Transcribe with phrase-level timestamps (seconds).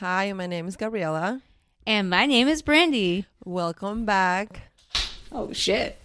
[0.00, 1.40] Hi, my name is Gabriela.
[1.86, 3.24] And my name is Brandy.
[3.46, 4.70] Welcome back.
[5.32, 5.98] Oh, shit.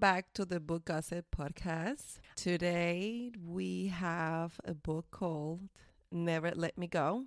[0.00, 2.20] Back to the Book Gossip Podcast.
[2.34, 5.68] Today we have a book called
[6.10, 7.26] Never Let Me Go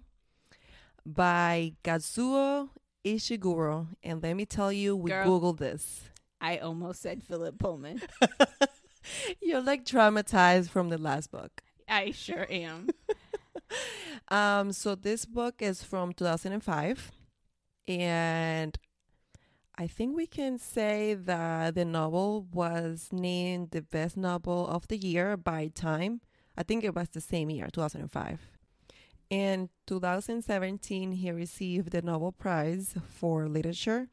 [1.06, 2.70] by Kazuo
[3.06, 3.90] Ishiguro.
[4.02, 5.28] And let me tell you, we Girl.
[5.28, 6.10] Googled this.
[6.42, 8.02] I almost said Philip Pullman.
[9.40, 11.62] You're like traumatized from the last book.
[11.88, 12.90] I sure am.
[14.30, 17.12] Um, so this book is from 2005,
[17.88, 18.78] and
[19.76, 24.98] I think we can say that the novel was named the best novel of the
[24.98, 26.22] year by Time.
[26.56, 28.40] I think it was the same year, 2005.
[29.32, 34.10] In 2017, he received the Nobel Prize for Literature.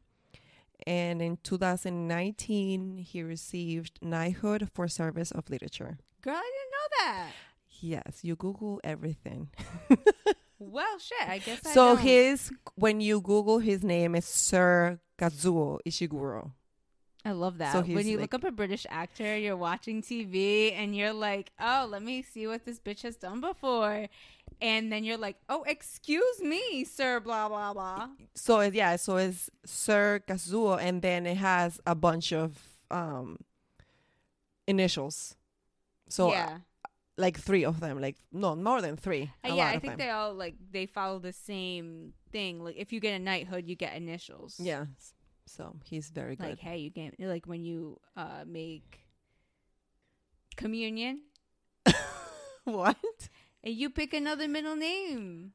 [0.87, 5.99] And in 2019, he received Knighthood for Service of Literature.
[6.23, 7.31] Girl, I didn't know that.
[7.79, 9.51] Yes, you Google everything.
[10.61, 11.27] Well, shit.
[11.27, 16.51] I guess I So his when you Google his name is Sir Kazuo Ishiguro.
[17.25, 17.73] I love that.
[17.73, 21.51] so when you like- look up a British actor, you're watching TV and you're like,
[21.59, 24.07] oh, let me see what this bitch has done before.
[24.59, 28.09] And then you're like, oh, excuse me, sir, blah, blah, blah.
[28.35, 32.59] So yeah, so it's Sir Kazuo, and then it has a bunch of
[32.91, 33.37] um
[34.67, 35.35] initials.
[36.07, 36.59] So yeah.
[37.17, 39.31] Like three of them, like no more than three.
[39.43, 42.63] Uh, yeah, I think they all like they follow the same thing.
[42.63, 44.59] Like if you get a knighthood, you get initials.
[44.59, 44.85] Yeah,
[45.45, 46.49] so he's very good.
[46.49, 48.99] Like hey, you get like when you uh make
[50.55, 51.21] communion
[52.65, 52.97] what?
[53.63, 55.53] and you pick another middle name.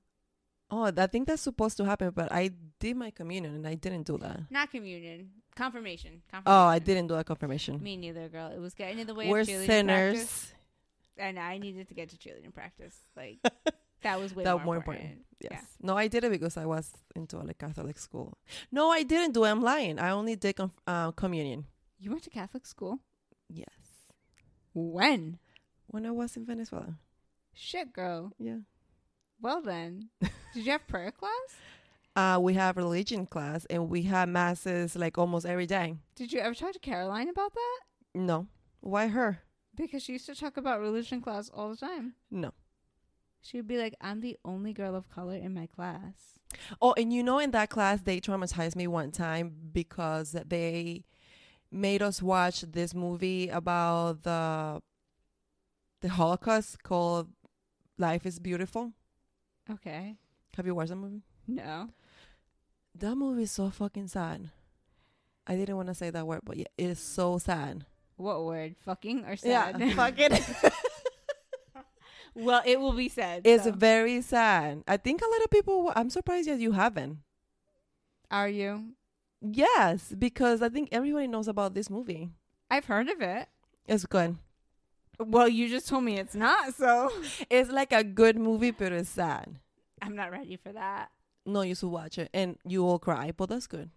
[0.68, 4.02] Oh, I think that's supposed to happen, but I did my communion and I didn't
[4.02, 4.40] do that.
[4.50, 6.22] Not communion, confirmation.
[6.28, 6.42] confirmation.
[6.44, 7.80] Oh, I didn't do a confirmation.
[7.80, 8.50] Me neither, girl.
[8.50, 10.14] It was getting in the way We're of sinners.
[10.14, 10.52] practice,
[11.18, 12.96] and I needed to get to cheerleading practice.
[13.16, 13.38] Like
[14.02, 15.04] that was way That more, more important.
[15.04, 15.26] important.
[15.40, 15.64] Yes.
[15.82, 18.36] No, I did it because I was into a Catholic school.
[18.72, 19.50] No, I didn't do it.
[19.50, 19.98] I'm lying.
[19.98, 21.66] I only did conf- uh, communion.
[21.98, 23.00] You went to Catholic school
[23.48, 23.68] Yes.
[24.74, 25.38] when?
[25.88, 26.96] When I was in Venezuela.
[27.54, 28.32] Shit, girl.
[28.38, 28.58] Yeah.
[29.40, 30.30] Well then, did
[30.66, 31.32] you have prayer class?
[32.16, 35.96] Uh, we have religion class and we have masses like almost every day.
[36.14, 37.80] Did you ever talk to Caroline about that?
[38.14, 38.46] No.
[38.80, 39.40] Why her?
[39.76, 42.14] Because she used to talk about religion class all the time.
[42.30, 42.52] No.
[43.42, 46.40] She would be like, I'm the only girl of color in my class.
[46.80, 51.04] Oh, and you know, in that class, they traumatized me one time because they
[51.70, 54.80] made us watch this movie about the
[56.00, 57.28] the Holocaust called
[57.98, 58.92] Life is Beautiful.
[59.70, 60.16] Okay.
[60.56, 61.22] Have you watched that movie?
[61.46, 61.88] No.
[62.94, 64.50] That movie is so fucking sad.
[65.46, 67.86] I didn't want to say that word, but yeah, it is so sad.
[68.16, 68.76] What word?
[68.84, 69.78] Fucking or sad?
[69.78, 70.72] Yeah, fuck it.
[72.34, 73.42] well, it will be sad.
[73.44, 73.72] it's so.
[73.72, 74.82] very sad.
[74.88, 75.92] I think a lot of people.
[75.94, 77.18] I'm surprised that you haven't.
[78.30, 78.92] Are you?
[79.40, 82.30] Yes, because I think everybody knows about this movie.
[82.70, 83.48] I've heard of it.
[83.86, 84.36] It's good.
[85.18, 87.10] Well, you just told me it's not, so
[87.50, 89.58] It's like a good movie, but it's sad.
[90.02, 91.10] I'm not ready for that.
[91.46, 93.32] No, you should watch it, and you will cry.
[93.34, 93.90] But that's good.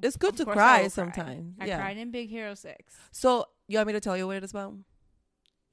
[0.00, 1.54] It's good to cry sometimes.
[1.60, 1.78] I yeah.
[1.78, 2.94] cried in Big Hero 6.
[3.10, 4.74] So you want me to tell you what it is about?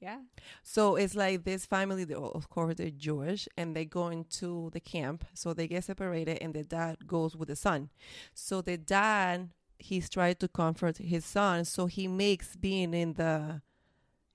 [0.00, 0.20] Yeah.
[0.62, 4.80] So it's like this family, they, of course, they're Jewish and they go into the
[4.80, 5.24] camp.
[5.34, 7.90] So they get separated and the dad goes with the son.
[8.32, 11.64] So the dad, he's trying to comfort his son.
[11.66, 13.60] So he makes being in the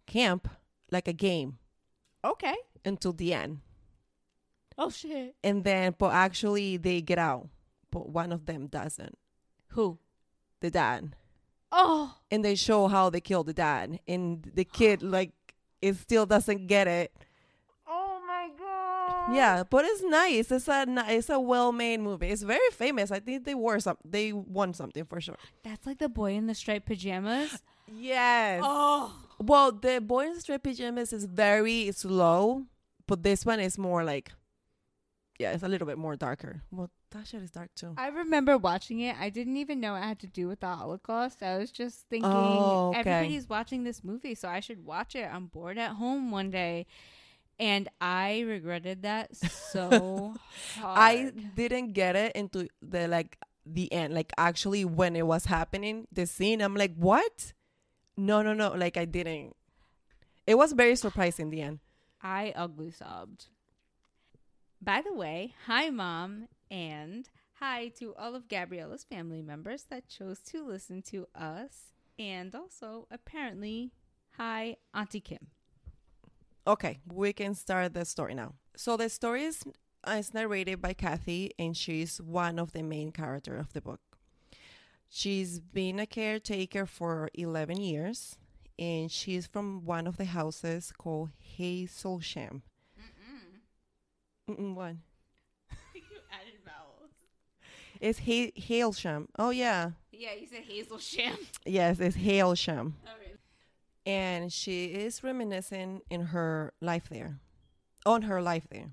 [0.06, 0.48] camp
[0.92, 1.58] like a game
[2.24, 2.56] Okay.
[2.84, 3.62] until the end.
[4.78, 5.36] Oh, shit.
[5.44, 7.48] And then, but actually they get out,
[7.92, 9.18] but one of them doesn't.
[9.76, 10.00] Who?
[10.62, 11.16] The dad.
[11.72, 12.16] Oh.
[12.32, 14.00] And they show how they killed the dad.
[14.08, 15.34] And the kid, like,
[15.82, 17.14] it still doesn't get it.
[17.86, 19.36] Oh, my God.
[19.36, 20.52] Yeah, but it's nice.
[20.52, 22.30] It's a it's a well made movie.
[22.30, 23.12] It's very famous.
[23.12, 23.98] I think they wore some.
[24.06, 25.36] They won something for sure.
[25.64, 27.62] That's like the boy in the striped pajamas.
[27.96, 28.62] Yes.
[28.64, 29.14] Oh.
[29.38, 32.64] Well, the boy in the striped pajamas is very slow,
[33.06, 34.32] but this one is more like,
[35.38, 36.64] yeah, it's a little bit more darker.
[36.72, 37.94] Well, that shit is dark too.
[37.98, 39.16] I remember watching it.
[39.20, 41.42] I didn't even know it had to do with the Holocaust.
[41.42, 43.00] I was just thinking Oh, okay.
[43.00, 45.28] everybody's watching this movie, so I should watch it.
[45.32, 46.86] I'm bored at home one day.
[47.58, 50.36] And I regretted that so
[50.80, 51.00] hard.
[51.00, 54.14] I didn't get it into the like the end.
[54.14, 57.54] Like actually when it was happening, the scene, I'm like, what?
[58.18, 58.72] No, no, no.
[58.74, 59.56] Like I didn't.
[60.46, 61.80] It was very surprising the end.
[62.22, 63.46] I ugly sobbed.
[64.82, 70.40] By the way, hi, mom, and hi to all of Gabriella's family members that chose
[70.40, 73.94] to listen to us, and also apparently,
[74.36, 75.48] hi, Auntie Kim.
[76.68, 78.56] Okay, we can start the story now.
[78.76, 79.64] So the story is,
[80.04, 84.02] uh, is narrated by Kathy, and she's one of the main character of the book.
[85.08, 88.38] She's been a caretaker for 11 years,
[88.78, 92.64] and she's from one of the houses called Hazelsham.
[94.50, 95.15] Mm-mm, added vowels.
[98.08, 99.28] It's ha- Hailsham.
[99.40, 99.92] Oh, yeah.
[100.12, 101.38] Yeah, you said Hazel Sham.
[101.66, 102.94] Yes, it's Hailsham.
[103.04, 103.38] Right.
[104.06, 107.40] and she is reminiscing in her life there
[108.06, 108.90] on her life there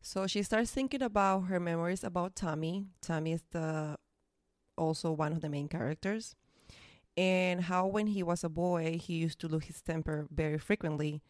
[0.00, 3.96] so she starts thinking about her memories about tommy tommy is the
[4.78, 6.34] also one of the main characters
[7.18, 11.20] and how when he was a boy he used to lose his temper very frequently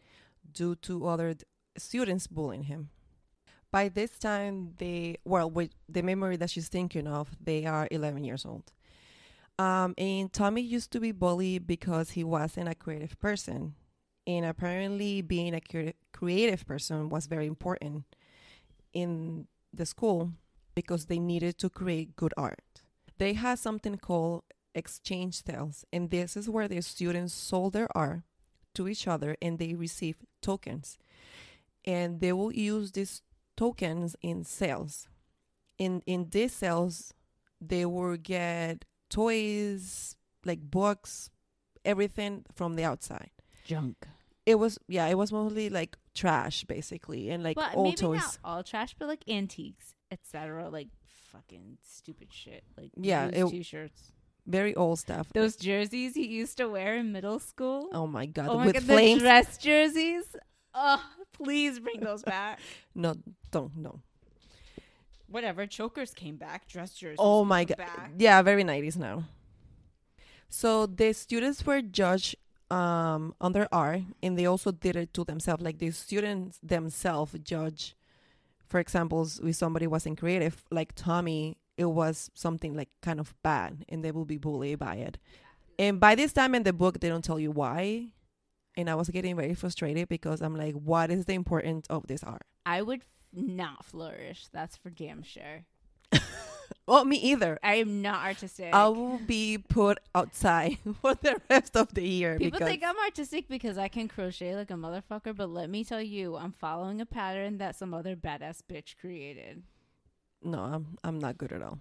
[0.59, 1.43] due to other d-
[1.77, 2.89] students bullying him
[3.71, 8.23] by this time they well with the memory that she's thinking of they are 11
[8.23, 8.71] years old
[9.61, 13.75] um, and Tommy used to be bullied because he wasn't a creative person.
[14.25, 18.05] And apparently, being a crea- creative person was very important
[18.91, 20.31] in the school
[20.73, 22.81] because they needed to create good art.
[23.19, 28.21] They had something called exchange sales, and this is where the students sold their art
[28.73, 30.97] to each other and they receive tokens.
[31.85, 33.21] And they will use these
[33.61, 35.07] tokens in sales.
[35.77, 37.13] In in these sales,
[37.69, 40.15] they will get toys,
[40.49, 41.29] like books,
[41.85, 43.31] everything from the outside.
[43.65, 43.97] Junk.
[44.45, 48.19] It was yeah, it was mostly like trash basically and like but old maybe toys.
[48.21, 50.69] not all trash, but like antiques, etc.
[50.69, 50.89] Like
[51.31, 52.63] fucking stupid shit.
[52.77, 54.11] Like Yeah, it- t-shirts.
[54.47, 55.27] Very old stuff.
[55.33, 57.89] Those jerseys he used to wear in middle school.
[57.93, 59.21] oh my god, oh my with god, flames.
[59.21, 60.25] the dress jerseys.
[60.73, 61.03] Oh,
[61.33, 62.59] please bring those back.
[62.95, 63.15] no,
[63.51, 63.99] don't no.
[65.27, 65.65] Whatever.
[65.65, 66.67] Chokers came back.
[66.67, 67.17] Dress jerseys.
[67.19, 67.77] Oh my god.
[67.77, 68.11] Back.
[68.17, 69.23] Yeah, very 90s now.
[70.49, 72.35] So the students were judged
[72.69, 75.63] um on their art and they also did it to themselves.
[75.63, 77.95] Like the students themselves judge
[78.67, 83.85] for examples if somebody wasn't creative, like Tommy, it was something like kind of bad
[83.89, 85.17] and they will be bullied by it.
[85.79, 88.11] And by this time in the book they don't tell you why.
[88.77, 92.23] And I was getting very frustrated because I'm like, what is the importance of this
[92.23, 92.43] art?
[92.65, 93.01] I would
[93.33, 94.47] not flourish.
[94.51, 95.65] That's for damn sure.
[96.87, 97.59] Well, me either.
[97.63, 98.73] I am not artistic.
[98.73, 102.97] I will be put outside for the rest of the year People because think I'm
[102.97, 106.99] artistic because I can crochet like a motherfucker, but let me tell you, I'm following
[106.99, 109.63] a pattern that some other badass bitch created.
[110.43, 111.79] no, I'm I'm not good at all.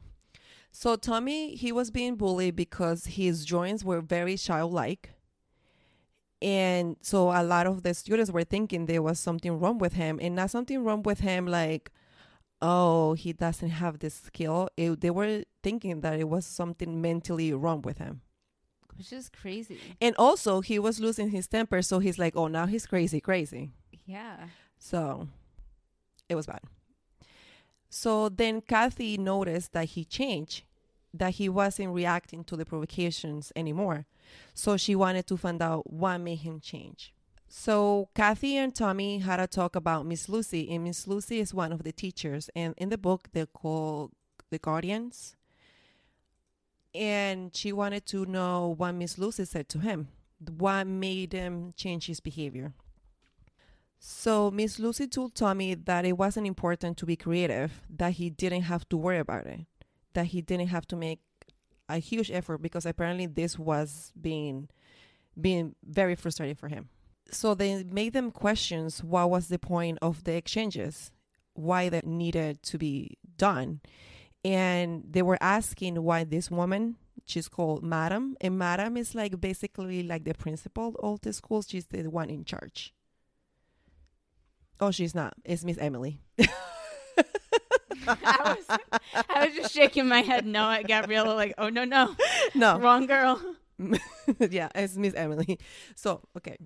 [0.70, 5.10] So Tommy, he was being bullied because his drawings were very childlike.
[6.42, 10.18] And so a lot of the students were thinking there was something wrong with him
[10.22, 11.92] and not something wrong with him like
[12.62, 14.68] oh, he doesn't have this skill.
[14.76, 18.20] It, they were thinking that it was something mentally wrong with him.
[18.96, 19.78] Which is crazy.
[20.00, 23.70] And also, he was losing his temper, so he's like, "Oh, now he's crazy, crazy."
[24.04, 24.48] Yeah.
[24.78, 25.28] So
[26.28, 26.60] it was bad.
[27.88, 30.64] So then Kathy noticed that he changed,
[31.14, 34.06] that he wasn't reacting to the provocations anymore.
[34.54, 37.12] So she wanted to find out what made him change.
[37.48, 41.72] So Kathy and Tommy had a talk about Miss Lucy, and Miss Lucy is one
[41.72, 44.12] of the teachers, and in the book they're called
[44.50, 45.36] the guardians.
[46.94, 50.08] And she wanted to know what Miss Lucy said to him,
[50.58, 52.72] what made him change his behavior.
[53.98, 58.62] So Miss Lucy told Tommy that it wasn't important to be creative, that he didn't
[58.62, 59.66] have to worry about it,
[60.14, 61.20] that he didn't have to make
[61.94, 64.68] a huge effort because apparently this was being
[65.40, 66.88] being very frustrating for him.
[67.30, 71.12] So they made them questions what was the point of the exchanges,
[71.54, 73.80] why that needed to be done.
[74.44, 80.02] And they were asking why this woman, she's called Madam, and Madam is like basically
[80.02, 81.62] like the principal of the school.
[81.62, 82.92] She's the one in charge.
[84.80, 85.34] Oh, she's not.
[85.44, 86.22] It's Miss Emily.
[88.06, 88.78] I was
[89.28, 92.14] I was just shaking my head no at Gabriella like, oh no no.
[92.54, 92.78] no.
[92.78, 93.40] Wrong girl.
[94.50, 95.58] yeah, it's Miss Emily.
[95.94, 96.56] So, okay.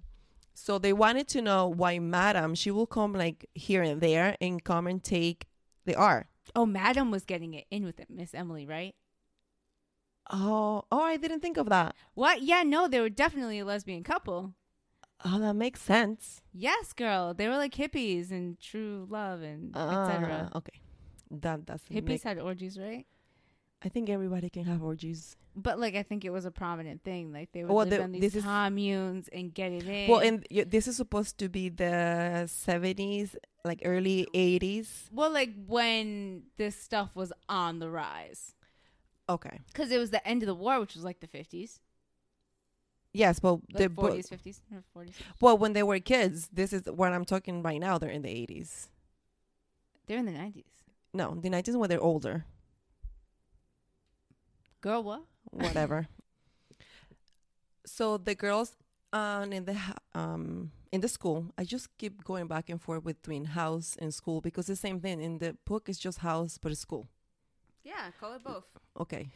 [0.54, 4.62] So they wanted to know why Madam, she will come like here and there and
[4.62, 5.47] come and take
[5.85, 6.28] the R.
[6.54, 8.95] Oh, Madam was getting it in with it, Miss Emily, right?
[10.31, 11.95] Oh, oh, I didn't think of that.
[12.14, 12.43] What?
[12.43, 14.54] Yeah, no, they were definitely a lesbian couple.
[15.25, 16.43] Oh, that makes sense.
[16.52, 17.35] Yes, girl.
[17.35, 20.50] They were like hippies and true love and etc.
[20.52, 20.81] Uh, okay,
[21.43, 23.07] that that's Hippies had orgies, right?
[23.83, 25.37] I think everybody can have orgies.
[25.57, 27.33] But like, I think it was a prominent thing.
[27.33, 30.11] Like they would Well, live the- on these this is- communes and get it in.
[30.11, 35.09] Well, and y- this is supposed to be the seventies, like early eighties.
[35.12, 38.55] well, like when this stuff was on the rise,
[39.29, 39.61] Okay.
[39.69, 41.81] because it was the end of the war, which was like the fifties,
[43.12, 45.14] Yes, well, the like but, forties, fifties, or forties.
[45.41, 47.97] well, when they were kids, this is what I'm talking right now.
[47.97, 48.88] They're in the eighties.
[50.07, 50.64] They're in the nineties.
[51.14, 52.44] No, the nineties when they're older.
[54.80, 55.23] Girl, what?
[55.52, 56.09] Whatever.
[57.87, 58.73] so the girls
[59.12, 59.76] um in the
[60.14, 64.40] um in the school, I just keep going back and forth between house and school
[64.40, 67.09] because the same thing in the book is just house but it's school.
[67.85, 68.64] Yeah, call it both.
[68.99, 69.28] Okay,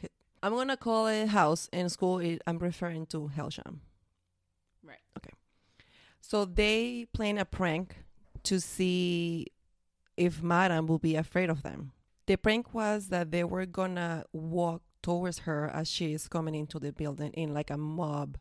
[0.43, 2.19] I'm gonna call it house and school.
[2.19, 3.79] It, I'm referring to Hailsham.
[4.83, 5.03] Right.
[5.17, 5.31] Okay.
[6.19, 8.03] So they plan a prank
[8.43, 9.47] to see
[10.19, 11.93] if Madame will be afraid of them.
[12.27, 16.77] The prank was that they were gonna walk towards her as she is coming into
[16.77, 18.37] the building in like a mob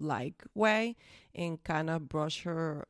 [0.00, 0.96] like way
[1.34, 2.88] and kind of brush her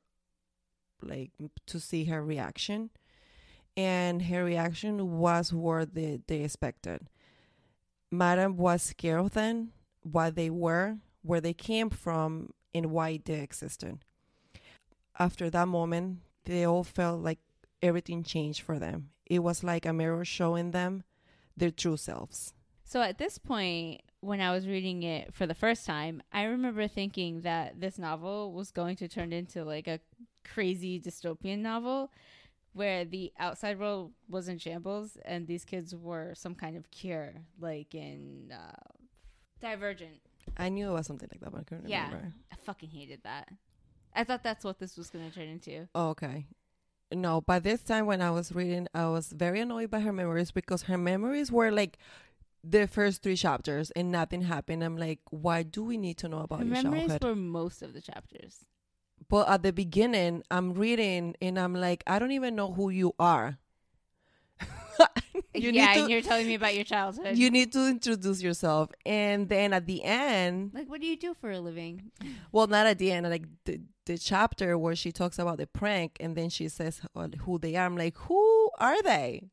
[1.03, 1.33] like
[1.67, 2.91] to see her reaction.
[3.77, 7.09] And her reaction was what they, they expected.
[8.13, 13.41] Madam was scared of them what they were where they came from and why they
[13.41, 13.99] existed.
[15.19, 17.39] After that moment they all felt like
[17.89, 21.03] everything changed for them it was like a mirror showing them
[21.57, 22.39] their true selves
[22.93, 26.87] So at this point, when I was reading it for the first time, I remember
[26.89, 29.99] thinking that this novel was going to turn into like a
[30.53, 32.11] crazy dystopian novel
[32.81, 37.33] where the outside world was in shambles and these kids were some kind of cure,
[37.59, 38.85] like in uh,
[39.61, 40.21] Divergent.
[40.57, 42.07] i knew it was something like that but i couldn't Yeah.
[42.07, 43.49] remember I fucking hated that.
[44.15, 45.89] I thought that's what this was going to turn into.
[45.95, 46.47] Oh, okay.
[47.13, 50.51] No, by this time when I was reading, I was very annoyed by her memories
[50.51, 51.99] because her memories were like
[52.65, 54.83] the first three chapters and nothing happened.
[54.83, 57.25] I'm like, why do we need to know about Her your memories childhood?
[57.25, 58.65] were most of the chapters.
[59.29, 63.15] but at the beginning, I'm reading and I'm like, I don't even know who you
[63.19, 63.59] are.
[65.55, 67.37] you yeah, need and to you're telling me about your childhood.
[67.37, 71.35] you need to introduce yourself, and then at the end, like, what do you do
[71.35, 72.11] for a living?
[72.53, 73.29] Well, not at the end.
[73.29, 77.29] Like the the chapter where she talks about the prank, and then she says uh,
[77.41, 77.87] who they are.
[77.87, 79.51] I'm like, who are they?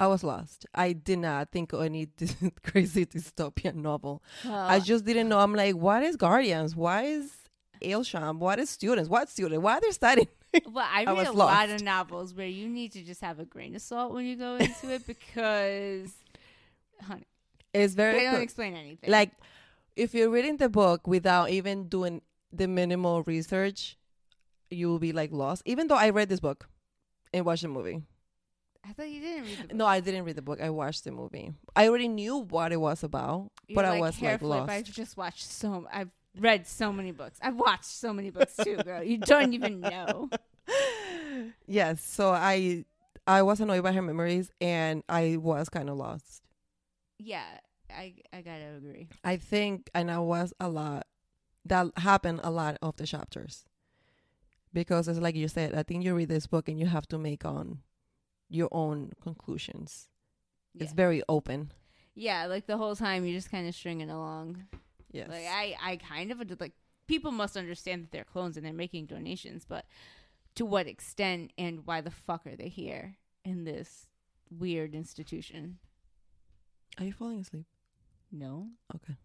[0.00, 0.66] I was lost.
[0.74, 2.08] I did not think of any
[2.64, 4.22] crazy dystopian novel.
[4.48, 5.38] I just didn't know.
[5.38, 6.74] I'm like, what is Guardians?
[6.74, 7.30] Why is
[7.80, 8.38] Hailsham?
[8.38, 9.08] What is students?
[9.08, 9.62] What student?
[9.62, 10.28] Why they're studying?
[10.70, 13.44] Well, I I read a lot of novels where you need to just have a
[13.46, 16.10] grain of salt when you go into it because,
[17.00, 17.24] honey,
[17.72, 19.10] It's very they don't explain anything.
[19.10, 19.30] like
[19.96, 22.20] if you're reading the book without even doing
[22.52, 23.96] the minimal research,
[24.70, 25.62] you will be like lost.
[25.66, 26.68] Even though I read this book
[27.32, 28.02] and watched the movie.
[28.84, 29.76] I thought you didn't read the book.
[29.76, 30.60] No, I didn't read the book.
[30.60, 31.52] I watched the movie.
[31.76, 34.60] I already knew what it was about, You're but I was hair like flip.
[34.60, 34.70] lost.
[34.72, 35.86] I've just watched so.
[35.92, 37.38] I've read so many books.
[37.40, 39.02] I've watched so many books too, girl.
[39.02, 40.28] You don't even know.
[41.66, 42.84] yes, so I
[43.26, 46.42] I was annoyed by her memories, and I was kind of lost.
[47.18, 47.44] Yeah,
[47.88, 49.08] I I gotta agree.
[49.22, 51.06] I think, and I was a lot.
[51.64, 53.64] That happen a lot of the chapters,
[54.72, 55.74] because it's like you said.
[55.74, 57.78] I think you read this book and you have to make on
[58.48, 60.08] your own conclusions.
[60.74, 60.84] Yeah.
[60.84, 61.72] It's very open.
[62.14, 64.64] yeah, like the whole time you're just kind of stringing along.
[65.10, 65.28] Yes.
[65.28, 66.72] Like I, I kind of like
[67.06, 69.84] people must understand that they're clones and they're making donations, but
[70.54, 74.06] to what extent and why the fuck are they here in this
[74.50, 75.78] weird institution?
[76.98, 77.66] Are you falling asleep?
[78.30, 79.16] No, Okay.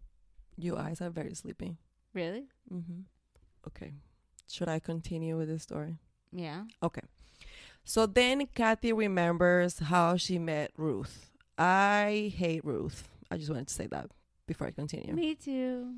[0.56, 1.76] Your eyes are very sleepy.
[2.18, 2.44] Really?
[2.72, 3.00] Mm-hmm.
[3.68, 3.92] Okay.
[4.48, 5.98] Should I continue with the story?
[6.32, 6.64] Yeah.
[6.82, 7.06] Okay.
[7.84, 11.30] So then Kathy remembers how she met Ruth.
[11.56, 13.08] I hate Ruth.
[13.30, 14.10] I just wanted to say that
[14.46, 15.14] before I continue.
[15.14, 15.94] Me too.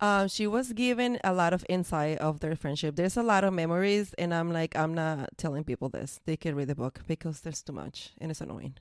[0.00, 2.96] Um, she was given a lot of insight of their friendship.
[2.96, 6.20] There's a lot of memories, and I'm like, I'm not telling people this.
[6.26, 8.74] They can read the book because there's too much and it's annoying.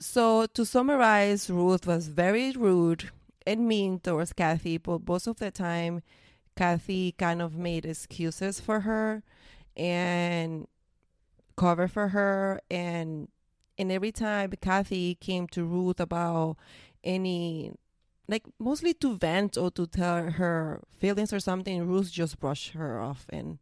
[0.00, 3.10] So to summarize, Ruth was very rude
[3.48, 6.02] and mean towards Kathy, but most of the time,
[6.54, 9.22] Kathy kind of made excuses for her
[9.76, 10.66] and
[11.56, 13.28] cover for her and
[13.78, 16.56] and every time Kathy came to Ruth about
[17.02, 17.72] any
[18.28, 23.00] like mostly to vent or to tell her feelings or something, Ruth just brushed her
[23.00, 23.58] off and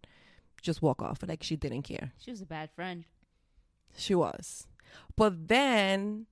[0.62, 2.12] just walk off like she didn't care.
[2.18, 3.04] She was a bad friend.
[3.96, 4.66] She was.
[5.14, 6.26] But then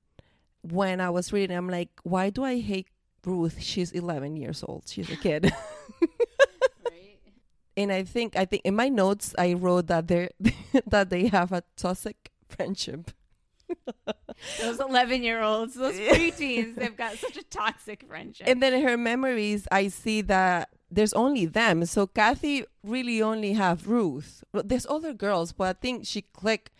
[0.63, 2.89] when I was reading, I'm like, why do I hate
[3.27, 3.61] Ruth?
[3.61, 4.85] She's 11 years old.
[4.87, 5.53] She's a kid.
[6.01, 7.19] right?
[7.77, 10.31] and I think I think in my notes I wrote that they
[10.87, 13.11] that they have a toxic friendship.
[14.61, 18.47] Those 11 year olds, those preteens, they've got such a toxic friendship.
[18.47, 21.85] And then in her memories, I see that there's only them.
[21.87, 24.45] So Kathy really only have Ruth.
[24.53, 26.71] There's other girls, but I think she clicked.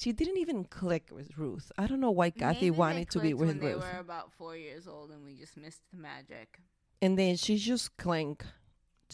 [0.00, 1.70] She didn't even click with Ruth.
[1.76, 3.82] I don't know why Kathy Maybe wanted to be with when Ruth.
[3.82, 6.58] They were about four years old, and we just missed the magic.
[7.02, 8.38] And then she just cling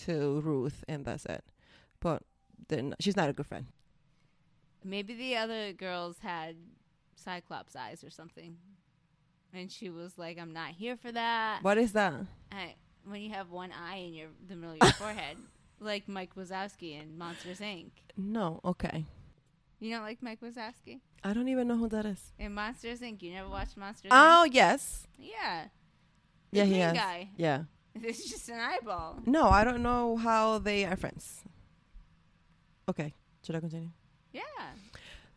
[0.07, 1.43] to Ruth, and that's it.
[1.99, 2.23] But
[2.69, 3.67] then she's not a good friend.
[4.85, 6.55] Maybe the other girls had
[7.17, 8.57] Cyclops eyes or something,
[9.53, 12.15] and she was like, "I'm not here for that." What is that?
[12.53, 15.37] I, when you have one eye in your the middle of your forehead,
[15.81, 17.91] like Mike Wazowski in Monsters Inc.
[18.17, 19.05] No, okay.
[19.81, 22.33] You don't like Mike Wazowski I don't even know who that is.
[22.39, 23.23] in Monsters Inc.
[23.23, 25.29] You never watched Monsters Oh yes, Inc.
[25.31, 25.65] Yeah,
[26.53, 26.93] the yeah, he has.
[26.95, 27.29] guy.
[27.37, 27.63] Yeah.
[28.03, 29.21] It's just an eyeball.
[29.27, 31.43] No, I don't know how they are friends.
[32.89, 33.15] Okay,
[33.45, 33.91] should I continue?
[34.33, 34.43] Yeah.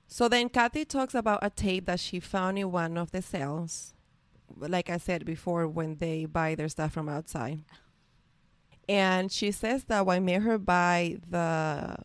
[0.07, 3.93] So then Kathy talks about a tape that she found in one of the cells.
[4.57, 7.59] Like I said before, when they buy their stuff from outside.
[8.89, 11.95] And she says that what made her buy the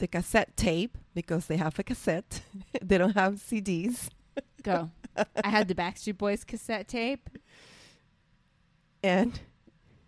[0.00, 2.42] the cassette tape because they have a cassette.
[2.82, 4.08] they don't have CDs.
[4.62, 4.90] Go.
[5.44, 7.28] I had the Backstreet Boys cassette tape.
[9.02, 9.38] And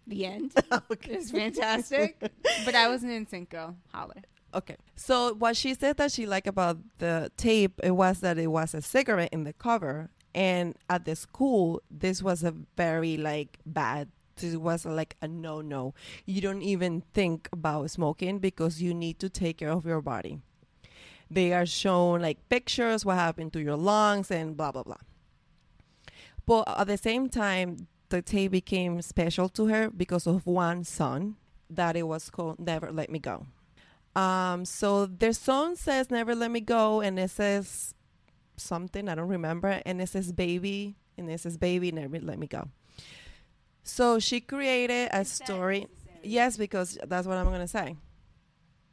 [0.06, 0.52] The end.
[0.90, 1.12] okay.
[1.14, 2.18] It's fantastic.
[2.64, 3.76] but I was an NSYNC girl.
[3.92, 4.22] Holler.
[4.54, 4.76] Okay.
[4.96, 8.75] So what she said that she liked about the tape it was that it was
[8.75, 14.08] a cigarette in the cover, and at the school this was a very like bad.
[14.42, 15.94] This was like a no no.
[16.26, 20.40] You don't even think about smoking because you need to take care of your body.
[21.30, 25.00] They are shown like pictures what happened to your lungs and blah blah blah.
[26.44, 31.37] But at the same time, the tape became special to her because of one song
[31.70, 33.46] that it was called "Never Let Me Go."
[34.14, 37.94] Um, so their song says "Never Let Me Go" and it says
[38.57, 42.46] something I don't remember, and it says "Baby" and it says "Baby, Never Let Me
[42.46, 42.68] Go."
[43.83, 45.88] So she created a story.
[46.23, 47.97] Yes, because that's what I'm gonna say.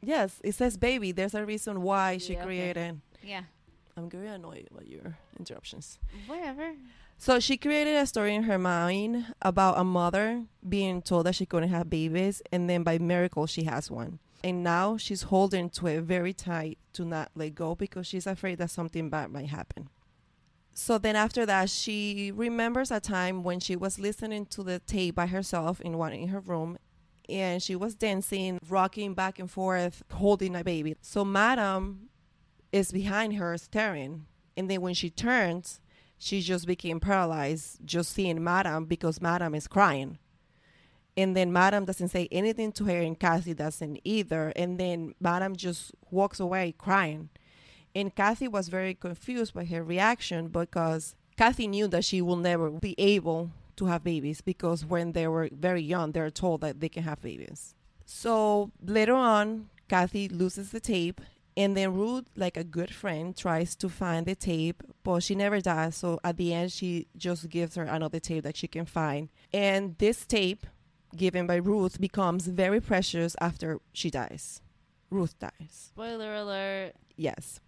[0.02, 2.46] Yes, it says "Baby." There's a reason why she Yeah, okay.
[2.46, 3.00] created.
[3.22, 3.42] Yeah.
[3.96, 5.98] I'm very annoyed by your interruptions.
[6.26, 6.74] Whatever.
[7.18, 11.44] So she created a story in her mind about a mother being told that she
[11.44, 14.18] couldn't have babies, and then by miracle she has one.
[14.42, 18.56] And now she's holding to it very tight to not let go because she's afraid
[18.58, 19.90] that something bad might happen.
[20.72, 25.16] So then after that, she remembers a time when she was listening to the tape
[25.16, 26.78] by herself in one in her room,
[27.28, 30.96] and she was dancing, rocking back and forth, holding a baby.
[31.00, 32.08] So Madam
[32.72, 35.80] is behind her staring, and then when she turns,
[36.18, 40.18] she just became paralyzed just seeing Madam because Madam is crying.
[41.16, 44.52] And then Madam doesn't say anything to her, and Kathy doesn't either.
[44.54, 47.30] And then Madam just walks away crying.
[47.94, 52.70] And Kathy was very confused by her reaction because Kathy knew that she will never
[52.70, 56.88] be able to have babies because when they were very young, they're told that they
[56.88, 57.74] can have babies.
[58.04, 61.20] So later on, Kathy loses the tape
[61.56, 65.60] and then Ruth, like a good friend, tries to find the tape, but she never
[65.60, 65.96] does.
[65.96, 69.28] So at the end, she just gives her another tape that she can find.
[69.52, 70.66] And this tape,
[71.16, 74.62] given by Ruth, becomes very precious after she dies.
[75.10, 75.90] Ruth dies.
[75.92, 76.92] Spoiler alert.
[77.16, 77.60] Yes.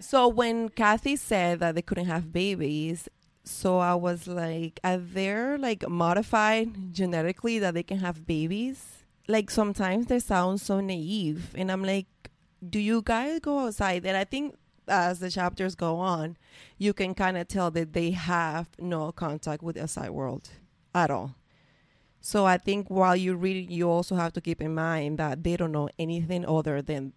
[0.00, 3.06] So when Kathy said that they couldn't have babies,
[3.44, 9.04] so I was like, are they like modified genetically that they can have babies?
[9.28, 12.06] Like sometimes they sound so naive, and I'm like,
[12.66, 14.06] do you guys go outside?
[14.06, 14.56] And I think
[14.88, 16.36] as the chapters go on,
[16.78, 20.48] you can kind of tell that they have no contact with the outside world
[20.94, 21.36] at all.
[22.20, 25.56] So I think while you read, you also have to keep in mind that they
[25.56, 27.12] don't know anything other than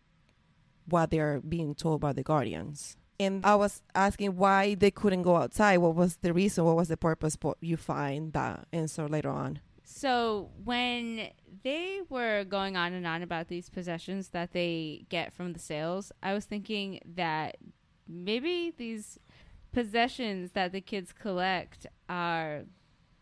[0.87, 2.97] what they're being told by the guardians.
[3.19, 5.77] And I was asking why they couldn't go outside.
[5.77, 6.65] What was the reason?
[6.65, 7.35] What was the purpose?
[7.35, 9.59] But you find that answer later on.
[9.83, 11.29] So when
[11.63, 16.11] they were going on and on about these possessions that they get from the sales,
[16.21, 17.57] I was thinking that
[18.07, 19.19] maybe these
[19.71, 22.63] possessions that the kids collect are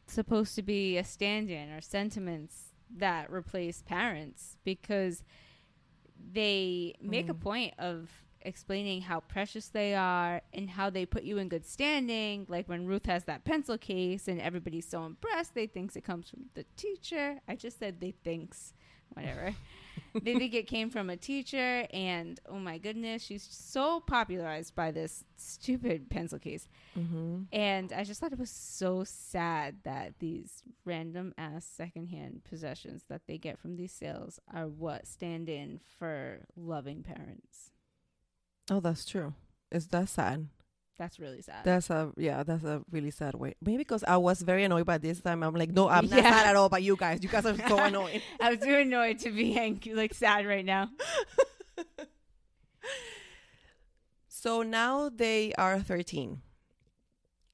[0.08, 5.24] supposed to be a stand-in or sentiments that replace parents because
[6.34, 7.40] they make a Mm.
[7.42, 8.10] point of
[8.44, 12.46] explaining how precious they are and how they put you in good standing.
[12.50, 16.30] Like when Ruth has that pencil case and everybody's so impressed, they thinks it comes
[16.30, 17.40] from the teacher.
[17.48, 18.74] I just said they thinks
[19.14, 19.56] whatever.
[20.14, 24.92] they think it came from a teacher, and oh my goodness, she's so popularized by
[24.92, 26.68] this stupid pencil case.
[26.98, 27.44] Mm-hmm.
[27.54, 33.22] And I just thought it was so sad that these random ass secondhand possessions that
[33.28, 37.72] they get from these sales are what stand in for loving parents.
[38.70, 39.34] Oh, that's true.
[39.72, 40.48] Is that sad?
[40.98, 41.64] That's really sad.
[41.66, 42.44] That's a yeah.
[42.44, 43.56] That's a really sad way.
[43.62, 45.42] Maybe because I was very annoyed by this time.
[45.44, 46.30] I'm like, no, I'm not Yeah.
[46.32, 46.70] sad at all.
[46.70, 48.22] But you guys, you guys are so annoying.
[48.40, 50.90] I was too annoyed to be angry, like sad right now.
[54.28, 56.42] So now they are 13.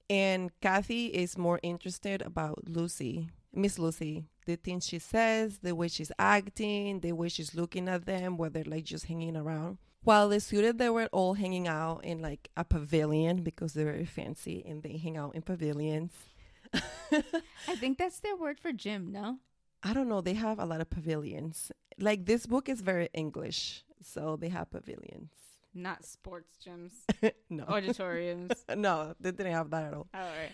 [0.09, 5.89] And Kathy is more interested about Lucy, Miss Lucy, the things she says, the way
[5.89, 9.79] she's acting, the way she's looking at them, whether like just hanging around.
[10.07, 14.05] While the students, they were all hanging out in like a pavilion because they're very
[14.05, 16.13] fancy and they hang out in pavilions.
[17.11, 19.39] I think that's their word for gym, no?
[19.83, 21.73] I don't know, they have a lot of pavilions.
[21.99, 25.31] Like this book is very English, so they have pavilions.
[25.73, 26.93] Not sports gyms,
[27.49, 27.65] no.
[27.65, 28.51] auditoriums.
[28.77, 30.07] no, they didn't have that at all.
[30.13, 30.53] All right.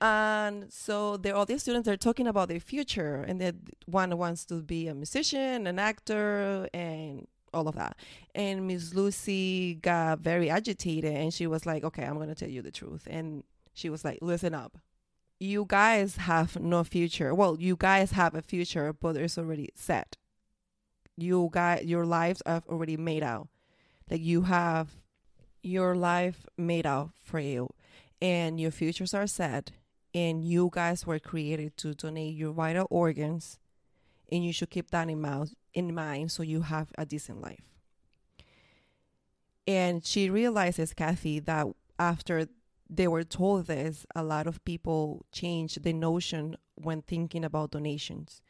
[0.00, 4.44] And so they're all these students are talking about their future and that one wants
[4.44, 7.96] to be a musician, an actor, and all of that.
[8.34, 12.62] And Miss Lucy got very agitated and she was like, Okay, I'm gonna tell you
[12.62, 13.06] the truth.
[13.10, 14.78] And she was like, Listen up.
[15.40, 17.34] You guys have no future.
[17.34, 20.16] Well, you guys have a future, but it's already set.
[21.16, 23.48] You guys your lives are already made out.
[24.10, 24.96] Like you have
[25.62, 27.68] your life made out for you
[28.20, 29.70] and your futures are set
[30.14, 33.58] and you guys were created to donate your vital organs
[34.30, 37.62] and you should keep that in mind in mind so you have a decent life.
[39.66, 41.66] And she realizes kathy that
[41.98, 42.48] after
[42.90, 48.42] they were told this a lot of people changed the notion when thinking about donations.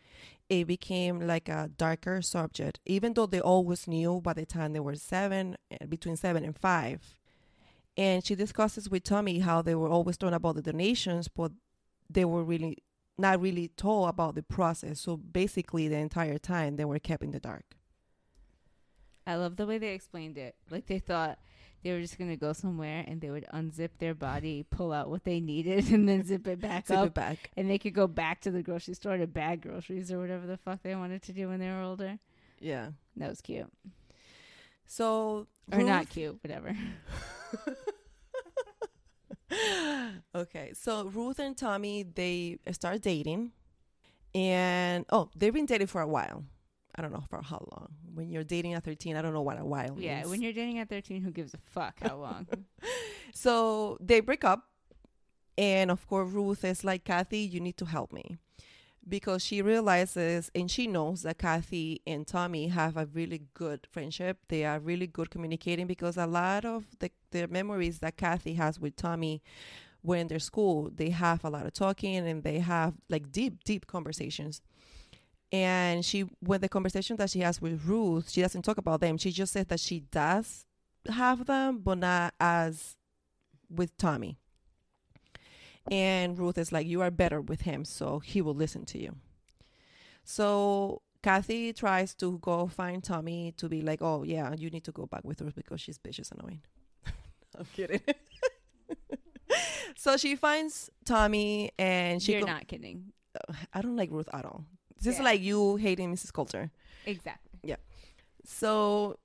[0.49, 4.81] It became like a darker subject even though they always knew by the time they
[4.81, 7.19] were seven eh, between seven and five.
[7.97, 11.51] And she discusses with Tommy how they were always told about the donations, but
[12.09, 12.79] they were really
[13.19, 15.01] not really told about the process.
[15.01, 17.65] So basically, the entire time they were kept in the dark.
[19.27, 20.55] I love the way they explained it.
[20.71, 21.39] Like they thought
[21.83, 25.25] they were just gonna go somewhere and they would unzip their body, pull out what
[25.25, 27.51] they needed, and then zip it back Zip up, it back.
[27.57, 30.57] and they could go back to the grocery store to bag groceries or whatever the
[30.57, 32.19] fuck they wanted to do when they were older.
[32.61, 32.91] Yeah.
[33.17, 33.71] That was cute,
[34.87, 36.75] So or not cute, whatever.
[40.35, 43.53] okay, so Ruth and Tommy they start dating,
[44.35, 46.45] and oh, they've been dating for a while.
[46.95, 47.89] I don't know for how long.
[48.13, 50.31] When you're dating at 13, I don't know what a while Yeah, means.
[50.31, 52.47] when you're dating at 13, who gives a fuck how long?
[53.35, 54.65] So they break up,
[55.57, 58.39] and of course, Ruth is like, Kathy, you need to help me.
[59.07, 64.39] Because she realizes and she knows that Kathy and Tommy have a really good friendship.
[64.49, 68.79] They are really good communicating because a lot of the, the memories that Kathy has
[68.79, 69.43] with Tommy
[70.03, 73.87] when they're school, they have a lot of talking and they have like deep, deep
[73.87, 74.61] conversations.
[75.51, 79.17] And she, when the conversation that she has with Ruth, she doesn't talk about them.
[79.17, 80.67] She just says that she does
[81.09, 82.97] have them, but not as
[83.71, 84.39] with Tommy.
[85.91, 89.17] And Ruth is like, You are better with him, so he will listen to you.
[90.25, 94.93] So Kathy tries to go find Tommy to be like, Oh, yeah, you need to
[94.93, 96.63] go back with Ruth because she's bitch is annoying.
[97.59, 98.01] I'm kidding.
[99.97, 103.13] so she finds Tommy and she you're go- not kidding.
[103.75, 104.65] I don't like Ruth at all.
[105.01, 106.33] This is like you hating Mrs.
[106.33, 106.71] Coulter.
[107.07, 107.61] Exactly.
[107.63, 107.77] Yeah.
[108.45, 109.19] So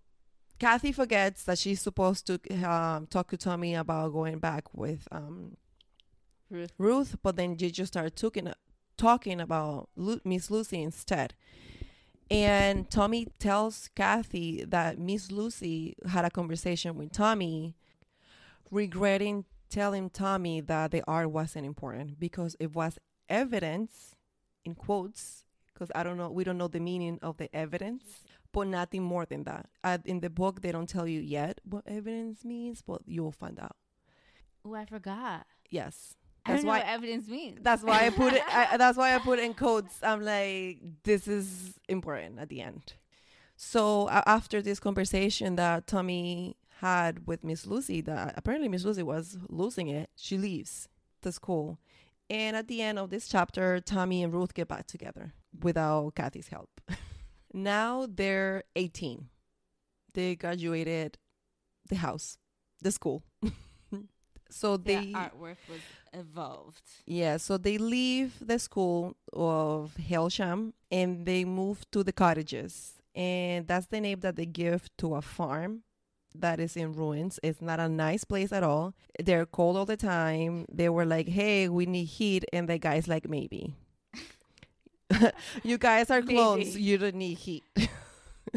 [0.59, 5.57] Kathy forgets that she's supposed to um, talk to Tommy about going back with um,
[6.53, 6.71] Ruth.
[6.77, 8.51] Ruth, but then you just start talking
[8.95, 11.33] talking about Lu- Miss Lucy instead.
[12.29, 17.75] And Tommy tells Kathy that Miss Lucy had a conversation with Tommy,
[18.71, 24.15] regretting telling Tommy that the art wasn't important because it was evidence,
[24.63, 28.03] in quotes, because I don't know, we don't know the meaning of the evidence,
[28.51, 29.67] but nothing more than that.
[29.83, 33.59] Uh, in the book, they don't tell you yet what evidence means, but you'll find
[33.59, 33.75] out.
[34.63, 35.47] Oh, I forgot.
[35.69, 36.15] Yes.
[36.45, 37.59] That's why what evidence means.
[37.61, 38.43] that's why I put it.
[38.47, 39.97] I, that's why I put it in quotes.
[40.03, 42.93] I'm like, this is important at the end.
[43.55, 49.03] So uh, after this conversation that Tommy had with Miss Lucy, that apparently Miss Lucy
[49.03, 50.89] was losing it, she leaves
[51.21, 51.79] the school.
[52.29, 56.49] And at the end of this chapter, Tommy and Ruth get back together without Kathy's
[56.49, 56.69] help.
[57.53, 59.27] now they're 18.
[60.13, 61.17] They graduated
[61.87, 62.37] the house,
[62.81, 63.23] the school.
[64.53, 65.81] So they artwork was
[66.13, 66.81] evolved.
[67.05, 72.93] Yeah, so they leave the school of Hailsham and they move to the cottages.
[73.15, 75.83] And that's the name that they give to a farm
[76.35, 77.39] that is in ruins.
[77.43, 78.93] It's not a nice place at all.
[79.19, 80.65] They're cold all the time.
[80.71, 82.43] They were like, hey, we need heat.
[82.51, 83.75] And the guy's like, maybe.
[85.63, 86.73] you guys are clones.
[86.73, 86.81] Maybe.
[86.81, 87.63] You don't need heat.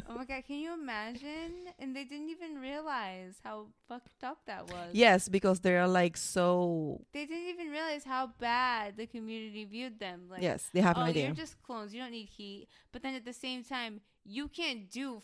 [0.08, 1.52] oh my god, can you imagine?
[1.78, 4.90] And they didn't even realize how fucked up that was.
[4.92, 7.00] yes, because they're like so.
[7.12, 10.22] They didn't even realize how bad the community viewed them.
[10.30, 11.26] Like, yes, they have oh, no idea.
[11.26, 11.94] you're just clones.
[11.94, 12.68] You don't need heat.
[12.92, 15.16] But then at the same time, you can't do.
[15.18, 15.22] F-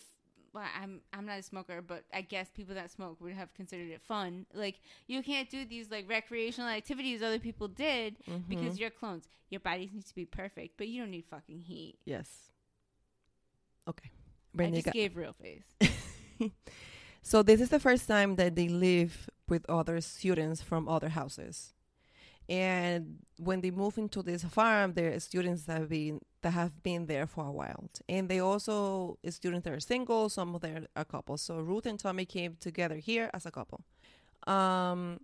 [0.55, 3.91] well, I'm I'm not a smoker, but I guess people that smoke would have considered
[3.91, 4.45] it fun.
[4.53, 8.17] Like you can't do these like recreational activities other people did
[8.49, 8.81] because Mhm.
[8.81, 9.29] you're clones.
[9.49, 11.99] Your bodies need to be perfect, but you don't need fucking heat.
[12.05, 12.51] Yes.
[13.89, 14.11] Okay.
[14.55, 15.65] I Brenda, just got- gave real face.
[17.23, 21.73] So this is the first time that they live with other students from other houses.
[22.49, 26.83] And when they move into this farm, there are students that have been that have
[26.83, 27.89] been there for a while.
[28.09, 31.43] And they also students that are single, some of them are couples.
[31.43, 33.85] So Ruth and Tommy came together here as a couple.
[34.49, 35.21] Um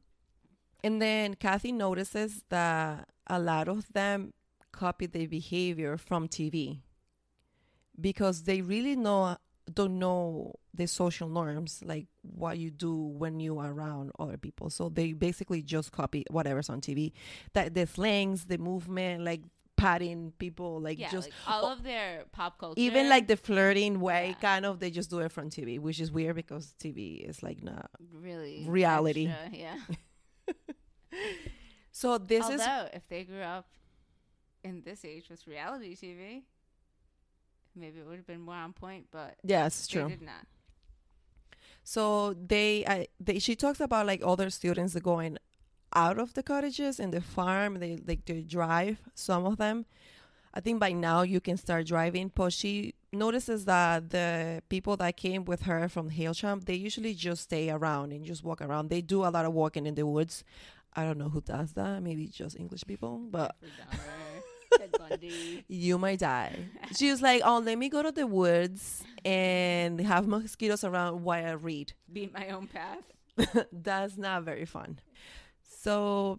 [0.84, 4.32] and then Kathy notices that a lot of them
[4.70, 6.82] copy their behavior from TV
[8.00, 9.36] because they really know
[9.74, 14.70] don't know the social norms like what you do when you are around other people
[14.70, 17.12] so they basically just copy whatever's on tv
[17.52, 19.42] that the slangs the movement like
[19.76, 22.80] patting people like yeah, just like all of their pop culture.
[22.80, 24.40] even like the flirting way Yeah.
[24.40, 27.62] kind of they just do it from tv which is weird because tv is like
[27.62, 29.28] not really reality.
[29.28, 29.76] extra, yeah.
[31.90, 32.60] so this is
[32.92, 33.66] if they grew up
[34.64, 36.42] in this age with reality TV,
[37.74, 39.06] maybe it would have been more on point.
[39.10, 40.46] But yes they true did not.
[41.84, 45.38] So they, I, they, she talks about like other students going
[45.94, 47.80] out of the cottages and the farm.
[47.80, 48.98] They like they drive.
[49.14, 49.86] Some of them,
[50.52, 52.30] I think by now you can start driving.
[52.34, 57.44] But she notices that the people that came with her from Hailsham, they usually just
[57.44, 58.90] stay around and just walk around.
[58.90, 60.44] They do a lot of walking in the woods.
[60.94, 62.02] I don't know who does that.
[62.02, 63.56] Maybe just English people, but
[64.72, 65.64] Jeffrey Dahmer, Ted Bundy.
[65.68, 66.56] you might die.
[66.96, 71.44] She was like, "Oh, let me go to the woods and have mosquitoes around while
[71.44, 73.04] I read." Beat my own path.
[73.72, 74.98] that's not very fun.
[75.62, 76.38] So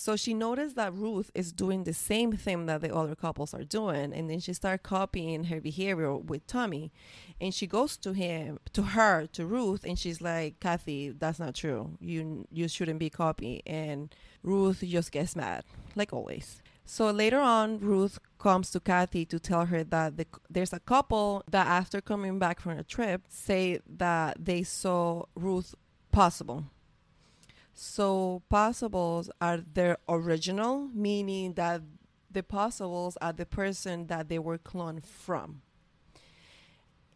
[0.00, 3.64] so she noticed that Ruth is doing the same thing that the other couples are
[3.64, 6.90] doing and then she started copying her behavior with Tommy
[7.38, 11.54] and she goes to him to her to Ruth and she's like Kathy that's not
[11.54, 17.38] true you you shouldn't be copying and Ruth just gets mad like always so later
[17.38, 22.00] on Ruth comes to Kathy to tell her that the, there's a couple that after
[22.00, 25.74] coming back from a trip say that they saw Ruth
[26.10, 26.64] possible
[27.82, 31.80] so possibles are their original, meaning that
[32.30, 35.62] the possibles are the person that they were cloned from.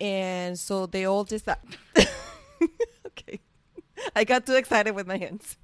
[0.00, 1.46] And so they all just
[3.06, 3.40] okay.
[4.16, 5.58] I got too excited with my hands.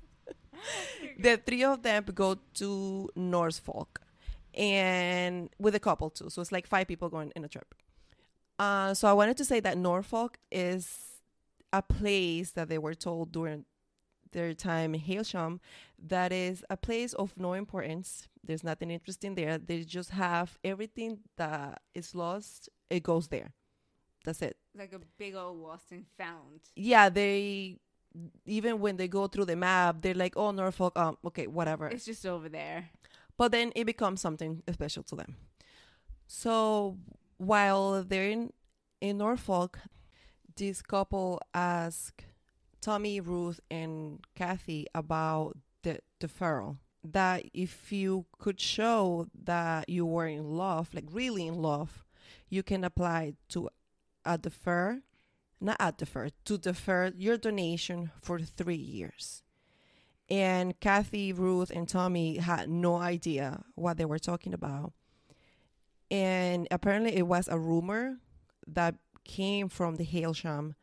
[1.22, 4.00] The three of them go to Norfolk
[4.54, 6.30] and with a couple too.
[6.30, 7.74] So it's like five people going in a trip.
[8.58, 10.98] Uh, so I wanted to say that Norfolk is
[11.72, 13.64] a place that they were told during
[14.32, 15.60] their time in Hailsham
[15.98, 18.28] that is a place of no importance.
[18.44, 19.58] There's nothing interesting there.
[19.58, 23.52] They just have everything that is lost, it goes there.
[24.24, 24.56] That's it.
[24.76, 26.60] Like a big old lost and found.
[26.76, 27.78] Yeah, they
[28.44, 32.04] even when they go through the map, they're like, "Oh, Norfolk, um, okay, whatever." It's
[32.06, 32.90] just over there.
[33.36, 35.36] but then it becomes something special to them.
[36.26, 36.98] So
[37.38, 38.52] while they're in,
[39.00, 39.78] in Norfolk,
[40.56, 42.24] this couple ask
[42.82, 46.78] Tommy, Ruth, and Kathy about the deferral.
[47.02, 52.04] That if you could show that you were in love, like really in love,
[52.50, 53.70] you can apply to
[54.24, 55.00] a defer,
[55.60, 59.42] not a defer, to defer your donation for three years
[60.30, 64.92] and Kathy, Ruth, and Tommy had no idea what they were talking about.
[66.10, 68.18] And apparently, it was a rumor
[68.66, 68.94] that
[69.24, 70.74] came from the Hailsham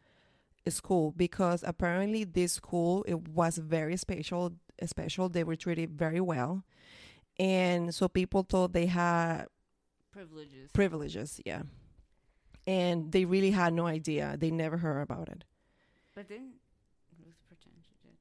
[0.67, 4.53] school because apparently this school it was very special.
[4.85, 6.63] Special, they were treated very well,
[7.39, 9.45] and so people thought they had
[10.11, 10.71] Privileges.
[10.71, 11.41] privileges.
[11.45, 11.63] Yeah,
[12.67, 14.35] and they really had no idea.
[14.37, 15.43] They never heard about it.
[16.13, 16.55] but didn't
[17.23, 18.17] Ruth pretend she did?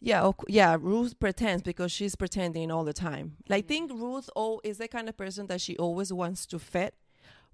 [0.00, 0.76] Yeah, cou- yeah.
[0.80, 3.36] Ruth pretends because she's pretending all the time.
[3.48, 3.68] Like, I Yeah.
[3.68, 6.94] think Ruth oh is the kind of person that she always wants to fit,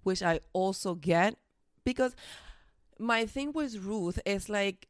[0.02, 1.37] which I also get
[1.85, 2.14] because
[2.98, 4.88] my thing with Ruth is like,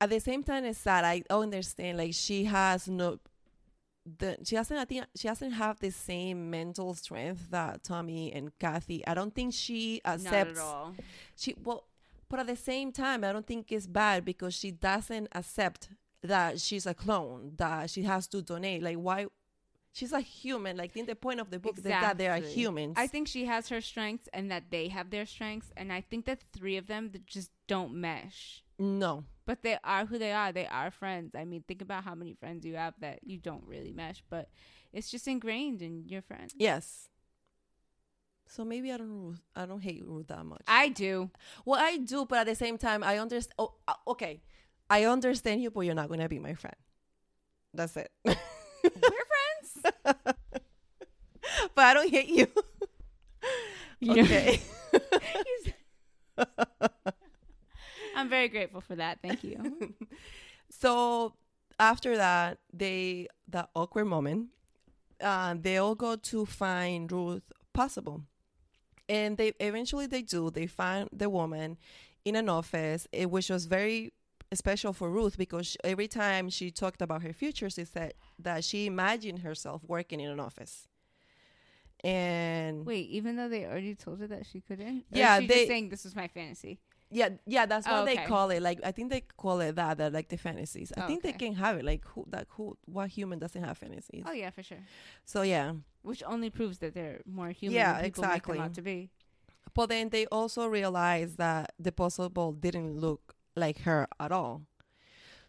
[0.00, 3.18] at the same time it's sad i understand like she has no
[4.18, 8.56] the she doesn't i think she doesn't have the same mental strength that tommy and
[8.58, 10.94] kathy i don't think she accepts Not at all.
[11.36, 11.84] she well
[12.28, 15.88] but at the same time i don't think it's bad because she doesn't accept
[16.22, 19.26] that she's a clone that she has to donate like why
[19.92, 22.94] she's a human like in the point of the book is that they are humans
[22.98, 26.24] I think she has her strengths and that they have their strengths, and I think
[26.26, 28.62] that three of them just don't mesh.
[28.78, 30.52] no But they are who they are.
[30.52, 31.34] They are friends.
[31.34, 34.48] I mean, think about how many friends you have that you don't really mesh, but
[34.92, 36.54] it's just ingrained in your friends.
[36.56, 37.08] yes
[38.46, 41.30] so maybe i don't i don't hate ruth that much I do.
[41.64, 44.42] well i do but at the same time i understand oh uh, okay
[44.90, 46.76] i understand you but you're not gonna be my friend
[47.72, 48.34] that's it We're
[49.32, 49.94] friends.
[51.74, 52.46] but i don't hate you
[54.10, 54.60] okay
[58.14, 59.18] I'm very grateful for that.
[59.22, 59.94] Thank you.
[60.70, 61.34] so
[61.78, 64.48] after that they that awkward moment
[65.20, 68.22] uh, they all go to find ruth possible
[69.08, 71.76] and they eventually they do they find the woman
[72.24, 74.12] in an office eh, which was very
[74.52, 78.62] special for ruth because she- every time she talked about her future she said that
[78.64, 80.86] she imagined herself working in an office
[82.02, 85.04] and Wait, even though they already told her that she couldn't?
[85.10, 86.78] Yeah, they- saying this was my fantasy.
[87.14, 88.60] Yeah, yeah, that's what Oh, they call it.
[88.60, 90.92] Like I think they call it that, that like the fantasies.
[90.96, 91.84] I Oh, think they can have it.
[91.84, 94.24] Like who that who what human doesn't have fantasies?
[94.26, 94.82] Oh yeah, for sure.
[95.24, 95.74] So yeah.
[96.02, 98.52] Which only proves that they're more human Yeah, than people exactly.
[98.54, 99.10] make them out to be.
[99.74, 104.62] But then they also realize that the possible didn't look like her at all.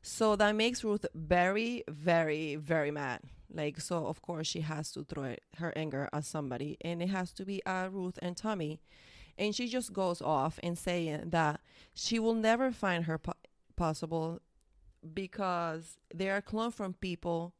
[0.01, 3.21] So that makes Ruth very, very, very mad.
[3.51, 7.09] Like so of course she has to throw it, her anger at somebody and it
[7.09, 8.81] has to be at Ruth and Tommy.
[9.37, 11.59] And she just goes off and saying that
[11.93, 13.33] she will never find her po-
[13.75, 14.41] possible
[15.13, 17.53] because they are cloned from people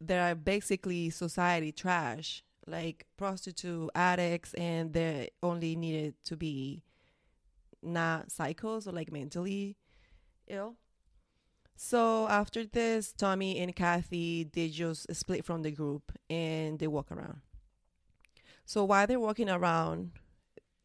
[0.00, 6.82] that are basically society trash, like prostitute addicts, and they only needed to be
[7.82, 9.76] not psychos or like mentally
[10.48, 10.76] ill.
[11.76, 17.10] So after this, Tommy and Kathy they just split from the group and they walk
[17.10, 17.40] around.
[18.64, 20.12] So while they're walking around,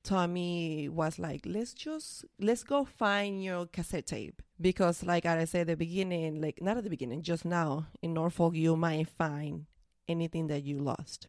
[0.10, 5.62] Tommy was like, "Let's just let's go find your cassette tape because, like I said
[5.62, 9.68] at the beginning, like not at the beginning, just now in Norfolk, you might find
[10.08, 11.28] anything that you lost."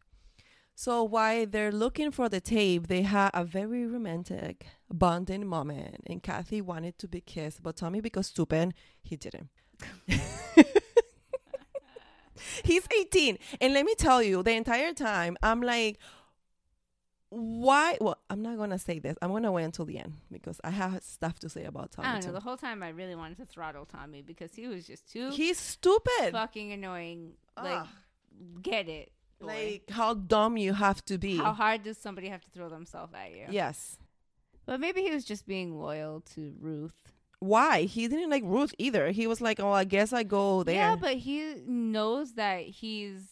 [0.73, 6.23] So while they're looking for the tape, they had a very romantic bonding moment, and
[6.23, 9.49] Kathy wanted to be kissed, but Tommy, because stupid, he didn't.
[12.63, 15.99] He's 18, and let me tell you, the entire time I'm like
[17.33, 20.69] why well i'm not gonna say this i'm gonna wait until the end because i
[20.69, 22.27] have stuff to say about tommy I don't know.
[22.27, 22.33] too.
[22.33, 25.57] The whole time I really wanted to throttle Tommy because he was just too he's
[25.57, 27.33] stupid fucking annoying.
[27.55, 27.87] Like, Ugh.
[28.61, 29.11] get it.
[29.39, 29.47] boy.
[29.47, 33.13] like how dumb you have to be How hard does somebody have to throw themselves
[33.13, 33.45] at you?
[33.49, 33.97] yes
[34.65, 36.93] But maybe he was just being loyal to Ruth.
[37.39, 40.75] why he didn't like ruth either he was like oh i guess i go there
[40.75, 43.23] Yeah, but he knows that he's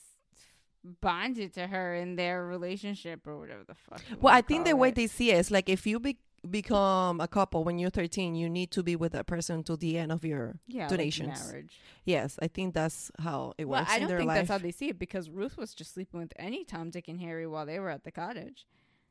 [0.83, 4.01] bonded to her in their relationship or whatever the fuck.
[4.21, 6.17] well i think the call way they see it is like if you be-
[6.49, 9.97] become a couple when you're 13 you need to be with that person to the
[9.97, 11.45] end of your yeah, like donations.
[11.47, 11.79] marriage.
[12.05, 14.57] yes i think that's how it Well, works I don't their think life that's how
[14.57, 17.65] they see it because Ruth was just sleeping with any Tom, Dick, and Harry while
[17.65, 18.65] they were at the cottage.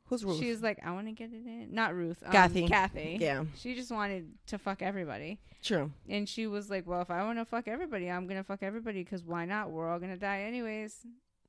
[0.07, 1.69] who's ruth She was like, I want to get it in.
[1.71, 2.23] Not Ruth.
[2.25, 2.67] Um, Kathy.
[2.67, 3.19] Kathy.
[3.21, 5.39] yeah She just wanted to fuck everybody.
[5.63, 8.45] true And she was like, well, if I want to fuck everybody, I'm going to
[8.45, 9.71] fuck everybody because why not?
[9.71, 10.97] We're all going to die anyways.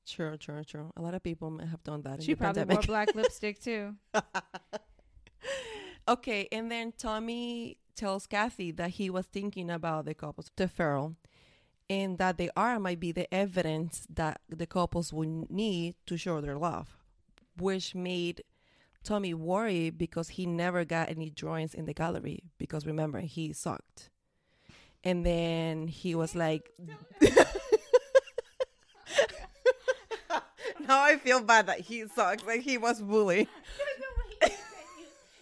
[0.10, 0.92] True, true, true.
[0.98, 2.88] A lot of people have done that in She the probably pandemic.
[2.88, 3.96] wore black lipstick too.
[6.08, 11.16] okay, and then Tommy tells Kathy that he was thinking about the couple's deferral
[11.90, 16.40] and that the art might be the evidence that the couples would need to show
[16.42, 16.98] their love,
[17.58, 18.44] which made
[19.04, 24.10] Tommy worry because he never got any drawings in the gallery because remember, he sucked.
[25.04, 26.70] And then he was like,
[30.90, 32.46] now I feel bad that he sucked.
[32.46, 33.48] Like he was bullied.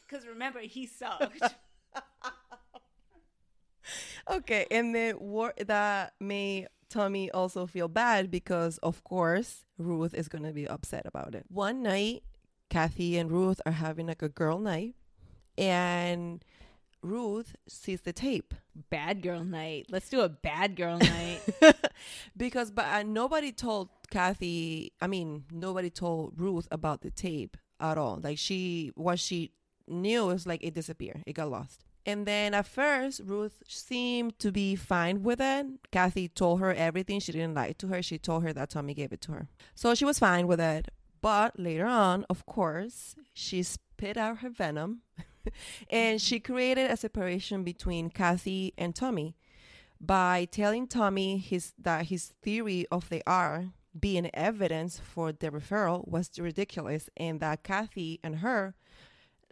[0.07, 1.41] Because remember, he sucked.
[4.29, 10.27] Okay, and then what that made Tommy also feel bad because, of course, Ruth is
[10.27, 11.45] gonna be upset about it.
[11.47, 12.23] One night,
[12.69, 14.95] Kathy and Ruth are having like a girl night,
[15.57, 16.43] and
[17.01, 18.53] Ruth sees the tape
[18.89, 19.85] bad girl night.
[19.89, 21.39] Let's do a bad girl night.
[22.35, 24.93] because, but uh, nobody told Kathy.
[25.01, 28.19] I mean, nobody told Ruth about the tape at all.
[28.21, 29.51] Like she, what she
[29.87, 31.83] knew was like it disappeared, it got lost.
[32.05, 35.65] And then at first, Ruth seemed to be fine with it.
[35.91, 37.19] Kathy told her everything.
[37.19, 38.01] She didn't lie to her.
[38.01, 39.47] She told her that Tommy gave it to her.
[39.75, 40.87] So she was fine with it.
[41.19, 45.01] But later on, of course, she spit out her venom
[45.89, 49.35] and she created a separation between Kathy and Tommy
[49.99, 53.65] by telling Tommy his that his theory of the R
[53.99, 58.75] being evidence for the deferral was ridiculous and that Kathy and her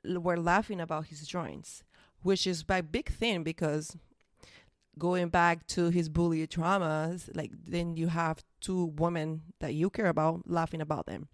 [0.03, 1.83] were laughing about his joints,
[2.21, 3.95] which is a big thing because
[4.97, 10.07] going back to his bully traumas, like then you have two women that you care
[10.07, 11.27] about laughing about them.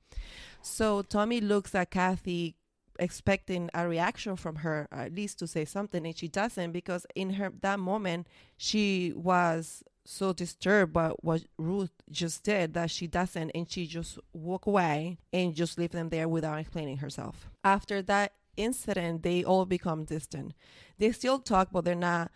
[0.62, 2.55] So Tommy looks at Kathy
[2.99, 7.32] expecting a reaction from her, at least to say something, and she doesn't because in
[7.32, 13.52] her that moment she was so disturbed by what Ruth just did that she doesn't
[13.52, 17.49] and she just walk away and just leave them there without explaining herself.
[17.64, 20.54] After that incident, they all become distant.
[20.97, 22.32] They still talk, but they're not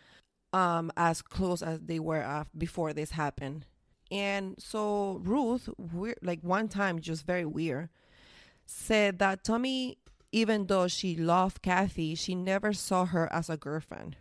[0.53, 3.65] um, as close as they were before this happened.
[4.11, 7.89] And so Ruth, weird, like one time, just very weird,
[8.65, 9.97] said that Tommy,
[10.31, 14.17] even though she loved Kathy, she never saw her as a girlfriend.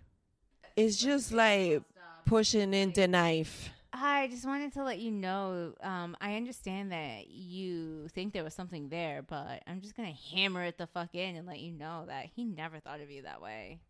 [0.76, 1.82] It's just like
[2.24, 3.70] pushing in the knife.
[3.92, 5.74] I just wanted to let you know.
[5.80, 10.64] Um, I understand that you think there was something there, but I'm just gonna hammer
[10.64, 13.40] it the fuck in and let you know that he never thought of you that
[13.40, 13.80] way.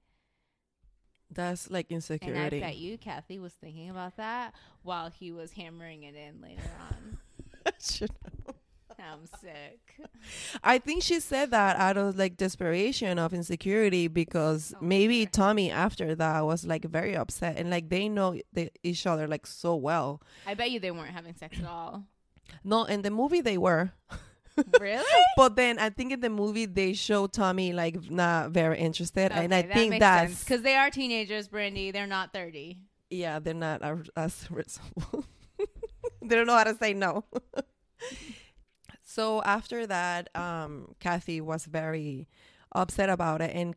[1.30, 2.38] That's like insecurity.
[2.38, 6.40] And I bet you, Kathy, was thinking about that while he was hammering it in
[6.40, 7.18] later on.
[9.12, 9.80] I'm sick.
[10.62, 15.30] I think she said that out of like desperation of insecurity because Oh, maybe sure.
[15.30, 19.46] Tommy after that was like very upset and like they know the, each other like
[19.46, 20.22] so well.
[20.46, 22.04] I bet you they weren't having sex at all.
[22.64, 23.92] No, in the movie they were.
[24.80, 25.04] really?
[25.36, 29.52] But then I think in the movie they show Tommy like not very interested, and
[29.54, 31.90] I think that's because they are teenagers, Brandy.
[31.90, 32.78] They're not thirty.
[33.10, 35.24] yeah, they're not as, as reasonable.
[36.22, 37.24] they don't know how to say no.
[39.14, 42.26] So after that, um, Kathy was very
[42.72, 43.76] upset about it, and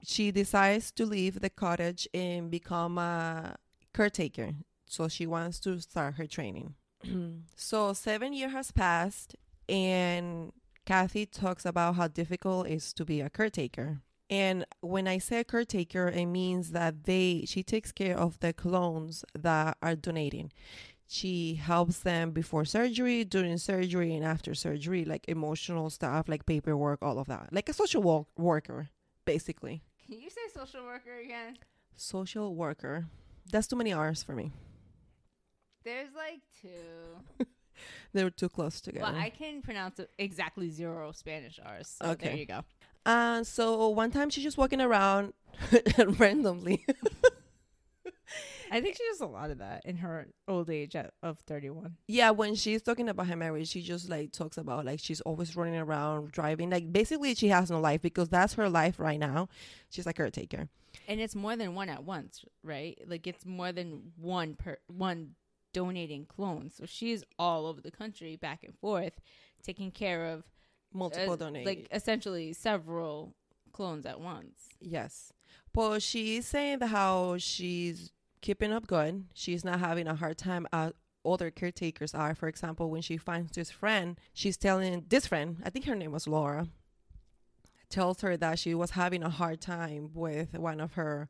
[0.00, 3.56] she decides to leave the cottage and become a
[3.92, 4.52] caretaker.
[4.86, 6.74] So she wants to start her training.
[7.56, 9.34] so seven years has passed,
[9.68, 10.52] and
[10.86, 14.02] Kathy talks about how difficult it is to be a caretaker.
[14.30, 19.24] And when I say caretaker, it means that they she takes care of the clones
[19.36, 20.52] that are donating.
[21.06, 27.02] She helps them before surgery, during surgery, and after surgery, like emotional stuff, like paperwork,
[27.02, 28.88] all of that, like a social wo- worker,
[29.24, 29.82] basically.
[30.06, 31.58] Can you say social worker again?
[31.96, 33.06] Social worker.
[33.50, 34.52] That's too many R's for me.
[35.84, 37.44] There's like two.
[38.12, 39.12] They were too close together.
[39.12, 41.88] Well, I can pronounce exactly zero Spanish R's.
[41.88, 42.60] So there you go.
[43.04, 45.32] Uh, so one time she's just walking around
[46.18, 46.86] randomly.
[48.70, 51.96] I think she does a lot of that in her old age at, of 31.
[52.08, 55.54] yeah, when she's talking about her marriage, she just like talks about like she's always
[55.56, 56.70] running around driving.
[56.70, 59.48] Like basically, she has no life because that's her life right now.
[59.90, 60.68] She's a caretaker.
[61.08, 62.98] And it's more than one at once, right?
[63.06, 65.34] Like it's more than one per one
[65.72, 66.76] donating clones.
[66.76, 69.20] So she's all over the country, back and forth,
[69.62, 70.44] taking care of
[70.92, 71.66] Multiple uh, donating.
[71.66, 73.34] like essentially several
[73.72, 74.68] clones at once.
[74.80, 75.32] yes,
[75.74, 79.24] but she's saying how she's keeping up good.
[79.34, 80.92] She's not having a hard time as
[81.26, 82.34] other caretakers are.
[82.34, 86.12] For example, when she finds this friend, she's telling this friend, I think her name
[86.12, 86.68] was Laura,
[87.90, 91.28] tells her that she was having a hard time with one of her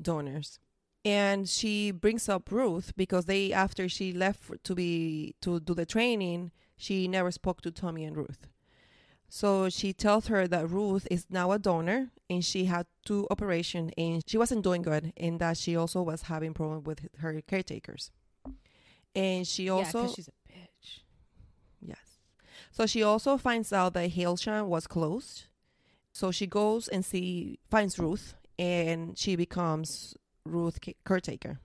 [0.00, 0.60] donors.
[1.04, 5.84] And she brings up Ruth because they after she left to be to do the
[5.84, 8.46] training, she never spoke to Tommy and Ruth.
[9.34, 13.90] So she tells her that Ruth is now a donor and she had two operation
[13.98, 18.12] and she wasn't doing good and that she also was having problem with her caretakers.
[19.12, 21.00] And she also yeah, she's a bitch.
[21.82, 22.20] Yes.
[22.70, 25.46] So she also finds out that Hailsham was closed.
[26.12, 30.14] So she goes and see finds Ruth and she becomes
[30.46, 31.58] Ruth caretaker.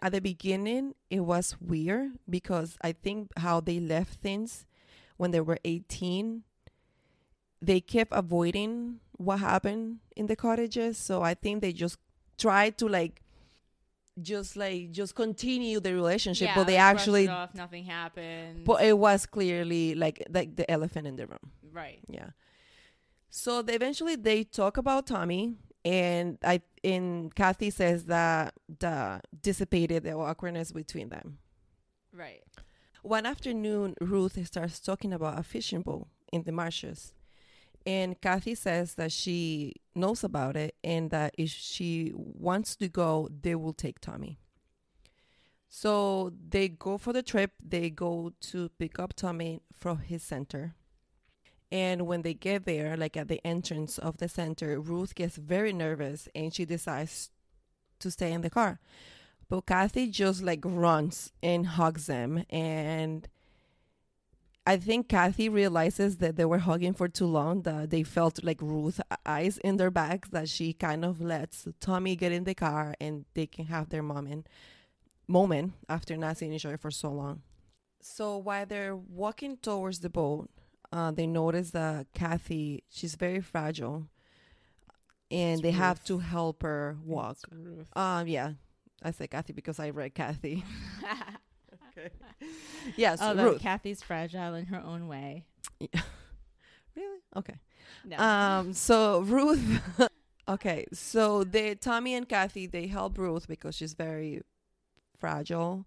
[0.00, 4.64] At the beginning, it was weird because I think how they left things
[5.22, 6.42] when they were 18,
[7.62, 10.98] they kept avoiding what happened in the cottages.
[10.98, 11.96] So I think they just
[12.38, 13.22] tried to like
[14.20, 18.64] just like just continue the relationship, Yeah, but they like, actually off, nothing happened.
[18.64, 21.52] but it was clearly like like the elephant in the room.
[21.72, 22.00] right.
[22.08, 22.30] Yeah.
[23.30, 25.54] So they, eventually they talk about Tommy
[25.84, 31.38] and I and Kathy says that the dissipated the awkwardness between them.
[32.12, 32.42] Right.
[33.02, 37.12] One afternoon Ruth starts talking about a fishing boat in the marshes.
[37.84, 43.28] And Kathy says that she knows about it and that if she wants to go,
[43.42, 44.38] they will take Tommy.
[45.68, 47.50] So they go for the trip.
[47.60, 50.74] They go to pick up Tommy from his center.
[51.72, 55.72] And when they get there, like at the entrance of the center, Ruth gets very
[55.72, 57.30] nervous and she decides
[57.98, 58.78] to stay in the car.
[59.52, 62.42] But Kathy just like runs and hugs them.
[62.48, 63.28] And
[64.64, 68.62] I think Kathy realizes that they were hugging for too long, that they felt like
[68.62, 72.94] Ruth eyes in their backs, that she kind of lets Tommy get in the car
[72.98, 74.46] and they can have their moment
[75.28, 77.42] moment after not seeing each other for so long.
[78.00, 80.48] So while they're walking towards the boat,
[80.90, 84.08] uh, they notice that Kathy, she's very fragile,
[85.30, 87.36] and It's they have to help her walk.
[87.50, 87.88] Ruth.
[87.94, 88.52] Um, yeah,
[89.04, 90.64] I say Kathy because I read Kathy.
[91.96, 92.10] okay.
[92.96, 93.62] Yes, Although Ruth.
[93.62, 95.44] Kathy's fragile in her own way.
[95.80, 97.20] really?
[97.36, 97.54] Okay.
[98.04, 98.18] No.
[98.18, 99.80] Um, so Ruth.
[100.48, 104.42] okay, so they Tommy and Kathy they help Ruth because she's very
[105.16, 105.86] fragile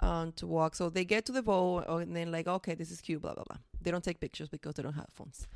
[0.00, 0.74] um to walk.
[0.74, 3.34] So they get to the boat oh, and then like, okay, this is cute, blah
[3.34, 3.58] blah blah.
[3.80, 5.46] They don't take pictures because they don't have phones.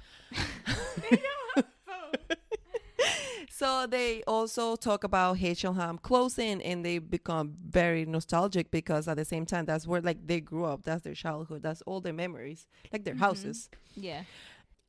[3.59, 9.25] So they also talk about Hailsham closing and they become very nostalgic because at the
[9.25, 12.67] same time that's where like they grew up, that's their childhood, that's all their memories,
[12.93, 13.21] like their Mhm.
[13.27, 13.71] houses.
[13.95, 14.25] yeah.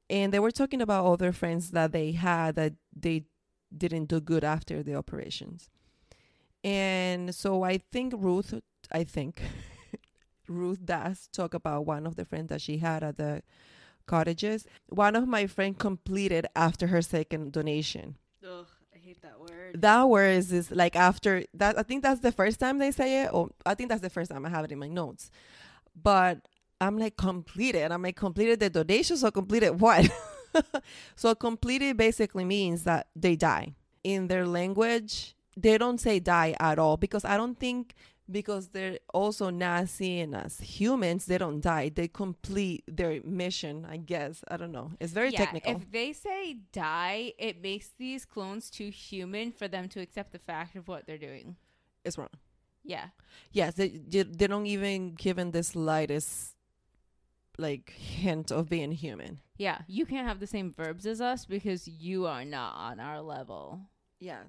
[0.10, 3.24] And they were talking about other friends that they had that they
[3.84, 5.70] didn't do good after the operations.
[6.62, 8.54] And so I think Ruth,
[8.92, 9.42] I think
[10.50, 13.44] Ruth does talk about one of the friends that she had at the
[14.06, 14.66] cottages.
[14.90, 18.18] One of my friends completed after her second donation.
[19.08, 19.82] Hate that word.
[19.82, 21.80] That word is, is like after that.
[21.80, 24.30] I think that's the first time they say it, or I think that's the first
[24.30, 25.32] time I have it in my notes.
[25.96, 26.40] But
[26.82, 27.90] I'm like completed.
[27.94, 29.16] I'm like completed the donation.
[29.16, 30.10] So completed what?
[31.16, 33.76] so completed basically means that they die.
[34.04, 37.96] In their language, they don't say die at all because I don't think
[38.30, 41.90] because they're also not seeing us humans, they don't die.
[41.90, 43.86] They complete their mission.
[43.90, 44.92] I guess I don't know.
[45.00, 45.76] It's very yeah, technical.
[45.76, 50.40] If they say die, it makes these clones too human for them to accept the
[50.40, 51.56] fact of what they're doing.
[52.04, 52.30] it's wrong.
[52.84, 53.08] Yeah.
[53.52, 56.56] Yes, they they don't even give him the slightest
[57.58, 59.40] like hint of being human.
[59.58, 59.80] Yeah.
[59.88, 63.82] You can't have the same verbs as us because you are not on our level.
[64.20, 64.46] Yes.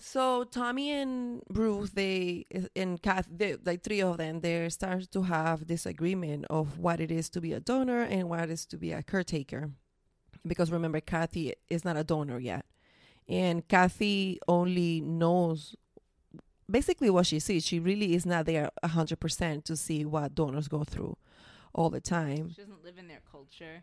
[0.00, 2.46] So Tommy and Ruth, they
[2.76, 7.10] and Kath, they, like three of them, they start to have disagreement of what it
[7.10, 9.70] is to be a donor and what it is to be a caretaker.
[10.46, 12.64] Because remember, Kathy is not a donor yet,
[13.28, 15.74] and Kathy only knows
[16.70, 17.66] basically what she sees.
[17.66, 21.16] She really is not there hundred percent to see what donors go through
[21.74, 23.82] all the time She doesn't live in their culture.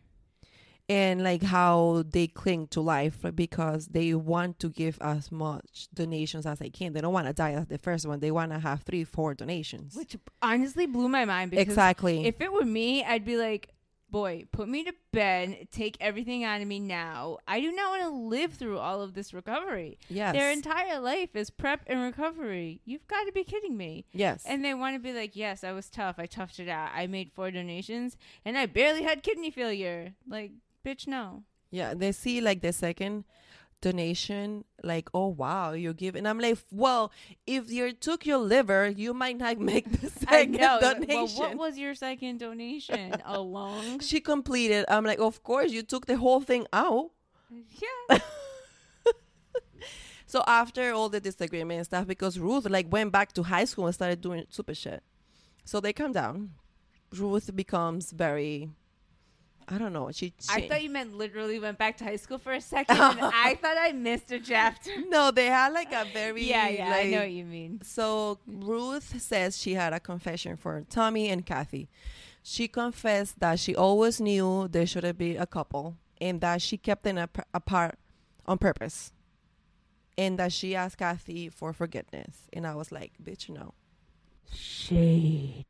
[0.88, 5.88] And like how they cling to life like, because they want to give as much
[5.94, 6.94] donations as they can.
[6.94, 8.20] They don't want to die as the first one.
[8.20, 9.96] They want to have three, four donations.
[9.96, 12.26] Which honestly blew my mind because exactly.
[12.26, 13.72] if it were me, I'd be like,
[14.12, 17.38] boy, put me to bed, take everything out of me now.
[17.48, 19.98] I do not want to live through all of this recovery.
[20.08, 20.34] yes.
[20.34, 22.80] Their entire life is prep and recovery.
[22.86, 24.06] You've got to be kidding me.
[24.14, 24.44] yes.
[24.46, 26.16] And they want to be like, yes, I was tough.
[26.18, 26.92] I toughed it out.
[26.96, 28.16] I made four donations
[28.46, 30.14] and I barely had kidney failure.
[30.28, 30.52] Like,
[30.86, 31.44] bitch, no.
[31.72, 31.94] yeah.
[31.94, 33.26] They see like the second
[33.82, 36.26] donation, like, oh wow, you're giving.
[36.26, 37.12] I'm like, well,
[37.46, 41.40] if you took your liver, you might not make the second donation.
[41.40, 43.16] Well, what was your second donation?
[43.26, 44.00] A lung?
[44.00, 44.86] she completed.
[44.88, 47.12] I'm like, of course, you took the whole thing out.
[47.52, 48.20] Yeah.
[50.28, 53.86] So after all the disagreement and stuff, because Ruth like went back to high school
[53.86, 55.04] and started doing super shit.
[55.64, 56.52] So they come down.
[57.16, 58.70] Ruth becomes very
[59.68, 60.12] I don't know.
[60.12, 62.98] She, I thought you meant literally went back to high school for a second.
[62.98, 64.92] and I thought I missed a chapter.
[65.08, 67.82] No, they had like a very yeah, yeah, I know what you mean.
[67.84, 71.90] So Ruth says she had a confession for Tommy and Kathy.
[72.44, 77.04] She confessed that she always knew they should be a couple and that she kept
[77.04, 77.98] them ap- apart
[78.46, 79.12] on purpose.
[80.18, 82.48] And that she asked Kathy for forgiveness.
[82.54, 83.74] And I was like, bitch, no.
[84.54, 85.66] Shade.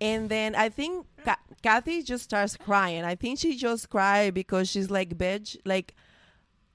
[0.00, 3.04] And then I think Ka- Kathy just starts crying.
[3.04, 5.94] I think she just cried because she's like, bitch, like,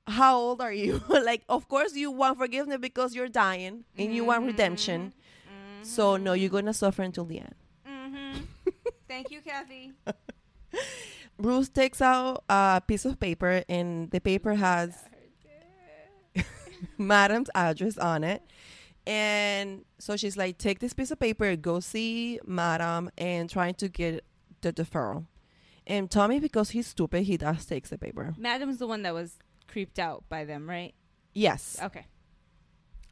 [0.08, 1.02] how old are you?
[1.10, 5.14] like, of course you want forgiveness because you're dying and you want redemption.
[5.84, 7.56] So no, you're gonna suffer until the end.
[7.88, 8.40] Mm-hmm.
[9.08, 9.92] Thank you, Kathy.
[11.38, 14.96] Ruth takes out a piece of paper and the paper has
[16.98, 18.42] Madam's address on it.
[19.06, 23.90] And so she's like, take this piece of paper, go see Madam and trying to
[23.90, 24.24] get
[24.62, 25.26] the deferral.
[25.86, 28.34] And Tommy, because he's stupid, he does takes the paper.
[28.38, 29.38] Madam's the one that was
[29.68, 30.94] creeped out by them, right?
[31.34, 32.06] Yes, Okay.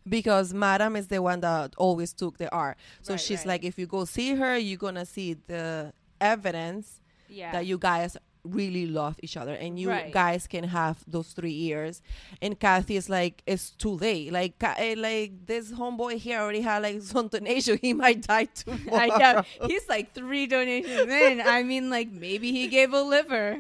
[0.08, 2.78] because Madam is the one that always took the R.
[3.02, 3.48] So Right, she's right.
[3.48, 7.52] like, if you go see her, you're gonna see the evidence Yeah.
[7.52, 10.12] that you guys really love each other and you Right.
[10.12, 12.02] guys can have those three years
[12.42, 16.82] and kathy is like it's too late like eh, like this homeboy here already had
[16.82, 19.44] like some donation he might die tomorrow I know.
[19.68, 21.42] He's like three donations in.
[21.42, 23.60] I mean, like maybe he gave a liver.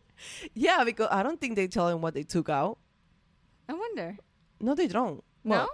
[0.54, 2.78] yeah because i don't think they tell him what they took out
[3.68, 4.16] I wonder.
[4.60, 5.50] no they don't No?
[5.56, 5.68] well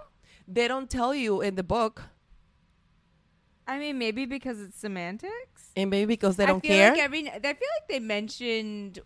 [0.47, 2.03] they don't tell you in the book
[3.69, 5.56] I mean, maybe because it's semantics.
[5.77, 8.99] And maybe because they don't I feel care Like every, I feel like they mentioned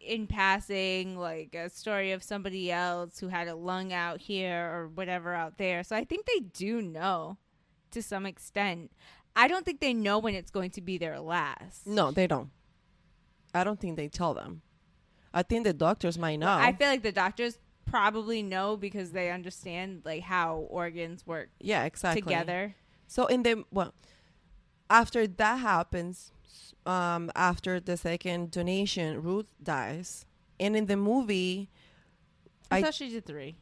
[0.00, 4.88] in passing like a story of somebody else who had a lung out here or
[4.88, 5.82] whatever out there.
[5.82, 7.38] So I think they do know
[7.90, 8.92] to some extent.
[9.34, 11.86] I don't think they know when it's going to be their last.
[11.86, 12.50] no they don't
[13.52, 14.62] i don't think they tell them
[15.32, 19.30] i think the doctors might know I feel like the doctors probably know because they
[19.30, 22.74] understand like how organs work yeah exactly together.
[23.06, 23.92] So in the well,
[25.00, 26.30] after that happens,
[26.86, 30.24] um, after the second donation, Ruth dies,
[30.60, 31.68] and in the movie,
[32.70, 33.56] I, I- thought she did three.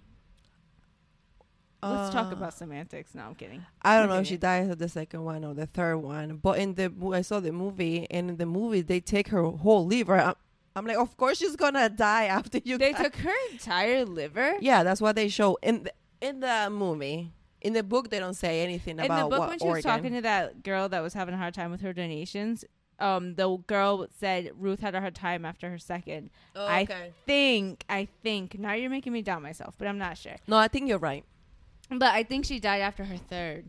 [1.85, 3.12] Let's talk uh, about semantics.
[3.12, 3.61] No, I'm kidding.
[3.83, 6.59] I don't know if she dies at the second one or the third one, but
[6.61, 10.16] in the I saw the movie, and in the movie they take her whole liver.
[10.16, 10.35] I'm,
[10.76, 12.78] I'm like, of course she's gonna die after you.
[12.78, 14.55] They guys- took her entire liver.
[14.61, 17.33] yeah, that's what they show in the, in the movie.
[17.62, 19.76] In the book, they don't say anything In about the book, what when she organ.
[19.76, 22.64] was talking to that girl that was having a hard time with her donations,
[22.98, 26.30] um, the girl said Ruth had a hard time after her second.
[26.56, 26.86] oh, I.
[27.26, 30.36] Think I think now you're making me doubt myself, but I'm not sure.
[30.46, 31.24] No, I think you're right.
[31.88, 33.66] But I think she died after her third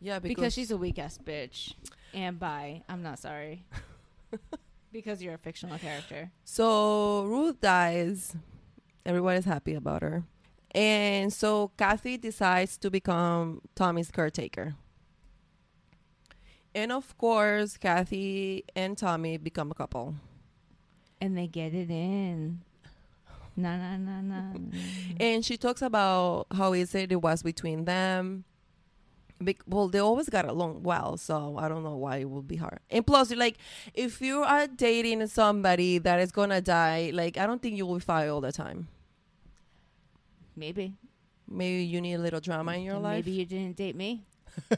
[0.00, 1.74] Yeah, because, because, she's a weak ass bitch
[2.12, 2.82] and bi.
[2.88, 3.64] I'm not sorry
[4.92, 6.30] because you're a fictional character.
[6.44, 8.34] So Ruth dies.
[9.06, 10.24] Everybody's happy about her.
[10.78, 14.76] And so Kathy decides to become Tommy's caretaker.
[16.72, 20.14] And of course, Kathy and Tommy become a couple.
[21.20, 22.60] And they get it in.
[23.56, 24.52] Na na na na.
[25.18, 28.44] And she talks about how easy it was between them.
[29.40, 32.54] Bec- well, they always got along well, so I don't know why it would be
[32.54, 32.78] hard.
[32.88, 33.56] And plus, like,
[33.94, 37.98] if you are dating somebody that is gonna die, like, I don't think you will
[37.98, 38.86] fight all the time.
[40.58, 40.94] Maybe.
[41.48, 43.24] Maybe you need a little drama in your And life.
[43.24, 44.26] Maybe you didn't date me.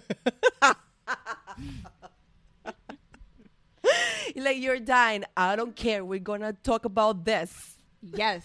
[4.36, 5.24] like you're dying.
[5.36, 6.04] I don't care.
[6.04, 7.52] We're gonna talk about this.
[8.02, 8.44] Yes.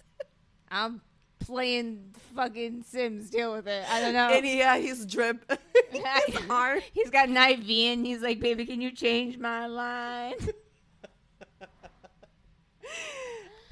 [0.70, 1.00] I'm
[1.38, 3.30] playing fucking Sims.
[3.30, 3.84] Deal with it.
[3.88, 4.28] I don't know.
[4.28, 5.50] And he had his drip.
[5.90, 6.80] his arm.
[6.92, 10.34] He's got an IV and he's like, baby, can you change my line?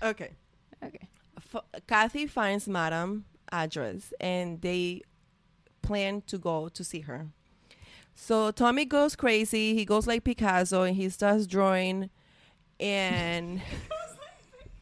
[0.03, 0.30] Okay.
[0.84, 1.09] okay.
[1.55, 5.03] F- Kathy finds Madam address and they
[5.82, 7.26] plan to go to see her.
[8.14, 9.74] So Tommy goes crazy.
[9.74, 12.11] He goes like Picasso and he starts drawing
[12.78, 13.61] and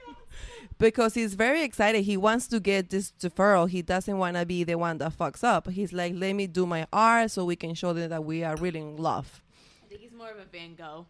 [0.78, 2.02] because he's very excited.
[2.02, 3.68] He wants to get this deferral.
[3.68, 5.68] He doesn't want to be the one that fucks up.
[5.68, 8.56] He's like, let me do my art so we can show them that we are
[8.56, 9.42] really in love.
[9.84, 11.06] I think he's more of a Van Gogh.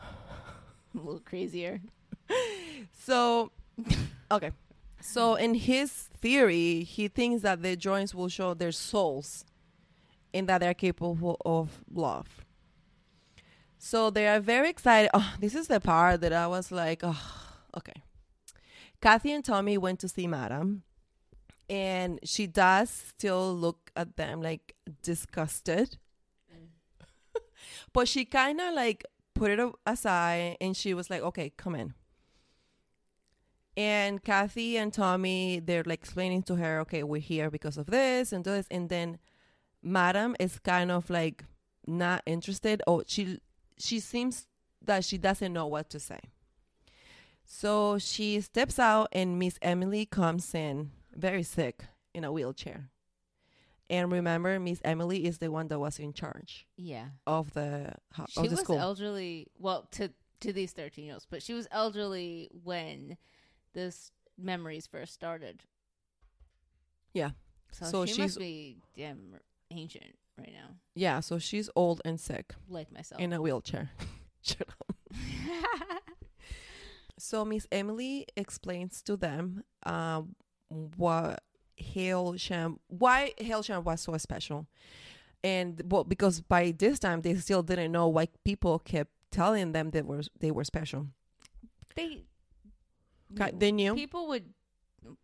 [0.02, 1.80] a little crazier.
[3.04, 3.50] So,
[4.30, 4.50] okay.
[5.00, 9.44] So, in his theory, he thinks that the drawings will show their souls
[10.32, 12.44] and that they're capable of love.
[13.78, 15.10] So, they are very excited.
[15.14, 17.20] Oh, this is the part that I was like, oh,
[17.76, 18.02] okay.
[19.00, 20.82] Kathy and Tommy went to see Madam,
[21.70, 25.96] and she does still look at them like disgusted.
[26.52, 27.40] Mm.
[27.92, 31.94] but she kind of like put it aside and she was like, okay, come in.
[33.80, 38.32] And Kathy and Tommy, they're like explaining to her, okay, we're here because of this
[38.32, 38.66] and this.
[38.70, 39.18] And then
[39.82, 41.44] Madam is kind of like
[41.86, 43.40] not interested or she
[43.78, 44.46] she seems
[44.88, 46.20] that she doesn't know what to say.
[47.44, 52.90] So she steps out and Miss Emily comes in very sick in a wheelchair.
[53.88, 57.08] And remember, Miss Emily is the one that was in charge Yeah.
[57.26, 58.78] of the ho- She of the was school.
[58.78, 59.46] elderly.
[59.58, 63.16] Well, to to these thirteen year olds, but she was elderly when
[63.72, 65.62] this memories first started.
[67.12, 67.30] Yeah.
[67.72, 69.36] So, So she she's- must be damn
[69.70, 73.20] ancient right now, yeah, so she's old and sick like myself.
[73.20, 73.90] in a wheelchair.
[74.42, 74.96] Shut up.
[77.18, 80.34] So Miss Emily explains to them um,
[80.96, 81.42] what
[81.78, 84.66] Hailsham, why Hailsham was so special,
[85.44, 89.90] and well, because by this time they still didn't know why people kept telling them
[89.90, 91.08] they were they were special.
[91.94, 92.24] They
[93.34, 93.94] They knew.
[93.94, 94.52] people would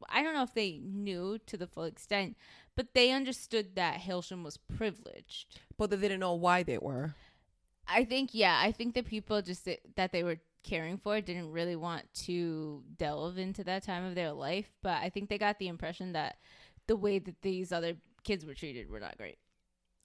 [0.08, 2.36] I don't know if they knew to the full extent,
[2.74, 5.60] but they understood that Hailsham was privileged.
[5.76, 7.14] but they didn't know why they were.
[7.86, 11.76] I think yeah, I think the people just that they were caring for didn't really
[11.76, 15.68] want to delve into that time of their life, but I think they got the
[15.68, 16.38] impression that
[16.86, 19.38] the way that these other kids were treated were not great.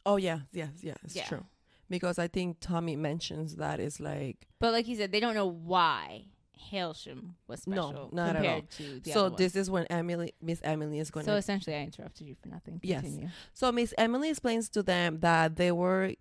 [0.06, 1.28] Oh yeah, yes, yeah, it's Yeah.
[1.28, 1.46] true.
[1.90, 5.48] Because I think Tommy mentions that it's like But like he said, they don't know
[5.48, 6.26] why
[6.72, 8.62] Hailsham was special No, not at all.
[8.78, 9.30] to the so.
[9.30, 11.26] This is when Emily, Miss Emily, is going.
[11.26, 12.80] So to essentially, I interrupted you for nothing.
[12.84, 13.06] Yes.
[13.54, 16.14] So Miss Emily explains to them that they were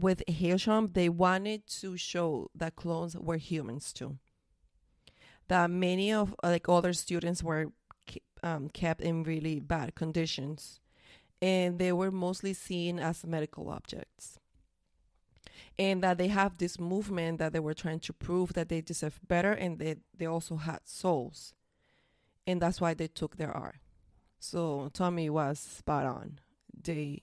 [0.00, 4.18] with Hailsham, they wanted to show that clones were humans too.
[5.48, 7.72] That many of like other students were
[8.42, 10.80] um, kept in really bad conditions,
[11.40, 14.38] and they were mostly seen as medical objects.
[15.78, 19.20] And that they have this movement that they were trying to prove that they deserve
[19.26, 21.54] better, and they they also had souls,
[22.46, 23.76] and that's why they took their art.
[24.40, 26.38] So Tommy was spot on.
[26.82, 27.22] They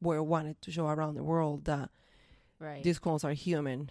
[0.00, 1.90] were wanted to show around the world that
[2.58, 2.82] Right.
[2.82, 3.90] these clones are human.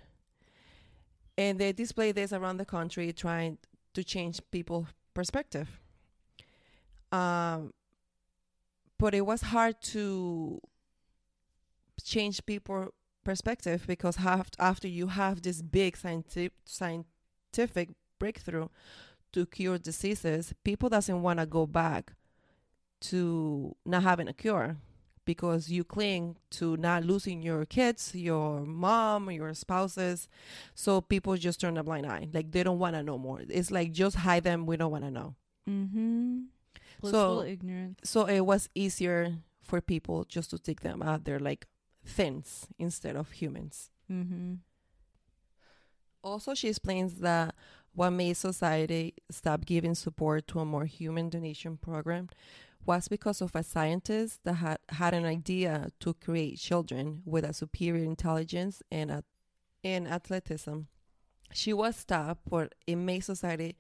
[1.38, 3.58] And they display this around the country trying
[3.94, 5.80] to change people's perspective.
[7.12, 7.74] Um
[8.98, 10.62] but it was hard to
[12.04, 12.94] change people
[13.24, 14.18] perspective because
[14.60, 18.68] after you have this big scientific scientific breakthrough
[19.34, 22.14] to cure diseases, people doesn't want to go back
[23.02, 24.78] to not having a cure
[25.26, 30.28] because you cling to not losing your kids, your mom, your spouses.
[30.76, 32.28] So people just turn a blind eye.
[32.34, 33.42] Like they don't want to know more.
[33.48, 34.66] It's like just hide them.
[34.66, 35.36] We don't want to know.
[35.70, 36.42] mm-hmm.
[37.04, 38.00] So- ignorance.
[38.04, 41.66] So it was easier for people just to take them out there like
[42.06, 43.90] things instead of humans.
[44.12, 44.56] Mm-hmm.
[46.24, 47.56] Also, she explains that
[47.94, 52.30] what made society stop giving support to a more human donation program
[52.86, 57.54] was because of a scientist that had, had an idea to create children with a
[57.54, 59.24] superior intelligence and, a,
[59.84, 60.80] and athleticism.
[61.54, 63.78] She was stopped, but it made society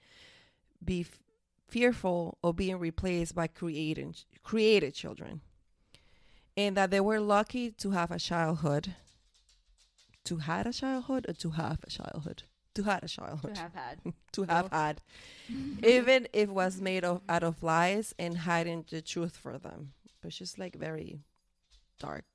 [0.83, 1.19] be f-
[1.67, 5.41] fearful of being replaced by creating, created children.
[6.57, 8.93] And that they were lucky to have a childhood
[10.25, 12.43] to had a childhood or to have a childhood
[12.75, 13.99] to had a childhood To have had.
[14.33, 15.01] to have had
[15.83, 19.93] even if it was made of out of lies and hiding the truth for them
[20.21, 21.19] but just like very
[21.99, 22.25] dark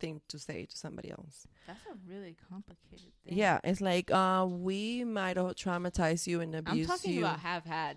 [0.00, 3.36] thing to say to somebody else That's a really complicated thing.
[3.38, 6.70] yeah it's like uh we might have traumatized you and abuse you.
[6.70, 7.96] I'm abused talking you about have had.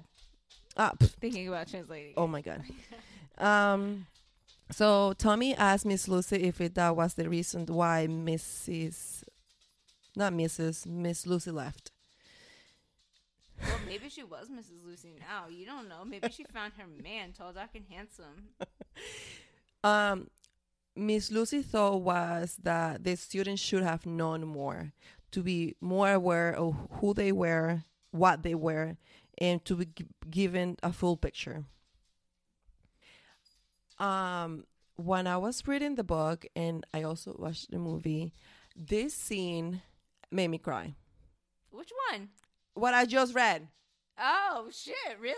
[0.77, 2.13] ah, Thinking about translating.
[2.17, 2.63] oh my god
[3.39, 4.05] um
[4.71, 9.23] so tommy asked miss lucy if it, that was the reason why mrs
[10.15, 11.91] not mrs miss lucy left
[13.61, 14.83] Well, maybe she was Mrs.
[14.83, 15.47] Lucy now.
[15.47, 16.03] You don't know.
[16.03, 18.49] Maybe she found her man, tall, dark, and handsome.
[19.83, 20.29] um
[20.95, 24.91] miss lucy thought was that the students should have known more
[25.31, 28.97] to be more aware of who they were what they were
[29.37, 31.63] and to be gi- given a full picture
[34.01, 34.65] um
[34.97, 38.33] when i was reading the book and i also watched the movie
[38.75, 39.81] this scene
[40.31, 40.95] made me cry
[41.69, 42.29] Which one?
[42.73, 43.67] what i just read
[44.23, 44.95] Oh shit!
[45.19, 45.35] Really?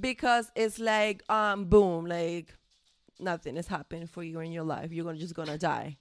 [0.00, 2.54] because it's like um boom like
[3.20, 5.96] nothing is happening for you in your life you're gonna just gonna die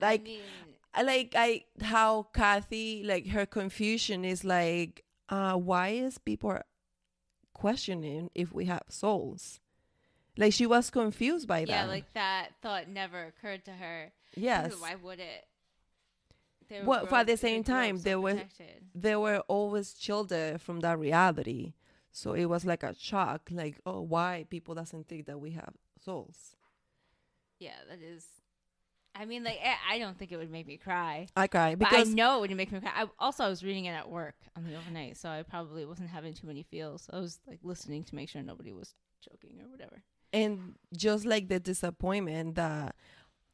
[0.00, 0.40] like I mean,
[0.94, 6.58] I like I how Kathy like her confusion is like uh why is people
[7.52, 9.60] questioning if we have souls
[10.38, 11.68] like she was confused by that.
[11.68, 14.12] yeah, like that thought never occurred to her.
[14.36, 15.44] yes Why would it?
[16.68, 18.84] They were Well, but at the same they grow up time, so there was- protected.
[18.94, 21.74] they were always shielded from that reality
[22.10, 25.74] so it was like a shock like oh why people doesn't think that we have
[26.02, 26.56] souls
[27.58, 28.24] Yeah, that is.
[29.14, 31.26] I mean, like I, I don't think it would make me cry.
[31.36, 32.92] I cry But because I know it would make me cry.
[32.94, 36.10] I, also, I was reading it at work on the overnight, so I probably wasn't
[36.10, 37.08] having too many feels.
[37.12, 38.94] I was like listening to make sure nobody was
[39.28, 40.02] choking or whatever.
[40.32, 42.94] And just like the disappointment that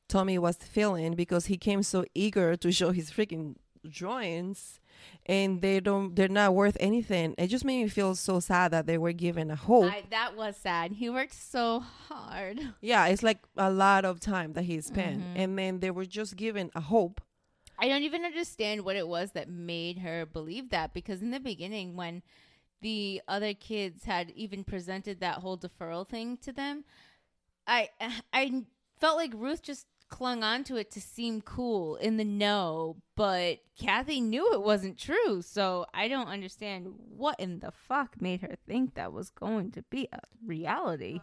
[0.08, 3.56] Tommy was feeling because he came so eager to show his freaking
[3.88, 4.80] drawings
[5.26, 8.86] and they don't they're not worth anything it just made me feel so sad that
[8.86, 10.92] they were given a hope I, that was sad.
[10.92, 12.60] He worked so hard.
[12.80, 15.32] yeah it's like a lot of time that he spent Mhm.
[15.36, 17.20] and then they were just given a hope
[17.78, 21.40] I don't even understand what it was that made her believe that because in the
[21.40, 22.22] beginning, when
[22.84, 26.84] the other kids had even presented that whole deferral thing to them,
[27.66, 27.88] I
[28.32, 28.64] I
[29.00, 34.20] felt like Ruth just clung onto it to seem cool in the know, but Kathy
[34.20, 35.40] knew it wasn't true.
[35.40, 39.82] So I don't understand what in the fuck made her think that was going to
[39.84, 41.20] be a reality.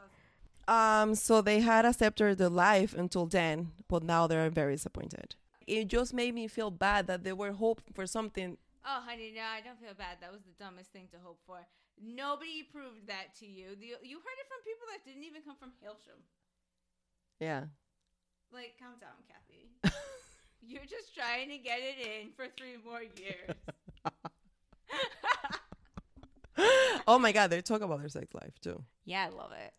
[0.68, 5.36] Um, so they had accepted the life until then, but now they're very disappointed.
[5.68, 8.58] It just made me feel bad that they were hoping for something.
[8.86, 10.18] Oh, honey, no, I don't feel bad.
[10.22, 11.60] That was the dumbest thing to hope for.
[12.02, 13.78] Nobody proved that to you.
[13.78, 16.18] The, you heard it from people that didn't even come from Hailsham.
[17.40, 17.70] Yeah.
[18.52, 19.70] Like, calm down, Kathy.
[20.62, 23.56] You're just trying to get it in for three more years.
[27.08, 28.84] oh my god, they talk about their sex life too.
[29.06, 29.74] yeah, I love it.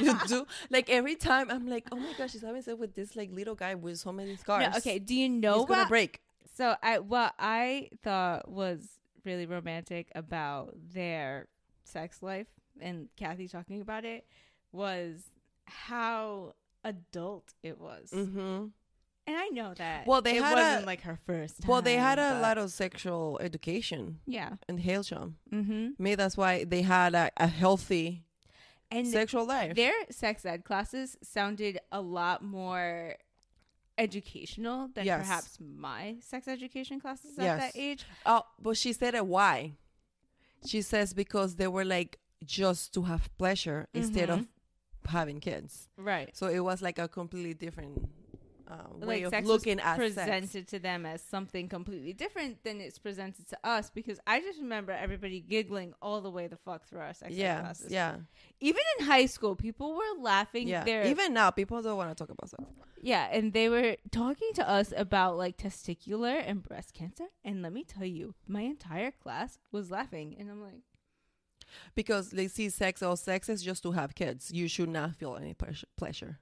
[0.00, 3.14] You do like every time I'm like, oh my gosh, she's having sex with this
[3.16, 4.70] like little guy with so many scars.
[4.70, 6.22] No, okay, do you know he's gonna break.
[6.54, 8.88] So I what I thought was
[9.24, 11.48] really romantic about their
[11.84, 12.48] sex life
[12.80, 14.26] and Kathy talking about it
[14.72, 15.22] was
[15.66, 18.10] how adult it was.
[18.12, 18.66] Mm-hmm.
[19.24, 21.94] And I know that Well, they it had wasn't a- like her first Well, they
[21.94, 24.54] had a lot of sexual education Yeah.
[24.68, 25.34] in Hailsham.
[25.52, 25.90] Mm-hmm.
[25.98, 28.24] Maybe that's why they had a, a healthy
[28.90, 29.76] And sexual life.
[29.76, 33.14] their sex ed classes sounded a lot more
[33.98, 35.20] educational than Yes.
[35.20, 38.04] perhaps my sex education classes at that age.
[38.26, 39.72] Oh, but she said it why?
[40.66, 45.08] She says because they were like just to have pleasure instead of mm-hmm.
[45.08, 45.88] having kids.
[45.96, 46.30] Right.
[46.36, 48.08] So it was like a completely different
[48.72, 50.70] uh, way like of sex looking at presented sex.
[50.70, 54.92] to them as something completely different than it's presented to us because I just remember
[54.92, 57.90] everybody giggling all the way the fuck through our sex Yeah, classes.
[57.92, 58.16] yeah,
[58.60, 60.84] Even in high school, people were laughing yeah.
[60.84, 62.62] their Even now, people don't want to talk about sex.
[63.00, 67.26] Yeah, and they were talking to us about like testicular and breast cancer.
[67.44, 70.36] And let me tell you, my entire class was laughing.
[70.38, 70.82] And I'm like,
[71.94, 74.52] because they see sex or sex is just to have kids.
[74.52, 75.54] You should not feel any
[75.96, 76.38] pleasure.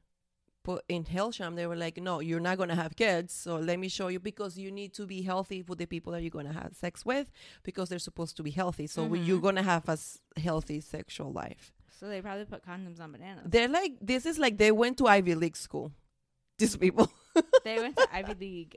[0.62, 3.32] But in Hailsham, they were like, no, you're not going to have kids.
[3.32, 6.20] So let me show you because you need to be healthy with the people that
[6.22, 7.30] you're going to have sex with
[7.62, 8.86] because they're supposed to be healthy.
[8.86, 11.72] So we- you're going to have a s- healthy sexual life.
[11.98, 13.44] so they probably put condoms on bananas.
[13.46, 15.92] They're like, this is like they went to Ivy League school.
[16.58, 17.10] These people.
[17.64, 18.76] they went to Ivy League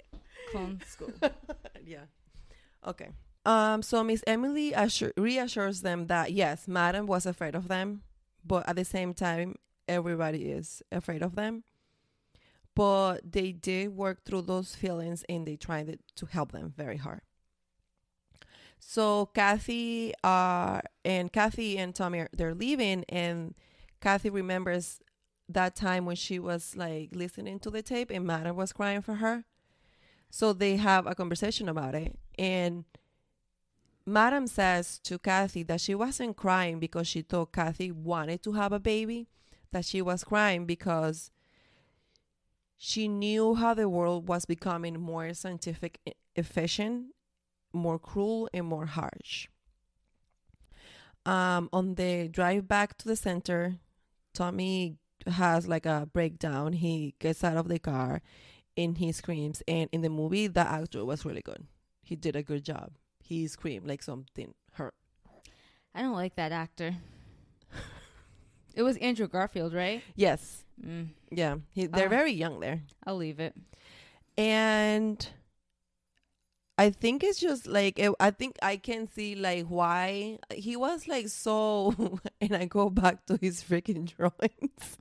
[0.51, 1.11] clone school.
[1.85, 2.05] yeah.
[2.87, 3.09] Okay.
[3.45, 3.81] Um.
[3.81, 8.03] So Miss Emily assure, reassures them that yes, Madam was afraid of them,
[8.45, 9.55] but at the same time,
[9.87, 11.63] everybody is afraid of them.
[12.75, 17.21] But they did work through those feelings and they tried to- help them very hard.
[18.79, 23.55] So Kathy, uh, and Kathy and Tommy, are, they're leaving, and
[24.01, 24.99] Kathy remembers
[25.47, 29.15] that time when she was like listening to the tape and Madam was crying for
[29.15, 29.45] her.
[30.29, 32.17] So they have a conversation about it.
[32.37, 32.85] And
[34.05, 38.73] Madam says to Kathy that she wasn't crying because she thought Kathy wanted to have
[38.73, 39.27] a baby,
[39.71, 41.31] that she was crying because
[42.85, 46.01] she knew how the world was becoming more scientific
[46.35, 47.15] efficient,
[47.71, 49.47] more cruel, and more harsh.
[51.25, 53.77] Um, on the drive back to the center,
[54.33, 56.73] Tommy has like a breakdown.
[56.73, 58.21] He gets out of the car
[58.75, 59.63] and he screams.
[59.65, 61.65] And in the movie, the actor was really good.
[62.03, 62.97] He did a good job.
[63.23, 64.95] He screamed like something hurt.
[65.95, 66.97] I don't like that actor.
[68.73, 70.01] It was Andrew Garfield, right?
[70.15, 70.63] Yes.
[70.83, 71.57] Mm, Yeah.
[71.71, 72.09] He, they're Ah.
[72.09, 72.81] very young there.
[73.05, 73.53] I'll leave it.
[74.37, 75.25] And
[76.77, 81.07] I think it's just like, it, I think I can see like why he was
[81.07, 81.93] like so,
[82.41, 84.97] and I go back to his freaking drawings.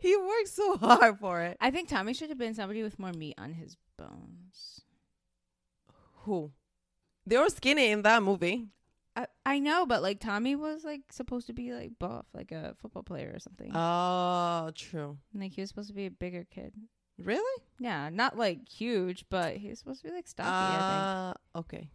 [0.00, 1.56] he worked so hard for it.
[1.60, 4.82] I think Tommy should have been somebody with more meat on his bones.
[6.24, 6.52] Who?
[7.26, 8.66] They were skinny in that movie.
[9.16, 12.74] I, I know, but like Tommy was like supposed to be like buff, like a
[12.80, 13.70] football player or something.
[13.74, 15.18] Oh, true.
[15.34, 16.74] like he was supposed to be a bigger kid.
[17.16, 17.62] Really?
[17.78, 20.50] Yeah, not like huge, but he was supposed to be like stocky.
[20.50, 21.54] I think.
[21.54, 21.90] Uh, okay.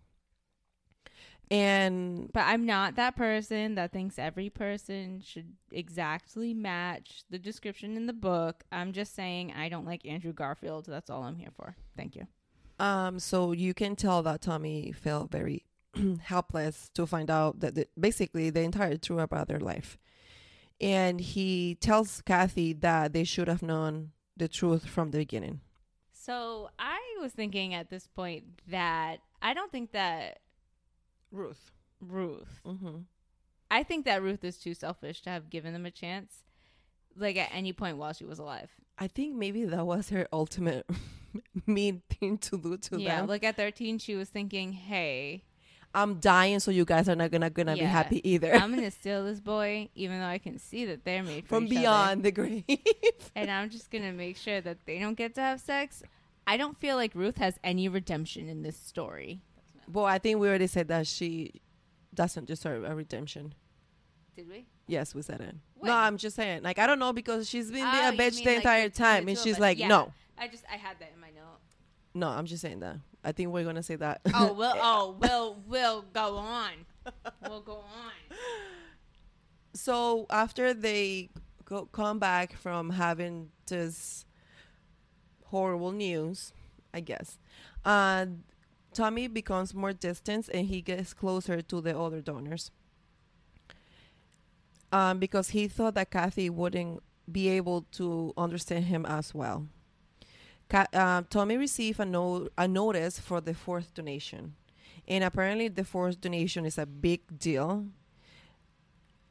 [1.51, 7.97] And But I'm not that person that thinks every person should exactly match the description
[7.97, 8.63] in the book.
[8.71, 10.85] I'm just saying I don't like Andrew Garfield.
[10.85, 11.75] That's all I'm here for.
[11.97, 12.27] Thank you.
[12.79, 15.65] um, so you can tell that Tommy felt very
[16.23, 19.97] helpless to find out that the, basically the entire truth about their life,
[20.81, 25.61] and he tells Kathy that they should have known the truth from the beginning.
[26.13, 30.39] So I was thinking at this point that I don't think that
[31.31, 31.71] Ruth.
[32.01, 32.61] Ruth.
[32.65, 32.99] Mm-hmm.
[33.71, 36.43] I think that Ruth is too selfish to have given them a chance,
[37.15, 38.69] like at any point while she was alive.
[38.97, 40.85] I think maybe that was her ultimate
[41.65, 43.27] mean thing to do to yeah, them.
[43.27, 45.43] like at 13, she was thinking, "Hey,
[45.93, 48.53] I'm dying, so you guys are not gonna gonna be happy either.
[48.53, 51.63] I'm gonna steal this boy, even though I can see that they're made for From
[51.65, 51.79] each other.
[51.81, 52.63] beyond the grave.
[53.35, 56.03] and I'm just gonna make sure that they don't get to have sex.
[56.45, 59.41] I don't feel like Ruth has any redemption in this story.
[59.91, 61.61] well, I think we already said that she
[62.13, 63.53] doesn't deserve a redemption.
[64.35, 64.67] Did we?
[64.87, 65.55] Yes, we said it.
[65.75, 65.89] When?
[65.89, 66.61] No, I'm just saying.
[66.63, 68.95] Like I don't know because she's been Oh, being a bitch the like, entire the
[68.95, 69.87] time, and she's like, Yeah.
[69.87, 71.59] no, I just I had that in my note.
[72.13, 72.27] no.
[72.29, 72.97] I'm just saying that.
[73.23, 74.21] I think we're gonna say that.
[74.33, 76.71] Oh, we'll oh we'll we'll go on.
[77.47, 78.37] We'll go on.
[79.73, 81.29] so after they
[81.65, 84.25] go come back from having this
[85.45, 86.53] horrible news,
[86.93, 87.39] I guess,
[87.85, 88.27] uh,
[88.93, 92.71] Tommy becomes more distant and he gets closer to the other donors.
[94.91, 99.67] Um, because he thought that Kathy wouldn't be able to understand him as well.
[100.69, 104.55] Ca- uh, Tommy received a, no- a notice for the fourth donation.
[105.07, 107.87] And apparently, the fourth donation is a big deal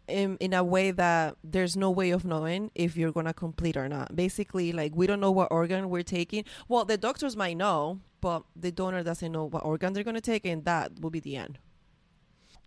[0.09, 3.77] in, in a way that there's no way of knowing if you're going to complete
[3.77, 4.17] or not.
[4.17, 6.45] Basically, like, we don't know what organ we're taking.
[6.67, 10.21] Well, the doctors might know, but the donor doesn't know what organ they're going to
[10.21, 11.59] take, and that will be the end.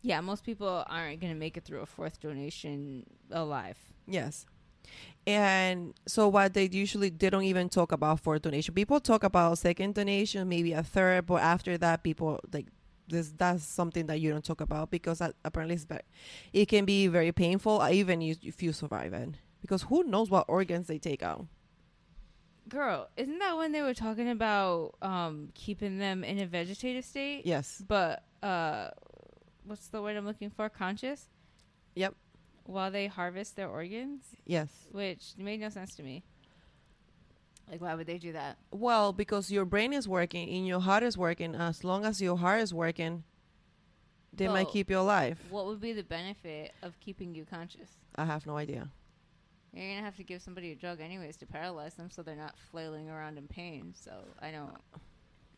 [0.03, 3.77] Yeah, most people aren't gonna make it through a fourth donation alive.
[4.07, 4.47] Yes.
[5.27, 8.73] And so what they usually they don't even talk about fourth donation.
[8.73, 12.67] People talk about second donation, maybe a third, but after that people like
[13.07, 16.03] this that's something that you don't talk about because apparently it's bad.
[16.53, 19.35] it can be very painful uh, even if you survive it.
[19.61, 21.45] Because who knows what organs they take out.
[22.67, 27.45] Girl, isn't that when they were talking about um keeping them in a vegetative state?
[27.45, 27.83] Yes.
[27.87, 28.89] But uh
[29.65, 30.67] what's the word I'm looking for?
[30.69, 31.27] Conscious?
[31.95, 32.15] Yep.
[32.63, 34.23] While they harvest their organs?
[34.45, 34.69] Yes.
[34.91, 36.23] Which made no sense to me.
[37.69, 38.57] Like why would they do that?
[38.71, 41.55] Well, because your brain is working and your heart is working.
[41.55, 43.23] As long as your heart is working,
[44.33, 45.39] they might keep you alive.
[45.49, 47.91] What would be the benefit of keeping you conscious?
[48.15, 48.89] I have no idea.
[49.73, 52.55] You're gonna have to give somebody a drug anyways to paralyze them so they're not
[52.71, 53.93] flailing around in pain.
[53.95, 54.75] So I don't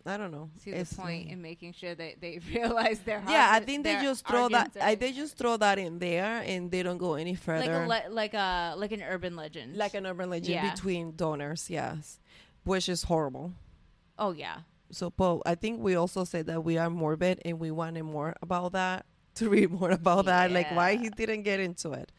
[0.06, 0.50] I don't know.
[0.60, 4.02] see It's, the point in making sure that they realize their yeah, I think they
[4.02, 4.72] just throw that.
[4.82, 5.22] I, in they there.
[5.24, 7.60] just throw that in there, and they don't go any further.
[7.62, 7.84] like further.
[7.86, 9.78] a le- like a like an urban legend.
[9.78, 10.70] like an urban legend Yeah.
[10.72, 12.20] between donors, yes,
[12.66, 13.54] which is horrible.
[14.20, 14.60] oh yeah,
[14.92, 18.36] So, Paul, I think we also said that we are morbid and we wanted more
[18.42, 22.12] about that to read more about that, like why he didn't get into it,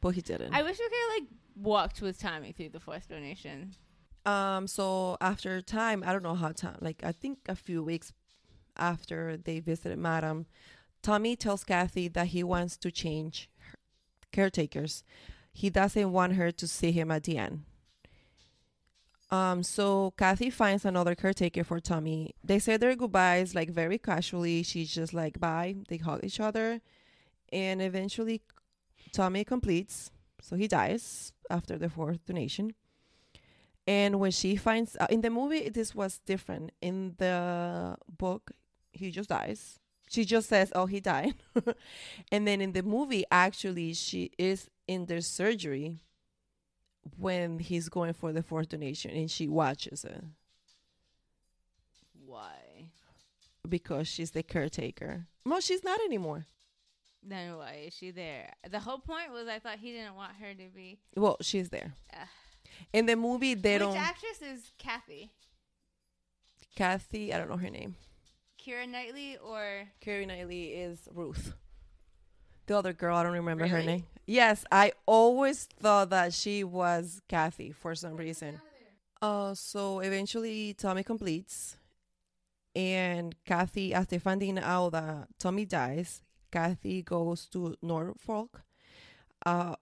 [0.00, 0.52] but he didn't.
[0.52, 3.74] I wish we could like walked with Tommy through the fourth donation.
[4.24, 8.12] Um, so after time, I don't know how time, like I think a few weeks
[8.76, 10.46] after they visited Madame,
[11.02, 13.50] Tommy tells Kathy that he wants to change
[14.30, 15.02] caretakers.
[15.52, 17.64] He doesn't want her to see him at the end.
[19.30, 22.34] Um, so Kathy finds another caretaker for Tommy.
[22.44, 24.62] They say their goodbyes like very casually.
[24.62, 25.76] She's just like bye.
[25.88, 26.80] They hug each other,
[27.50, 28.42] and eventually,
[29.12, 30.10] Tommy completes.
[30.42, 32.74] So he dies after the fourth donation.
[33.86, 36.70] And when she finds uh, in the movie, this was different.
[36.80, 38.52] In the book,
[38.92, 39.78] he just dies.
[40.08, 41.34] She just says, "Oh, he died,"
[42.32, 45.98] and then in the movie, actually, she is in their surgery
[47.16, 50.22] when he's going for the fourth donation, and she watches it
[52.26, 52.90] Why?
[53.68, 55.26] because she's the caretaker.
[55.44, 56.46] No, she's not anymore.
[57.22, 58.52] Then why is she there?
[58.68, 60.98] The whole point was I thought he didn't want her to be.
[61.16, 61.94] Well, she's there.
[62.12, 62.28] Ugh.
[62.92, 63.96] In the movie, they Which don't.
[63.96, 65.32] actress is Kathy?
[66.76, 67.96] Kathy, I don't know her name.
[68.64, 71.52] Keira Knightley or Carrie Knightley is Ruth.
[72.66, 73.86] The other girl, I don't remember her Really?
[73.86, 74.06] name.
[74.24, 78.60] Yes, I always thought that she was Kathy for some reason.
[79.20, 81.76] Uh, so eventually Tommy completes,
[82.74, 88.62] and Kathy, after finding out that Tommy dies, Kathy goes to Norfolk.
[89.44, 89.74] Uh,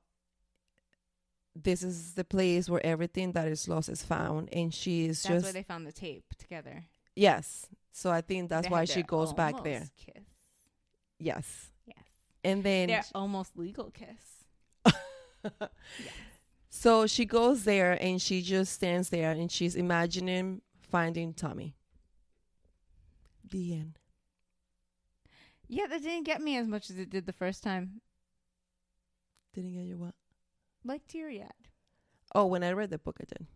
[1.54, 5.34] this is the place where everything that is lost is found, and she is that's
[5.34, 6.84] just where they found the tape together.
[7.14, 7.66] yes.
[7.92, 9.88] So I think that's They why she goes back there.
[9.96, 10.22] Kiss.
[11.18, 11.70] Yes.
[11.84, 12.04] Yes.
[12.44, 14.94] And then Their almost legal kiss.
[16.72, 21.74] So she goes there and she just stands there and she's imagining finding Tommy.
[23.50, 23.98] The end.
[25.68, 28.00] Yeah, that didn't get me as much as it did the first time.
[29.52, 30.14] Didn't get you what?
[30.84, 31.68] Like teary eyed.
[32.34, 33.46] Oh, when I read the book, I did.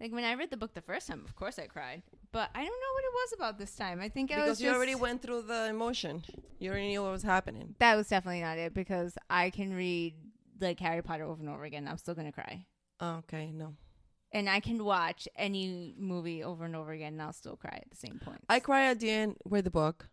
[0.00, 2.02] Like when I read the book the first time, of course I cried.
[2.32, 4.00] But I don't know what it was about this time.
[4.00, 6.22] I think I was Because you already went through the emotion.
[6.58, 7.74] You already knew what was happening.
[7.78, 10.14] That was definitely not it because I can read
[10.60, 11.86] like Harry Potter over and over again.
[11.86, 12.66] I'm still gonna cry.
[13.00, 13.74] Oh, okay, no.
[14.32, 17.90] And I can watch any movie over and over again and I'll still cry at
[17.90, 18.40] the same point.
[18.48, 20.08] I cry at the end with the book.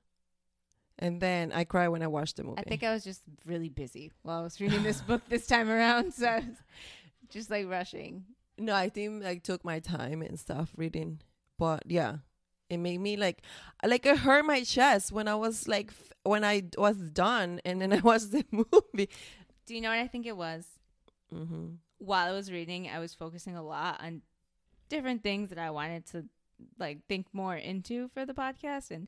[0.99, 2.59] And then I cry when I watch the movie.
[2.59, 5.69] I think I was just really busy while I was reading this book this time
[5.69, 6.57] around, so I was
[7.29, 8.25] just like rushing.
[8.57, 11.19] no, I think I took my time and stuff reading.
[11.59, 12.17] But yeah,
[12.69, 13.43] it made me like,
[13.85, 17.79] like it hurt my chest when I was like, f- when I was done and
[17.81, 19.09] then I watched the movie.
[19.67, 20.65] Do you know what I think it was?
[21.33, 21.65] Mm-hmm.
[21.99, 24.21] While I was reading, I was focusing a lot on
[24.89, 26.25] different things that I wanted to
[26.79, 29.07] like think more into for the podcast and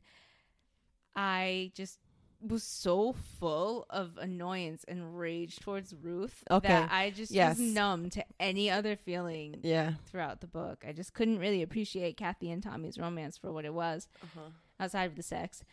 [1.15, 1.99] I just
[2.41, 6.69] was so full of annoyance and rage towards Ruth Okay.
[6.69, 7.57] that I just Yes.
[7.57, 9.95] was numb to any other feeling Yeah.
[10.05, 10.85] throughout the book.
[10.87, 14.51] I just couldn't really appreciate Kathy and Tommy's romance for what it was, Uh-huh.
[14.79, 15.63] outside of the sex,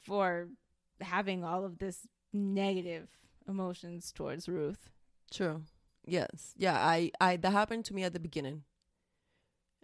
[0.00, 0.48] for
[1.00, 3.08] having all of this negative
[3.46, 4.90] emotions towards Ruth.
[5.30, 5.62] True.
[6.04, 6.52] Yes.
[6.56, 6.74] Yeah.
[6.84, 7.12] I.
[7.20, 7.36] I.
[7.36, 8.64] That happened to me at the beginning.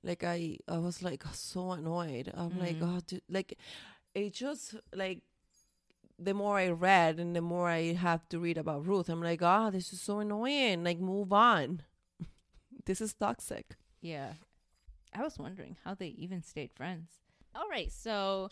[0.03, 0.59] Like I.
[0.67, 2.33] I was like so annoyed.
[2.35, 2.97] I'm like, Mhm.
[2.97, 3.23] oh, dude.
[3.29, 3.57] like,
[4.27, 5.23] it just like.
[6.21, 9.41] The more I read and the more I have to read about Ruth, I'm like,
[9.41, 10.83] ah, this is so annoying.
[10.83, 11.83] Like, move on.
[12.87, 13.77] this is toxic.
[14.01, 14.33] Yeah.
[15.15, 17.11] I was wondering how they even stayed friends.
[17.55, 18.49] All right, so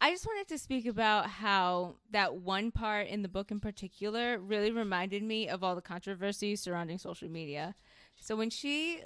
[0.00, 4.38] I just wanted to speak about how that one part in the book in particular
[4.38, 7.74] really reminded me of all the controversy surrounding social media.
[8.16, 9.02] So when she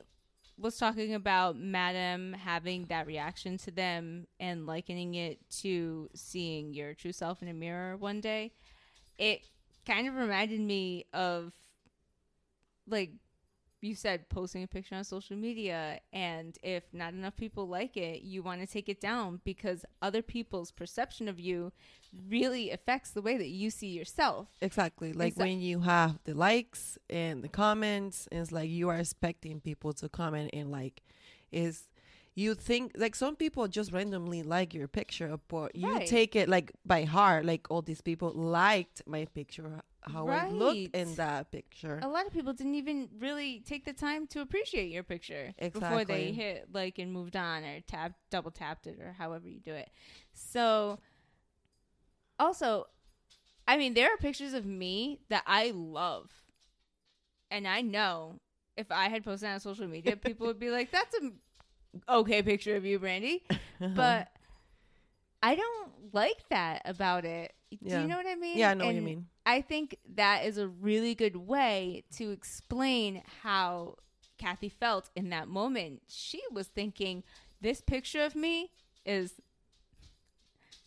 [0.63, 6.95] was talking about Madame having that reaction to them and likening it to seeing your
[6.95, 8.53] true self in a mirror one day,
[9.19, 9.49] it
[9.85, 11.53] kind of reminded me of
[12.87, 13.11] like
[13.83, 18.23] you said posting a picture on social media and if not enough people like it
[18.23, 21.73] you want to take it down because other people's perception of you
[22.29, 25.13] really affects the way that you see yourself Exactly.
[25.13, 28.97] Like so- when you have the likes and the comments, and it's like you are
[28.97, 31.03] expecting people to comment and like
[31.51, 31.89] is
[32.35, 36.07] you think like some people just randomly like your picture, but you Right.
[36.07, 37.45] take it like by heart.
[37.45, 42.01] Like all these people liked my picture, how I looked in that picture.
[42.03, 46.05] a lot of people didn't even really take the time to appreciate your picture before
[46.05, 49.73] they hit like and moved on or tap double tapped it or however you do
[49.73, 49.91] it.
[50.33, 50.99] So
[52.39, 52.87] also
[53.69, 56.31] i mean there are pictures of me that i love.
[57.51, 58.41] And i know
[58.77, 61.31] if i had posted on social media people would be like that's a
[62.09, 63.45] okay picture of you brandy.
[63.81, 64.29] But
[65.43, 68.87] i don't like that about it do you know what i mean yeah, I know
[68.87, 69.27] what you mean.
[69.45, 73.97] I think that is a really good way to explain how
[74.39, 76.03] Kathy felt in that moment.
[76.09, 77.25] She was thinking,
[77.61, 78.71] this picture of me
[79.05, 79.35] is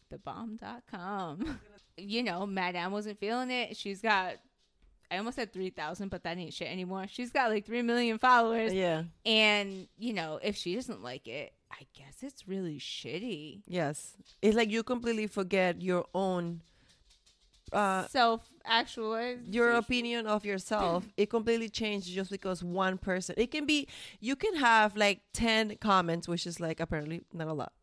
[0.10, 1.60] the thebomb.com.
[1.98, 3.76] you know, Madame wasn't feeling it.
[3.76, 4.36] She's got,
[5.12, 7.06] I almost said 3,000, but that ain't shit anymore.
[7.10, 8.74] She's got like 3 million followers.
[8.74, 9.04] Yeah.
[9.26, 13.64] And, you know, if she doesn't like it, I guess it's really shitty.
[13.68, 14.16] Yes.
[14.42, 16.62] It's like you completely forget your own
[17.74, 19.54] uh Self actualized.
[19.54, 23.88] your opinion of yourself it completely changed just because one person it can be
[24.20, 27.74] you can have like 10 comments which is like apparently not a lot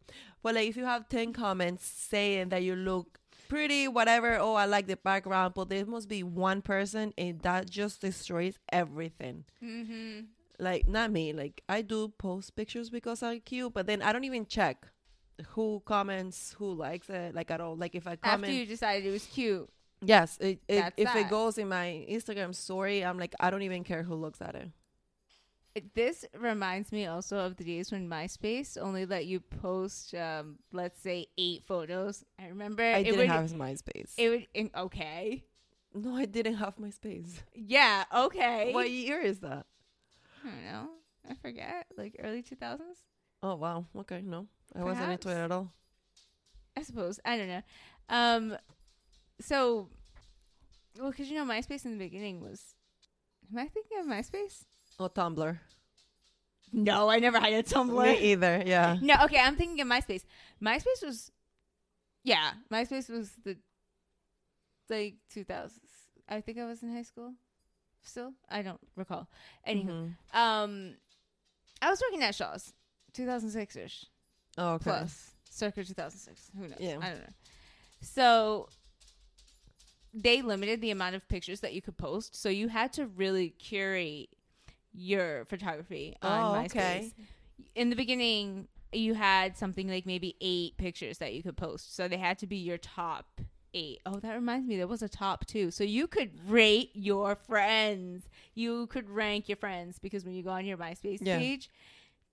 [0.43, 3.19] but like if you have 10 comments saying that you look
[3.49, 7.69] pretty whatever oh i like the background but there must be one person and that
[7.69, 10.21] just destroys everything Mm-hmm.
[10.59, 14.25] like not me like i do post pictures because i'm cute but then i don't
[14.25, 14.87] even check
[15.49, 19.07] who comments who likes it like at all like if i comment After you decided
[19.07, 19.69] it was cute.
[20.05, 21.17] Yes, it, it, if that.
[21.17, 24.57] it goes in my Instagram story, I'm like, I don't even care who looks at
[24.57, 24.71] it.
[25.95, 31.01] This reminds me also of the days when MySpace only let you post, um, let's
[31.01, 32.25] say, eight photos.
[32.39, 33.29] I remember I it didn't would.
[33.29, 34.11] have MySpace.
[34.19, 34.47] it would.
[34.55, 35.45] In, okay.
[35.95, 37.41] no, I didn't have MySpace.
[37.55, 38.05] Yeah.
[38.13, 38.73] Okay.
[38.75, 39.67] What year is that?
[40.45, 40.89] I don't know.
[41.31, 41.87] I forget.
[41.97, 42.99] Like early two thousands.
[43.43, 43.87] Oh wow.
[43.97, 45.73] Okay, no, I wasn't into it at all.
[46.77, 47.21] I suppose.
[47.25, 47.63] I don't know.
[48.09, 48.57] Um.
[49.41, 49.89] So,
[50.99, 52.75] well, because you know, MySpace in the beginning was.
[53.51, 54.65] Am I thinking of MySpace?
[54.99, 55.59] Oh, Tumblr.
[56.73, 58.03] No, I never had a Tumblr.
[58.03, 58.63] Me either.
[58.65, 58.97] Yeah.
[59.03, 60.25] No, okay, I'm thinking of MySpace.
[60.63, 61.31] MySpace was,
[62.25, 63.59] yeah, MySpace was the
[64.89, 65.71] like 2000s.
[66.29, 67.35] I think I was in high school.
[68.05, 69.29] Still, I don't recall.
[69.69, 70.37] Anywho, Mhm.
[70.39, 70.95] um,
[71.83, 72.73] I was working at Shaw's,
[73.15, 74.07] 2006 ish
[74.59, 74.85] Oh, okay.
[74.85, 76.51] plus, circa 2006.
[76.59, 76.77] Who knows?
[76.79, 76.99] Yeah.
[77.01, 77.35] I don't know.
[78.01, 78.69] So
[80.15, 83.51] they limited the amount of pictures that you could post, so you had to really
[83.51, 84.29] curate
[84.93, 87.13] your photography on Oh, MySpace okay.
[87.75, 92.09] in the beginning you had something like maybe eight pictures that you could post so
[92.09, 93.41] they had to be your top
[93.73, 94.01] eight.
[94.05, 95.71] Oh, that reminds me there was a top two.
[95.71, 98.25] so you could rate your friends
[98.55, 101.39] you could rank your friends because when you go on your myspace Yeah.
[101.39, 101.71] page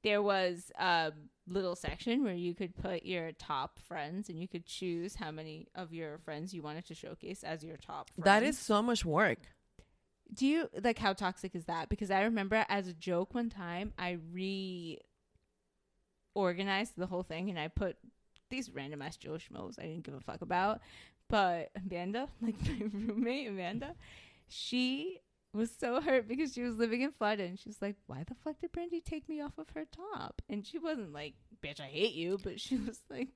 [0.03, 1.11] there was a
[1.47, 5.67] little section where you could put your top friends and you could choose how many
[5.75, 8.25] of your friends you wanted to showcase as your top friends.
[8.25, 9.39] That is so much work.
[10.31, 11.89] Do you like how toxic is that?
[11.89, 14.99] Because I remember as a joke one time I re
[16.35, 17.97] organized the whole thing and I put
[18.49, 20.81] these random ass Joe schmoes I didn't give a fuck about.
[21.29, 23.95] But Amanda, like my roommate Amanda,
[24.47, 25.19] she
[25.57, 28.35] was so hurt because she was living in Florida and she was like, Why the
[28.35, 30.41] fuck did Brandy take me off of her top?
[30.49, 33.29] And she wasn't like, Bitch, I hate you, but she was like,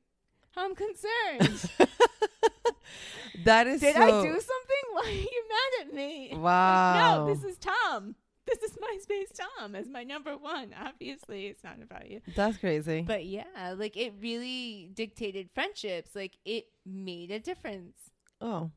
[0.55, 1.69] I'm concerned.
[3.45, 4.83] that is Did so, I do something?
[4.91, 6.31] Why are you mad at me?
[6.35, 7.25] Wow.
[7.25, 8.15] No, this is Tom.
[8.45, 10.75] This is MySpace Tom as my number one.
[10.79, 12.19] Obviously, it's not about you.
[12.35, 13.01] That's crazy.
[13.01, 16.11] But yeah, like it really dictated friendships.
[16.13, 17.97] Like it made a difference.
[18.41, 18.69] oh.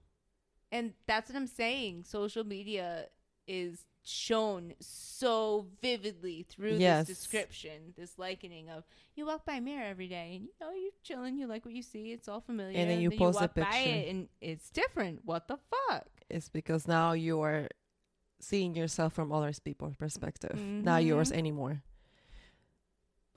[0.72, 2.04] And that's what I'm saying.
[2.04, 3.06] Social media
[3.47, 7.09] is shown so vividly through Yes.
[7.09, 8.85] this description, this likening of
[9.16, 11.74] you walk by a mirror every day and you know you're chilling, you like what
[11.74, 12.78] you see, it's all familiar.
[12.78, 13.90] And then you post a walk by picture.
[13.90, 15.20] it and it's different.
[15.24, 16.06] What the fuck?
[16.31, 17.68] It's because now you are
[18.40, 21.09] seeing yourself from other people's perspective, not mm-hmm.
[21.09, 21.82] yours anymore.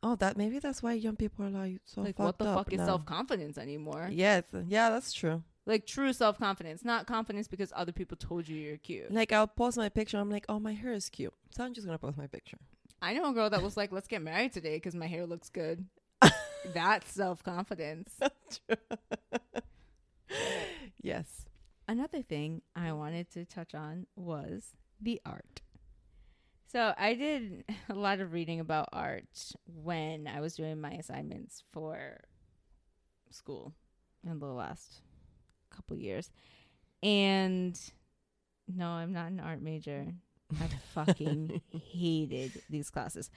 [0.02, 2.80] Oh, that maybe that's why young people are like so like what the fuck is
[2.80, 4.10] self confidence anymore?
[4.11, 5.44] Yes, yeah, that's true.
[5.70, 9.14] Like true self confidence, not confidence because other people told you you're cute.
[9.14, 10.18] Like I'll post my picture.
[10.18, 12.58] I'm like, oh, my hair is cute, so I'm just gonna post my picture.
[13.04, 15.48] I know a girl that was like, "Let's get married today because my hair looks
[15.50, 15.86] good."
[16.74, 18.18] That's self confidence.
[21.04, 21.46] yes.
[21.88, 25.62] Another thing I wanted to touch on was the art.
[26.66, 31.64] So I did a lot of reading about art when I was doing my assignments
[31.72, 32.22] for
[33.30, 33.76] school
[34.26, 35.04] in the last
[35.80, 36.30] couple years.
[37.01, 37.80] And
[38.68, 40.07] no, I'm not an art major.
[40.60, 43.30] I fucking hated these classes.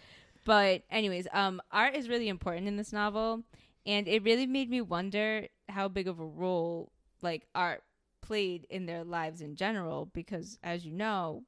[0.44, 3.44] But anyways, um art is really important in this novel
[3.86, 7.82] and it really made me wonder how big of a role like art
[8.20, 11.42] played in their lives in general because as you know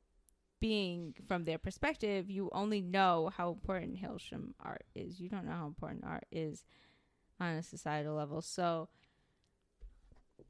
[0.60, 5.52] being from their perspective you only know how important Hailsham art is you don't know
[5.52, 6.64] how important art is
[7.38, 8.88] on a societal level so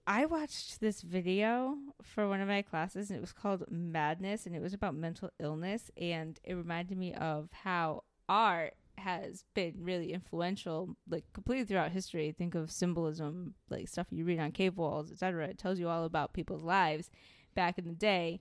[0.06, 4.54] I watched this video for one of my classes and it was called Madness and
[4.54, 10.12] it was about mental illness and it reminded me of how art has been really
[10.12, 12.34] influential like completely throughout history.
[12.36, 16.04] Think of symbolism like stuff you read on cave walls etc it tells you all
[16.04, 17.10] about people's lives
[17.54, 18.40] back in the day.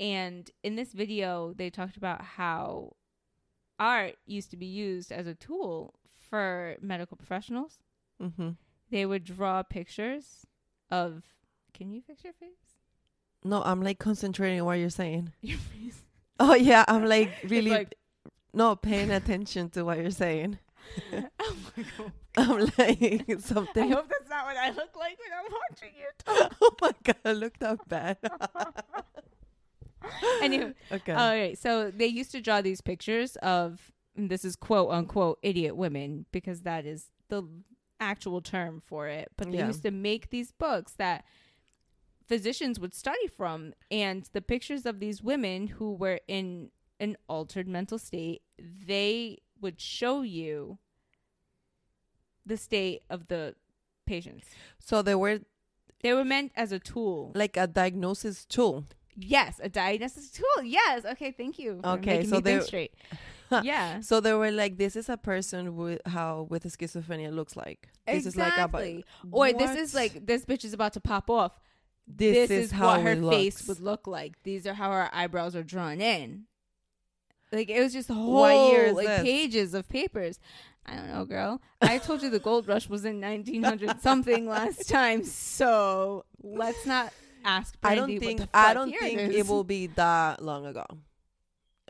[0.00, 2.96] And in this video they talked about how
[3.78, 5.94] art used to be used as a tool
[6.28, 7.78] for medical professionals.
[8.22, 8.50] Mm-hmm.
[8.90, 10.46] they would draw pictures
[10.90, 11.22] of
[11.72, 12.78] can you fix your face
[13.44, 15.32] No, I'm like concentrating on what you're saying.
[15.42, 16.02] your face
[16.40, 17.94] Oh yeah, I'm like really like-
[18.52, 20.58] no paying attention to what you're saying.
[21.12, 23.84] oh my god I'm like something.
[23.92, 26.08] i hope that's not what i look like when i'm watching you
[26.60, 28.18] oh my god, I looked that bad.
[30.42, 31.12] anyway okay.
[31.12, 31.56] All right.
[31.58, 36.26] So they used to draw these pictures of and this is quote unquote idiot women
[36.32, 37.42] because that is the
[38.00, 39.28] actual term for it.
[39.36, 39.66] But they Yeah.
[39.68, 41.24] used to make these books that
[42.26, 47.68] physicians would study from and the pictures of these women who were in an altered
[47.68, 50.78] mental state, they would show you
[52.46, 53.54] the state of the
[54.06, 54.46] patients.
[54.78, 55.40] so they were
[56.02, 57.32] They were meant as a tool.
[57.34, 58.84] like a diagnosis tool.
[59.16, 60.62] Yes, a diagnosis tool.
[60.64, 61.04] Yes.
[61.06, 61.80] Okay, thank you.
[61.82, 62.94] for Okay, so me think they- straight.
[63.62, 64.00] Yeah.
[64.00, 67.88] So they were like, this is a person with how with schizophrenia looks like.
[68.06, 69.04] This is like exactly.
[69.24, 71.58] a or this is like this bitch is about to pop off.
[72.06, 74.42] this, This, is, is, how what her face would look like.
[74.42, 76.44] These are how her eyebrows are drawn in.
[77.52, 79.22] Like it was just whole What like this?
[79.22, 80.38] pages of papers.
[80.86, 81.62] I don't know, girl.
[81.80, 87.12] I told you the gold rush was in 1900 something last time, so let's not
[87.44, 87.74] ask.
[87.82, 90.84] I don't think I don't think it, will be that long ago.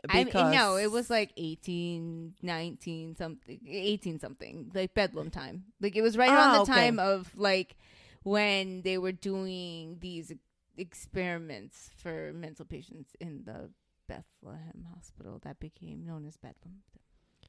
[0.09, 5.65] I mean, no, it was like 18, 19 something, 18 something, like Bedlam time.
[5.81, 6.81] Like it was right Ah, around the okay.
[6.87, 7.75] time of like
[8.23, 10.31] when they were doing these
[10.77, 13.69] experiments for mental patients in the
[14.07, 16.83] Bethlehem hospital that became known as Bedlam.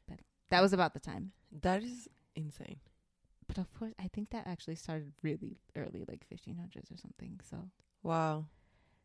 [0.07, 0.25] Bedlam.
[0.51, 1.33] That was about the time.
[1.63, 2.81] that is insane.
[3.47, 7.39] But of course, I think that actually started really early, like 1500s or something.
[7.49, 7.69] So,
[8.03, 8.47] Wow.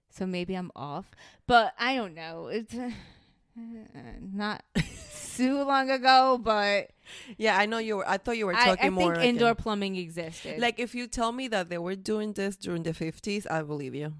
[0.09, 1.11] so maybe I'm off,
[1.47, 2.47] but I don't know.
[2.47, 2.73] It's
[3.57, 3.99] uh,
[4.33, 4.63] not
[5.35, 6.91] too long ago, but
[7.37, 8.07] Yeah, I know you were.
[8.09, 10.59] I thought you were I, talking I more think like indoor in- plumbing existed.
[10.59, 13.95] Like if you tell me that they were doing this during the 50s, I believe
[13.95, 14.13] you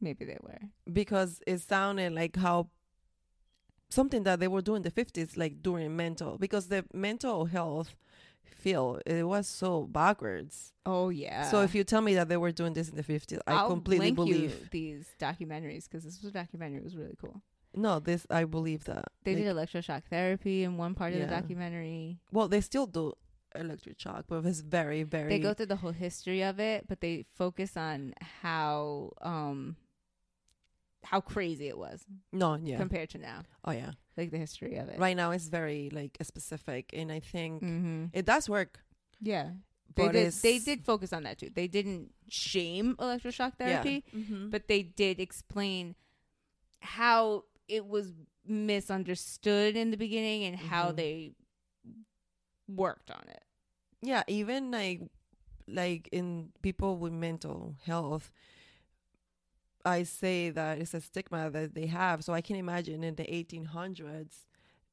[0.00, 0.58] maybe they were.
[0.92, 2.68] because it sounded like how
[3.88, 7.94] something that they were doing the 50s like during mental because the mental health
[8.44, 11.50] field it was so backwards Oh yeah.
[11.50, 14.10] so if you tell me that they were doing this in the 50s i completely
[14.10, 17.40] believe these documentaries because this was documentary was really cool.
[17.76, 21.26] No this i believe that They Like, did electroshock therapy in one part of the
[21.26, 22.18] documentary.
[22.32, 23.12] well they still do
[23.54, 27.00] electric shock but it's very very They go through the whole history of it, but
[27.00, 29.76] they focus on how um
[31.04, 34.88] how crazy it was no yeah compared to now, oh yeah like the history of
[34.88, 34.98] it.
[34.98, 38.04] right now it's very like specific and i think Mm-hmm.
[38.12, 38.80] it does work
[39.20, 39.50] Yeah.
[39.94, 41.48] They but did, they did focus on that too.
[41.48, 44.50] They didn't shame electroshock therapy, Mhm.
[44.50, 45.94] but they did explain
[46.80, 48.12] how it was
[48.46, 50.96] misunderstood in the beginning and how Mhm.
[50.96, 51.32] they
[52.68, 53.42] worked on it.
[54.02, 55.00] yeah even like
[55.66, 58.30] like in people with mental health
[59.84, 63.24] i say that it's a stigma that they have so i can imagine in the
[63.24, 64.46] 1800s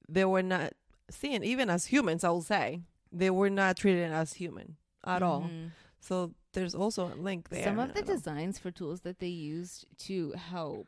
[0.08, 0.74] they were not
[1.10, 2.82] seen even as humans i will say
[3.12, 5.72] they were not treated as human at all Mhm.
[6.00, 8.08] so there's also a link there Some of the know.
[8.14, 10.88] designs for tools that they used to help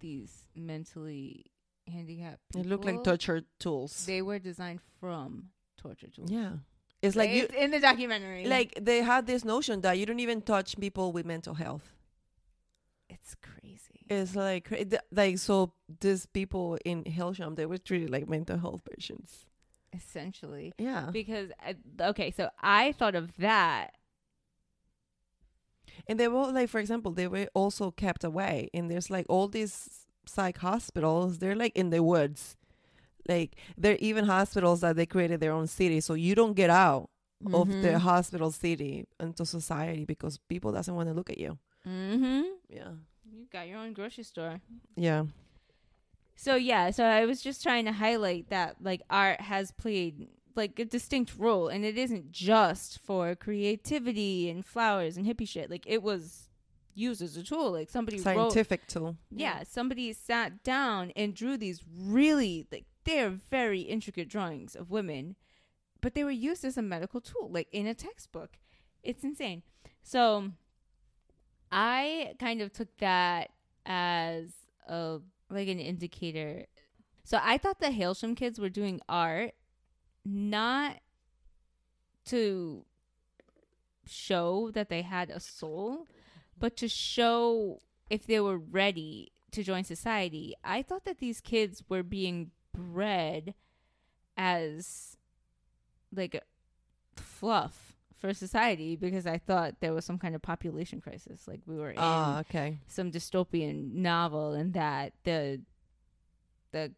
[0.00, 1.46] these mentally
[1.86, 6.30] handicapped it looked like torture tools They were designed from torture tools.
[6.30, 6.52] yeah
[7.00, 8.46] it's like you in the documentary.
[8.46, 11.94] like they had this notion that you don't even touch people with mental health
[13.10, 14.04] it's crazy.
[14.10, 14.70] It's like
[15.10, 19.46] like so these people in Hailsham they were treated like mental health patients.
[19.94, 21.08] Essentially, Yeah.
[21.10, 21.76] because I,
[22.10, 23.94] okay, so I thought of that.
[26.06, 29.48] And they were like for example, they were also kept away and there's like all
[29.48, 32.56] these psych hospitals, they're like in the woods.
[33.28, 36.70] Like there are even hospitals that they created their own city so you don't get
[36.70, 37.10] out
[37.52, 37.98] of the Mhm.
[38.00, 41.58] hospital city into society because people doesn't want to look at you.
[41.86, 42.42] Mm-hmm.
[42.68, 42.90] Yeah.
[43.30, 44.60] You got your own grocery store.
[44.96, 45.26] Yeah.
[46.36, 50.78] So yeah, so I was just trying to highlight that like art has played like
[50.78, 55.70] a distinct role and it isn't just for creativity and flowers and hippie shit.
[55.70, 56.48] Like it was
[56.94, 57.70] used as a tool.
[57.70, 59.16] Like somebody wrote Scientific tool.
[59.30, 65.36] yeah, somebody sat down and drew these really like they're very intricate drawings of women,
[66.02, 68.58] but they were used as a medical tool, like in a textbook.
[69.02, 69.62] It's insane.
[70.02, 70.50] So
[71.70, 73.50] I kind of took that
[73.86, 74.50] as
[74.88, 76.66] a like an indicator.
[77.24, 79.52] So I thought the Hailsham kids were doing art
[80.28, 80.96] not
[82.26, 82.84] to
[84.06, 86.06] show that they had a soul,
[86.58, 87.78] but to show
[88.10, 90.54] if they were ready to join society.
[90.64, 93.54] I thought that these kids were being bred
[94.36, 95.16] as
[96.14, 96.42] like
[97.16, 101.46] fluff for society because I thought there was some kind of population crisis.
[101.46, 102.78] Like we were in Ah, okay.
[102.88, 105.60] some dystopian novel and that the
[106.72, 106.92] the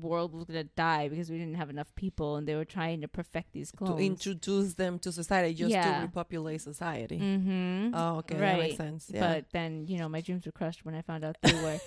[0.00, 3.00] world was going to die because we didn't have enough people and they were trying
[3.02, 5.96] to perfect these clones To introduce them to society just Yeah.
[5.96, 7.18] to repopulate society.
[7.18, 7.94] mm-hmm.
[7.94, 8.36] Oh, okay.
[8.36, 8.58] That Right.
[8.58, 9.10] makes sense.
[9.12, 9.20] Yeah.
[9.20, 11.78] But then, you know, my dreams were crushed when I found out they were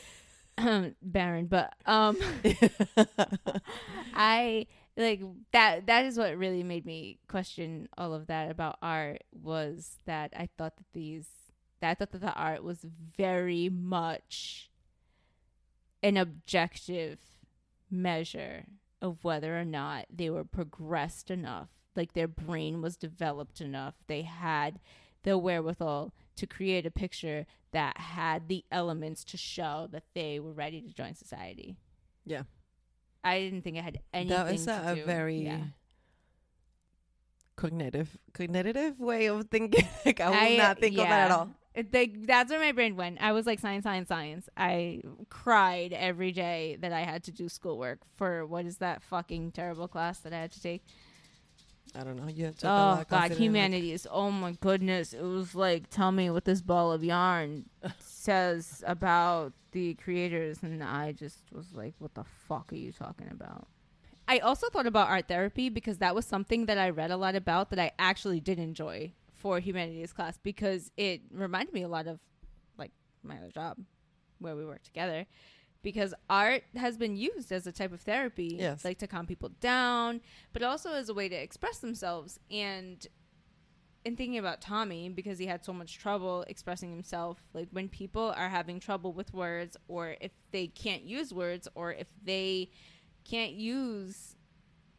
[0.58, 1.46] um, barren.
[1.48, 2.18] But um
[4.14, 5.22] I like
[5.52, 10.34] that that is what really made me question all of that about art was that
[10.36, 11.28] I thought that these
[11.82, 12.80] that I thought that the art was
[13.18, 14.72] very much
[16.02, 17.20] an objective
[17.90, 18.66] measure
[19.02, 24.22] of whether or not they were progressed enough like their brain was developed enough they
[24.24, 24.80] had
[25.24, 30.54] the wherewithal to create a picture that had the elements to show that they were
[30.54, 31.76] ready to join society
[32.26, 32.44] Yeah.
[33.24, 35.60] I didn't think it had anything that is to a, very yeah.
[37.58, 39.88] cognitive cognitive way of thinking.
[40.06, 41.50] like I would not think of that at all.
[41.94, 43.20] Like, that's where my brain went.
[43.22, 44.50] I was like science, science, science.
[44.58, 49.52] I cried every day that I had to do schoolwork for what is that fucking
[49.52, 50.84] terrible class that I had to take.
[51.96, 52.28] I don't know.
[52.28, 54.08] A Oh God, considering, like- humanities.
[54.10, 57.66] oh my goodness, it was like tell me what this ball of yarn
[58.00, 63.30] says about the creators, and I just was like, what the fuck are you talking
[63.32, 63.68] about?
[64.28, 67.36] I also thought about art therapy because that was something that I read a lot
[67.36, 72.08] about that I actually did enjoy for humanities class because it reminded me a lot
[72.08, 72.20] of
[72.78, 72.92] like
[73.24, 73.78] my other job
[74.40, 75.26] where we work together
[75.84, 78.84] because art has been used as a type of therapy Yes.
[78.84, 80.22] like to calm people down
[80.54, 83.08] but also as a way to express themselves and
[84.06, 88.34] in thinking about Tommy because he had so much trouble expressing himself like when people
[88.38, 92.70] are having trouble with words or if they can't use words or if they
[93.26, 94.36] can't use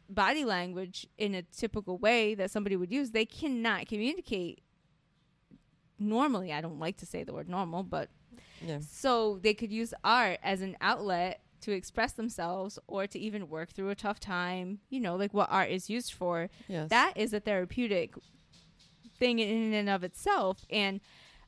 [0.08, 4.62] body language in a typical way that somebody would use they cannot communicate
[5.98, 8.08] normally I don't like to say the word normal but
[8.64, 8.78] Yeah.
[8.80, 13.70] so they could use art as an outlet to express themselves or to even work
[13.72, 16.88] through a tough time, you know, like what art is used for, Yes.
[16.90, 18.14] that is a therapeutic
[19.18, 20.64] thing in and of itself.
[20.70, 21.00] And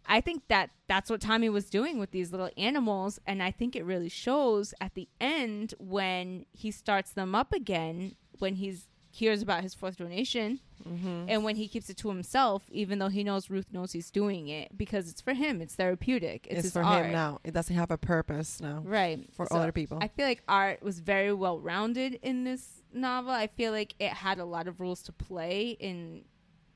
[0.07, 3.20] I think that that's what Tommy was doing with these little animals.
[3.24, 8.16] And I think it really shows at the end when he starts them up again,
[8.40, 11.24] when he's hears about his fourth donation mm-hmm.
[11.28, 14.48] and when he keeps it to himself, even though he knows Ruth knows he's doing
[14.48, 17.06] it because it's for him, it's therapeutic, it's, It's, for art.
[17.06, 17.40] him now.
[17.42, 19.28] It doesn't have a purpose now right?
[19.32, 19.98] for So other people.
[20.00, 23.32] I feel like art was very well rounded in this novel.
[23.32, 26.24] I feel like it had a lot of rules to play in,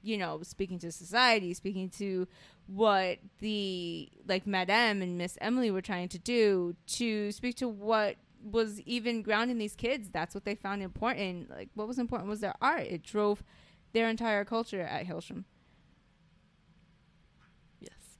[0.02, 2.26] you know, speaking to society, speaking to
[2.66, 8.16] what the like Madame and Miss Emily were trying to do to speak to what
[8.44, 10.10] was even grounding these kids.
[10.10, 11.50] That's what they found important.
[11.50, 12.82] Like what was important was their art.
[12.82, 13.42] It drove
[13.92, 15.44] their entire culture at Hailsham.
[17.80, 18.18] yes.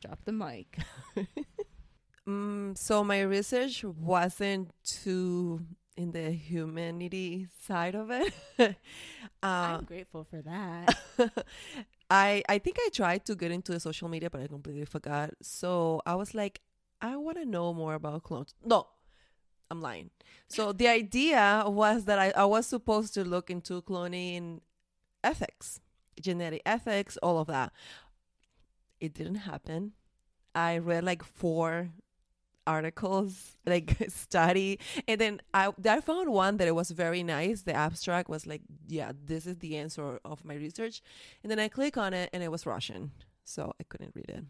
[0.00, 0.78] Drop the mic.
[2.28, 5.60] Mm, so my research wasn't too
[5.96, 8.32] in the humanity side of it.
[8.58, 8.72] uh,
[9.42, 10.96] I'm grateful for that.
[12.10, 15.30] I I think I tried to get into the social media, but I completely forgot.
[15.42, 16.60] So I was like,
[17.00, 18.54] I want to know more about clones.
[18.64, 18.86] No,
[19.70, 20.10] I'm lying.
[20.48, 24.60] So the idea was that I, I was supposed to look into cloning
[25.24, 25.80] ethics,
[26.20, 27.72] genetic ethics, all of that.
[29.00, 29.92] It didn't happen.
[30.54, 31.90] I read like four
[32.66, 34.78] articles like study
[35.08, 38.62] and then I I found one that it was very nice the abstract was like
[38.86, 41.02] yeah this is the answer of my research
[41.42, 43.10] and then I click on it and it was Russian
[43.44, 44.44] so I couldn't read it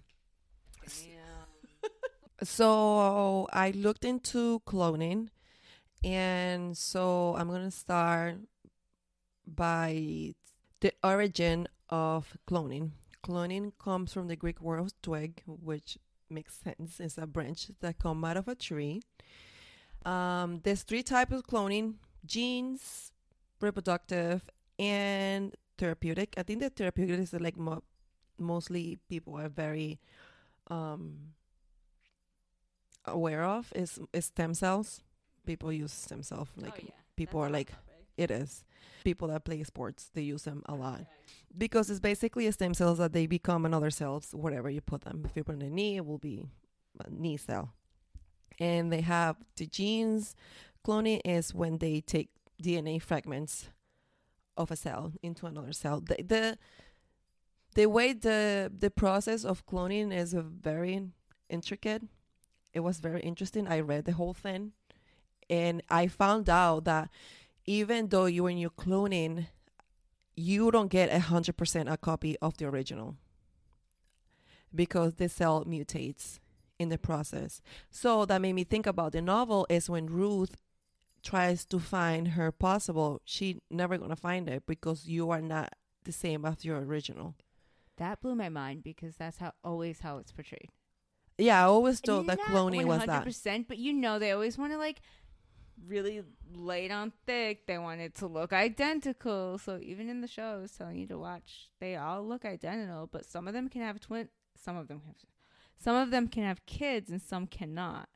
[2.43, 5.29] so I looked into cloning
[6.05, 8.37] and so I'm to start
[9.47, 10.35] by
[10.81, 12.93] the origin of cloning
[13.23, 15.99] cloning comes from the Greek word twig which
[16.33, 16.99] makes sense.
[16.99, 19.03] It's a branch that come out of a tree.
[20.05, 21.95] Um, there's three types of cloning:
[22.25, 23.13] genes,
[23.61, 24.49] reproductive,
[24.79, 26.35] and therapeutic.
[26.37, 27.85] I think the therapeutic is like mo-
[28.39, 30.01] mostly people are very
[30.69, 31.35] um,
[33.05, 35.03] aware of is, is stem cells.
[35.47, 36.85] People use stem cells like
[37.17, 37.73] people are like
[38.17, 38.65] it is.
[39.05, 41.07] People that play sports, they use them a lot
[41.57, 45.23] because it's basically a stem cells that they become another cells wherever you put them.
[45.25, 46.47] If you put in a knee, it will be
[47.05, 47.73] a knee cell.
[48.59, 50.35] And they have the genes.
[50.87, 52.31] Cloning is when they take
[52.63, 53.69] DNA fragments
[54.57, 56.01] of a cell into another cell.
[56.01, 56.59] The the,
[57.75, 61.09] the way the the process of cloning is very
[61.49, 62.03] intricate.
[62.73, 63.69] It was very interesting.
[63.69, 64.73] I read the whole thing,
[65.51, 67.11] and I found out that
[67.67, 69.47] even though you when you're cloning
[70.35, 73.17] you don't get a hundred percent a copy of the original
[74.75, 76.39] because the cell mutates
[76.79, 77.61] in the process.
[77.91, 80.57] So that made me think about the novel is when Ruth
[81.23, 85.75] tries to find her possible, she never gonna find it because you are not
[86.05, 87.37] the same as your original.
[87.99, 90.71] That blew my mind because that's how always how it's portrayed.
[91.39, 93.25] Yeah, I always thought that cloning was that.
[93.27, 95.01] 100%, but you know, they always want to like
[95.87, 96.23] really
[96.55, 97.67] lay it on thick.
[97.67, 99.59] They want it to look identical.
[99.59, 103.49] So even in the shows telling you to watch, they all look identical, but some
[103.49, 104.29] of them can have twin.
[104.63, 105.17] Some of them have.
[105.83, 108.09] Some of them can have kids and some cannot,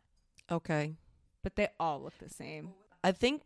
[0.53, 0.95] Okay.
[1.43, 2.75] but they all look the same.
[3.03, 3.43] I think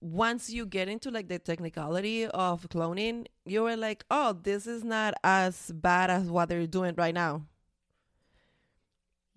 [0.00, 4.84] once you get into like the technicality of cloning, you are like, oh, this is
[4.84, 7.42] not as bad as what they're doing right now.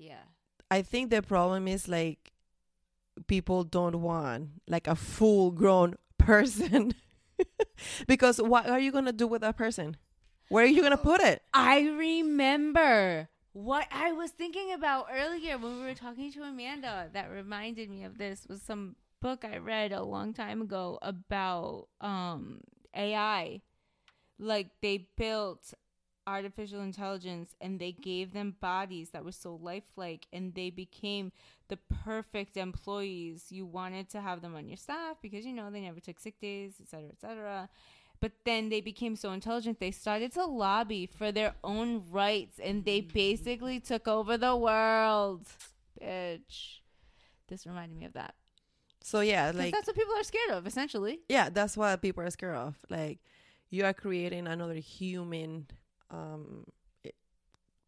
[0.02, 0.24] Yeah.
[0.72, 2.32] I think the problem is like
[3.28, 6.94] people don't want like a full grown person
[8.08, 9.98] because what are you gonna do with that person?
[10.50, 11.44] Where are you gonna put it?
[11.54, 17.10] I remember what I was thinking about earlier when we were talking to Amanda.
[17.14, 21.90] That reminded me of this was some book I read a long time ago about
[22.02, 22.62] um
[22.96, 23.62] AI.
[24.40, 25.76] Like they built
[26.28, 31.32] artificial intelligence and they gave them bodies that were so lifelike and they became
[31.68, 33.46] the perfect employees.
[33.50, 36.40] You wanted to have them on your staff because you know they never took sick
[36.40, 37.70] days, et cetera, et cetera.
[38.20, 42.86] But then they became so intelligent they started to lobby for their own rights and
[42.86, 43.12] they mm.
[43.12, 45.48] basically took over the world.
[46.00, 46.80] Bitch.
[47.48, 48.36] This reminded me of that.
[49.04, 51.20] So yeah like that's what people are scared of essentially.
[51.28, 52.78] Yeah, that's what people are scared of.
[52.90, 53.20] Like
[53.72, 55.68] you are creating another human
[56.12, 56.66] um
[57.06, 57.10] i-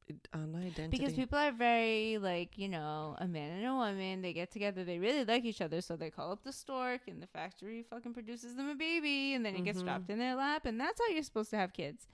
[0.09, 0.97] i- an identity.
[0.97, 4.83] because people are very like you know a man and a woman they get together
[4.83, 8.13] they really like each other so they call up the stork and the factory fucking
[8.13, 9.85] produces them a baby and then it gets Mhm.
[9.85, 12.07] dropped in their lap and that's how you're supposed to have kids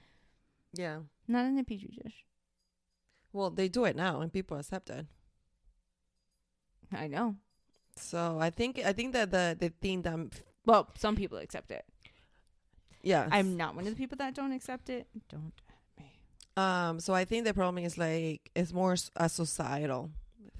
[0.73, 0.99] yeah.
[1.27, 2.26] not in a petri dish
[3.31, 5.06] Well, they do it now and people accept it.
[6.91, 7.36] i know
[7.95, 10.30] So I think I think that the the thing that I'm,
[10.65, 11.86] Well, some people accept it.
[13.03, 15.06] yeah I'm not one of the people that don't accept it.
[15.27, 15.52] Don't.
[16.60, 20.03] Um so I think the problem is like it's more a societal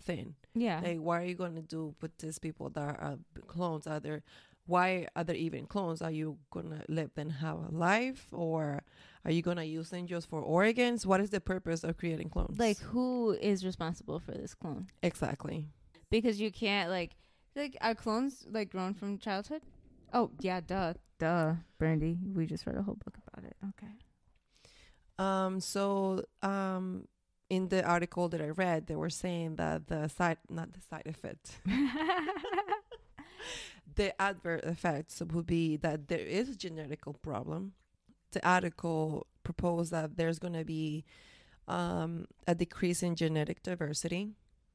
[0.04, 0.36] thing.
[0.56, 0.80] Yeah.
[0.84, 3.18] Like what are you gonna do with these people that are
[3.48, 3.88] clones?
[3.88, 4.22] Are there
[4.66, 6.02] why are there even clones?
[6.02, 8.82] Are you gonna let them have a life or
[9.26, 11.06] are you gonna use them just for organs?
[11.06, 12.58] What is the purpose of creating clones?
[12.60, 14.88] like who is responsible for this clone?
[15.02, 15.66] exactly.
[16.10, 17.12] Because you can't like
[17.56, 19.64] like are clones like grown from childhood?
[20.14, 22.18] Oh yeah, duh, duh, Brandy.
[22.36, 23.56] We just read a whole book about it.
[23.72, 23.94] Okay.
[25.20, 27.08] Um, so um,
[27.50, 31.06] in the article that I read, they were saying that the side, not the side
[31.08, 31.60] effect,
[33.96, 37.74] the adverse effects would be that there is a genetical problem.
[38.32, 41.06] The article proposed that there's going to be
[41.68, 44.30] um, a decrease in genetic diversity,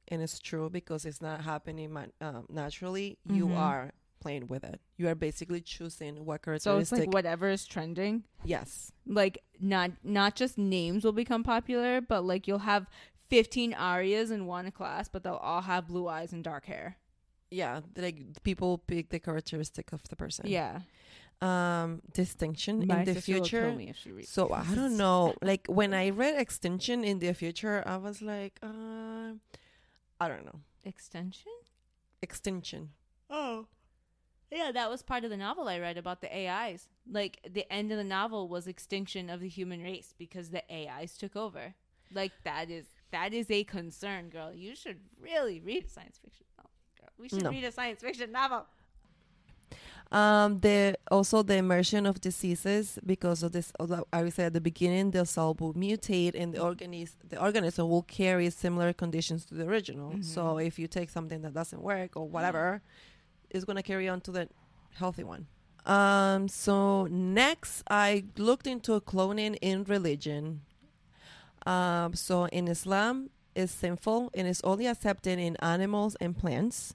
[0.08, 3.18] and it's true because it's not happening ma- um, naturally.
[3.24, 3.58] You Mhm.
[3.58, 4.80] are playing with it.
[4.96, 6.86] You are basically choosing what characteristic.
[6.88, 8.24] so it's like whatever is trending.
[8.44, 8.92] yes.
[9.06, 12.86] Like not not just names will become popular, but like you'll have
[13.28, 16.96] 15 Arias in one class, but they'll all have blue eyes and dark hair.
[17.50, 20.80] yeah like people pick the characteristic of the person Yeah.
[21.40, 24.74] um distinction My in the sister will kill future me if she reads so i
[24.74, 29.30] don't know like when i read extinction in the future i was like uh
[30.22, 31.52] i don't know Extension?
[32.22, 32.90] extinction
[33.30, 33.66] Oh.
[34.58, 36.88] Yeah, that was part of the novel I read about the AIs.
[37.10, 41.16] Like the end of the novel was extinction of the human race because the AIs
[41.18, 41.74] took over.
[42.12, 44.52] Like that is that is a concern, girl.
[44.52, 46.70] You should really read a science fiction novel.
[47.00, 47.10] Girl.
[47.18, 47.50] We should No.
[47.50, 48.62] read a science fiction novel.
[50.12, 53.72] um the also the immersion of diseases because of this
[54.12, 58.02] i said at the beginning the cell will mutate and the organism the organism will
[58.20, 60.24] carry similar conditions to the original Mhm.
[60.34, 62.82] so if you take something that doesn't work or whatever
[63.54, 64.48] it's going to carry on to the
[64.94, 65.46] healthy one
[65.86, 70.60] um so next i looked into cloning in religion
[71.66, 76.94] um so in islam it's sinful and is only accepted in animals and plants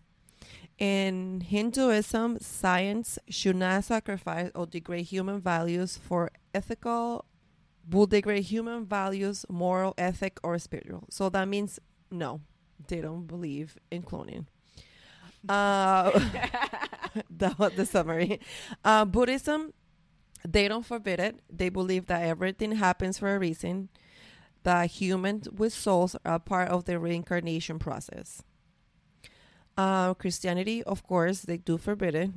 [0.79, 7.25] in Hinduism, science should not sacrifice or degrade human values for ethical,
[7.89, 11.05] will degrade human values, moral, ethic, or spiritual.
[11.09, 11.79] So that means
[12.09, 12.39] no,
[12.87, 14.45] they don't believe in cloning.
[15.49, 16.11] Uh,
[17.29, 18.41] that was the summary.
[18.83, 19.73] Uh, Buddhism,
[20.47, 21.39] they don't forbid it.
[21.49, 23.89] They believe that everything happens for a reason.
[24.63, 28.43] That humans with souls are part of the reincarnation process.
[29.77, 32.31] Uh, Christianity, of course, they do forbid it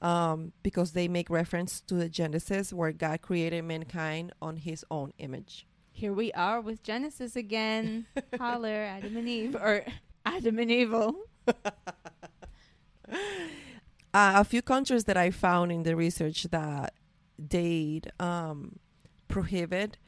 [0.00, 5.12] um, because they make reference to the Genesis where God created mankind on his own
[5.18, 5.66] image.
[5.90, 8.06] Here we are with Genesis again.
[8.38, 9.84] Holler, Adam and Eve or
[10.24, 11.16] Adam and Evil.
[14.12, 16.94] Uh, a few countries that I found in the research that
[17.36, 18.78] they um,
[19.26, 19.98] prohibit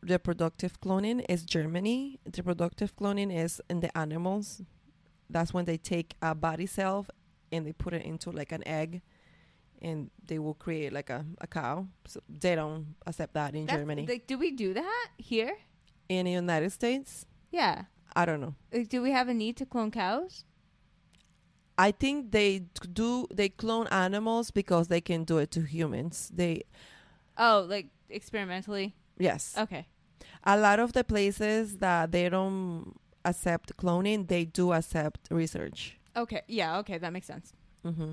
[0.00, 2.20] reproductive cloning is Germany.
[2.36, 4.62] Reproductive cloning is in the animals.
[5.28, 7.04] That's when they take a body cell
[7.50, 9.02] and they put it into like an egg
[9.80, 11.88] and they will create like a, a cow.
[12.06, 14.06] So they don't accept that in That's- Germany.
[14.06, 15.56] Like, do we do that here?
[16.08, 17.86] in the United States, Yeah.
[18.14, 18.54] I don't know.
[18.72, 20.44] Like, do we have a need to clone cows?
[21.78, 26.30] I think they do they clone animals because they can do it to humans.
[26.34, 26.64] They
[27.38, 28.94] Oh, like experimentally?
[29.18, 29.54] yes.
[29.56, 29.86] Okay.
[30.44, 32.94] A lot of the places that they don't
[33.24, 35.98] accept cloning, they do accept research.
[36.16, 36.42] Okay.
[36.46, 36.78] Yeah.
[36.78, 36.98] Okay.
[36.98, 37.52] That makes sense.
[37.84, 38.12] hmm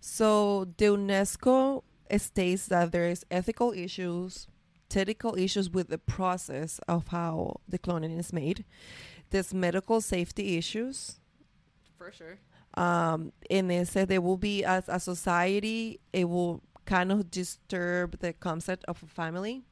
[0.00, 1.82] So the UNESCO
[2.18, 4.46] states that there is ethical issues,
[4.88, 8.64] technical issues with the process of how the cloning is made.
[9.30, 11.18] There's medical safety issues.
[11.98, 12.38] For sure.
[12.76, 18.18] Um, and they said there will be as a society, it will kind of disturb
[18.18, 19.64] the concept of a family.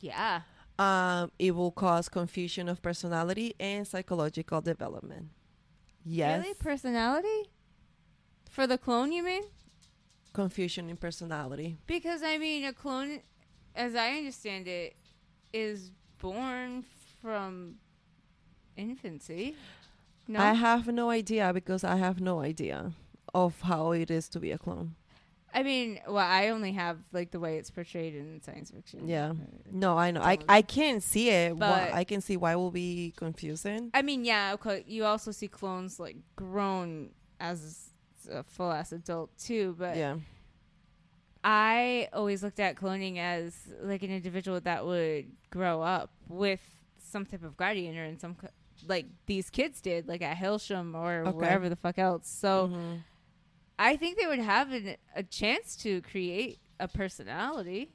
[0.00, 0.42] Yeah.
[0.78, 5.30] Um, it will cause confusion of personality and psychological development.
[6.04, 6.42] Yes.
[6.42, 6.54] Really?
[6.54, 7.50] Personality?
[8.50, 9.42] For the clone, you mean?
[10.32, 11.78] Confusion in personality.
[11.86, 13.20] Because, I mean, a clone,
[13.74, 14.96] as I understand it,
[15.52, 16.84] is born
[17.20, 17.76] from
[18.76, 19.56] infancy.
[20.28, 20.40] No?
[20.40, 22.92] I have no idea because I have no idea
[23.34, 24.94] of how it is to be a clone.
[25.54, 29.08] I mean, well, I only have, like, the way it's portrayed in science fiction.
[29.08, 29.30] Yeah.
[29.30, 29.34] Uh,
[29.72, 30.20] No, I know.
[30.20, 31.58] I, I can't see it.
[31.58, 33.90] But- I can see why it will be confusing.
[33.94, 37.90] I mean, yeah, okay, you also see clones, like, grown as
[38.30, 39.96] a full ass adult, too, but.
[39.96, 40.16] yeah.
[41.44, 46.60] I always looked at cloning as like an individual that would grow up with
[46.98, 48.36] some type of guardian or in some
[48.88, 51.36] like these kids did, like at Hailsham or Okay.
[51.36, 52.28] wherever the fuck else.
[52.28, 53.02] So Mhm.
[53.78, 57.90] I think they would have an, a chance to create a personality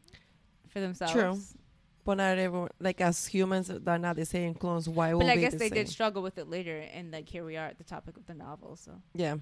[0.67, 1.13] for themselves.
[1.13, 1.59] True.
[2.03, 4.89] But not everyone, like as humans, they're not the same clones.
[4.89, 5.75] Why would But I guess the they same?
[5.75, 8.33] did struggle with it later, and like here we are at the topic of the
[8.33, 8.75] novel.
[8.75, 9.35] So Yeah.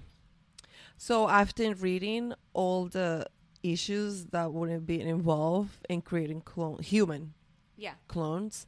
[0.98, 3.26] So after reading all the
[3.62, 7.34] issues that would have been involved in creating clone human
[7.76, 8.66] yeah, clones,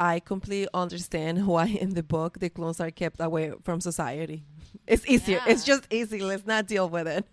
[0.00, 4.44] I completely understand why in the book the clones are kept away from society.
[4.86, 5.40] It's easier.
[5.46, 6.20] It's just easy.
[6.20, 7.24] Let's not deal with it.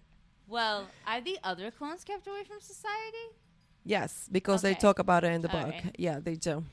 [0.47, 3.25] Well, are the other clones kept away from society?
[3.83, 5.73] Yes, because they talk about it in the All book.
[5.73, 5.95] right.
[5.97, 6.65] Yeah, they do.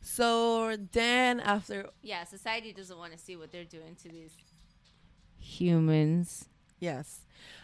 [0.00, 4.34] So then after Yeah, society doesn't want to see what they're doing to these
[5.38, 6.48] humans.
[6.78, 7.20] Yes.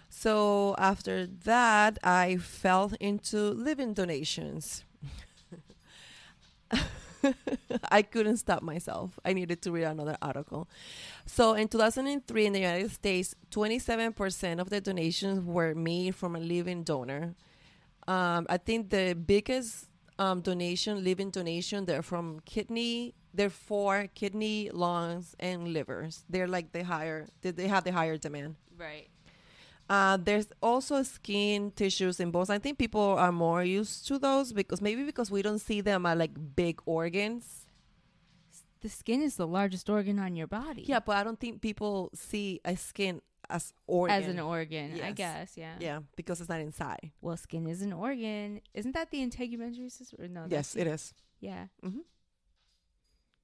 [0.09, 4.85] So after that, I fell into living donations.
[7.91, 9.19] I couldn't stop myself.
[9.25, 10.69] I needed to read another article.
[11.27, 16.41] So in 2003 in the United States, 27% of the donations were made from a
[16.41, 17.35] living donor.
[18.07, 19.89] Um, I think the biggest
[20.19, 23.15] um, donation, living donation, they're from kidney.
[23.33, 26.25] They're for kidney, lungs, and livers.
[26.29, 27.27] They're like the higher.
[27.43, 28.57] They, they have the higher demand.
[28.79, 29.09] Right.
[29.89, 32.49] Uh, there's also skin tissues and bones.
[32.51, 36.07] I think people are more used to those because maybe because we don't see them
[36.07, 37.67] as like big organs.
[38.81, 40.83] The skin is the largest organ on your body.
[40.87, 43.21] Yeah, but I don't think people see a skin
[43.51, 44.23] as organ.
[44.23, 45.75] As an organ, I guess, yeah.
[45.79, 47.11] Yeah, because it's not inside.
[47.21, 48.61] Well, skin is an organ.
[48.75, 50.19] Isn't that the integumentary system?
[50.23, 50.47] Or no.
[50.49, 51.13] yes, it is.
[51.41, 51.67] Yeah.
[51.83, 52.01] Mhm.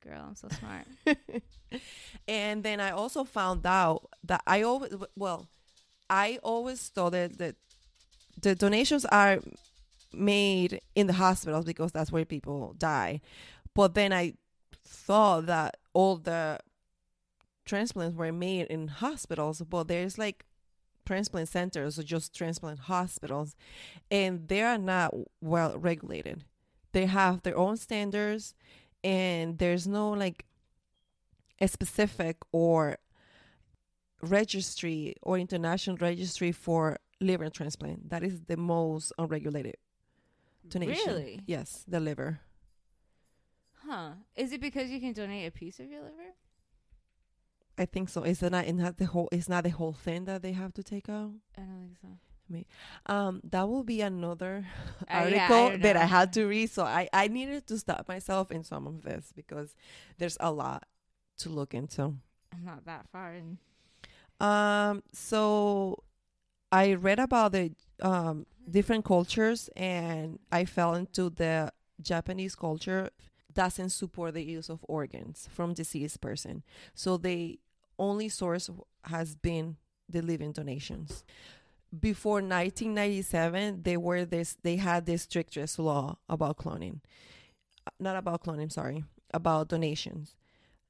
[0.03, 0.87] Girl, I'm so smart.
[2.29, 5.49] and then I also found out that I always well,
[6.11, 7.55] I always thought that,
[8.43, 9.39] the donations are
[10.13, 13.21] made in the hospitals because that's where people die.
[13.75, 14.35] But then I
[14.85, 16.59] thought that all the
[17.67, 20.45] transplants were made in hospitals, but there's like
[21.07, 23.57] transplant centers or just transplant hospitals,
[24.11, 26.45] and they are not well regulated.
[26.93, 28.55] They have their own standards,
[29.05, 30.47] and there's no like
[31.61, 32.97] a specific or
[34.23, 38.11] registry or international registry for liver transplant.
[38.11, 39.77] That is the most unregulated
[40.69, 41.15] donation.
[41.15, 41.41] Really?
[41.47, 42.41] Yes, the liver.
[43.87, 44.11] Huh.
[44.37, 46.35] Is it because you can donate a piece of your liver?
[47.79, 48.23] I think so.
[48.23, 49.29] It's not, it's not the whole.
[49.33, 51.33] It's not the whole thing that they have to take out.
[51.57, 52.19] I don't think so.
[53.07, 54.67] Um, that will be another
[55.03, 56.69] Uh, yeah, I article that I had to read.
[56.71, 59.75] So I I needed to stop myself in some of this because
[60.19, 60.85] there's a lot
[61.39, 62.03] to look into.
[62.53, 63.59] I'm not that far in.
[64.41, 66.03] Um, so
[66.73, 73.11] I read about the um different cultures and I fell into the Japanese culture
[73.53, 76.63] doesn't support the use of organs from deceased person.
[76.95, 77.59] So the
[77.99, 78.71] only source
[79.05, 79.77] has been
[80.09, 81.25] the living donations.
[81.99, 87.01] Before 1997, they were this they had the strictest law about cloning.
[87.99, 89.05] Not about cloning, sorry,
[89.35, 90.37] about donations.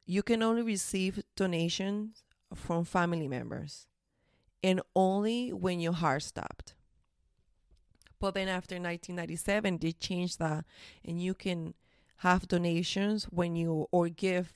[0.05, 2.23] You can only receive donations
[2.55, 3.87] from family members
[4.63, 6.75] and only when your heart stopped.
[8.19, 10.65] But then after 1997, they changed that
[11.05, 11.75] and you can
[12.19, 14.53] have donations when you or give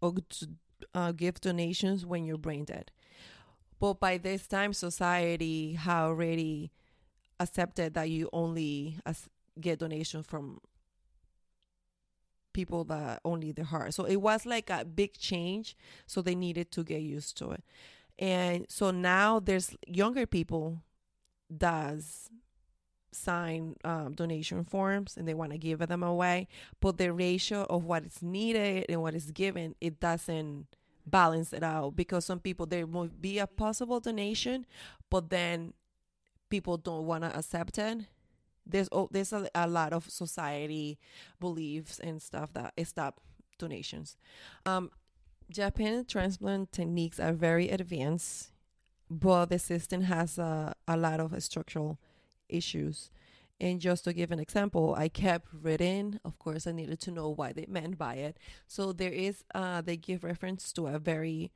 [0.00, 0.14] or
[0.94, 2.90] uh, give donations when you're brain dead.
[3.80, 6.70] But by this time, society had already
[7.40, 9.28] accepted that you only as-
[9.60, 10.60] get donations from
[12.52, 13.94] people that only the heart.
[13.94, 15.76] So it was like a big change.
[16.06, 17.64] So they needed to get used to it.
[18.18, 20.82] And so now there's younger people
[21.56, 22.30] does
[23.10, 26.46] sign um, donation forms and they want to give them away
[26.80, 30.66] but the ratio of what is needed and what is given it doesn't
[31.06, 34.66] balance it out because some people there will be a possible donation
[35.08, 35.72] but then
[36.50, 38.00] people don't want to accept it
[38.68, 40.98] there's oh, there's a, a lot of society
[41.40, 43.20] beliefs and stuff that stop
[43.58, 44.16] donations
[44.66, 44.90] um
[45.50, 48.50] japan transplant techniques are very advanced
[49.10, 51.98] but the system has a, a lot of structural
[52.48, 53.10] issues.
[53.60, 56.20] And just to give an example, I kept reading.
[56.24, 58.36] Of course, I needed to know what they meant by it.
[58.66, 61.50] So there is, uh, they give reference to a very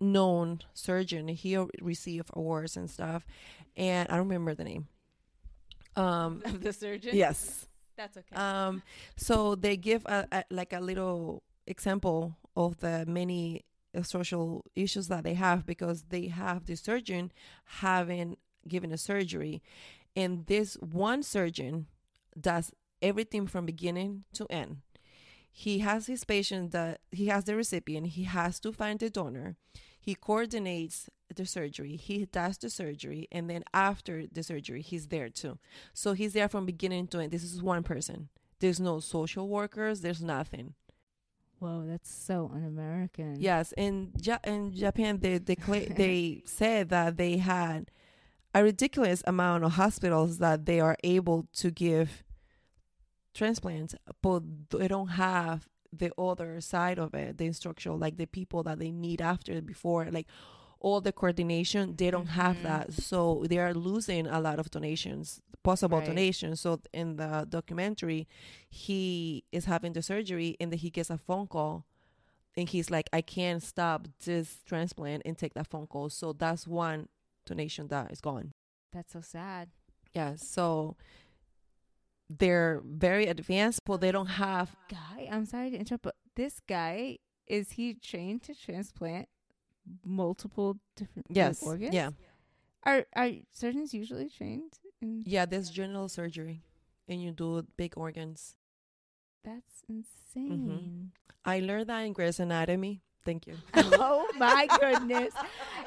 [0.00, 1.28] known surgeon.
[1.28, 3.26] He received awards and stuff,
[3.76, 4.88] and I don't remember the name.
[5.96, 7.10] Um, Of the surgeon?
[7.14, 7.66] yes.
[7.96, 8.34] That's okay.
[8.34, 8.82] Um,
[9.16, 13.64] so they give a, a like a little example of the many
[13.96, 17.30] uh, social issues that they have because they have the surgeon
[17.84, 18.36] having
[18.66, 19.62] given a surgery,
[20.16, 21.86] and this one surgeon
[22.40, 24.78] does everything from beginning to end.
[25.54, 28.06] he has his patient that he has the recipient.
[28.08, 29.56] He has to find the donor.
[30.02, 31.94] He coordinates the surgery.
[31.96, 35.58] He does the surgery, and then after the surgery, he's there too.
[35.94, 37.30] So he's there from beginning to end.
[37.30, 38.28] This is one person.
[38.58, 40.00] There's no social workers.
[40.00, 40.74] There's nothing.
[41.60, 43.36] Whoa, that's so un-American.
[43.40, 47.90] Yes, in ja- in Japan, they they cla- they said that they had
[48.52, 52.24] a ridiculous amount of hospitals that they are able to give
[53.34, 58.62] transplants, but they don't have the other side of it, the instructional, like the people
[58.62, 60.26] that they need after before, like
[60.80, 61.94] all the coordination.
[61.96, 62.62] They don't have Mhm.
[62.62, 66.06] that, so they are losing a lot of donations, possible Right.
[66.06, 66.60] donations.
[66.60, 68.26] So in the documentary,
[68.68, 71.84] he is having the surgery, and then he gets a phone call
[72.56, 76.10] and he's like, I can't stop this transplant and take that phone call.
[76.10, 77.08] So that's one
[77.46, 78.52] donation that is gone.
[78.92, 79.70] That's so sad.
[80.14, 80.34] Yeah.
[80.36, 80.96] So
[82.38, 84.74] they're very advanced, but they don't have.
[84.88, 89.28] Guy, I'm sorry to interrupt, but this guy is he trained to transplant
[90.04, 91.62] multiple different Yes.
[91.62, 91.94] organs?
[91.94, 92.10] Yeah.
[92.84, 95.46] Are are surgeons usually trained in Yeah.
[95.46, 96.62] There's general surgery,
[97.08, 98.56] and you do big organs.
[99.44, 100.02] That's mm-hmm.
[100.36, 101.12] insane.
[101.44, 103.02] I learned that in Grey's Anatomy.
[103.24, 103.54] Thank you.
[103.74, 105.32] oh my goodness.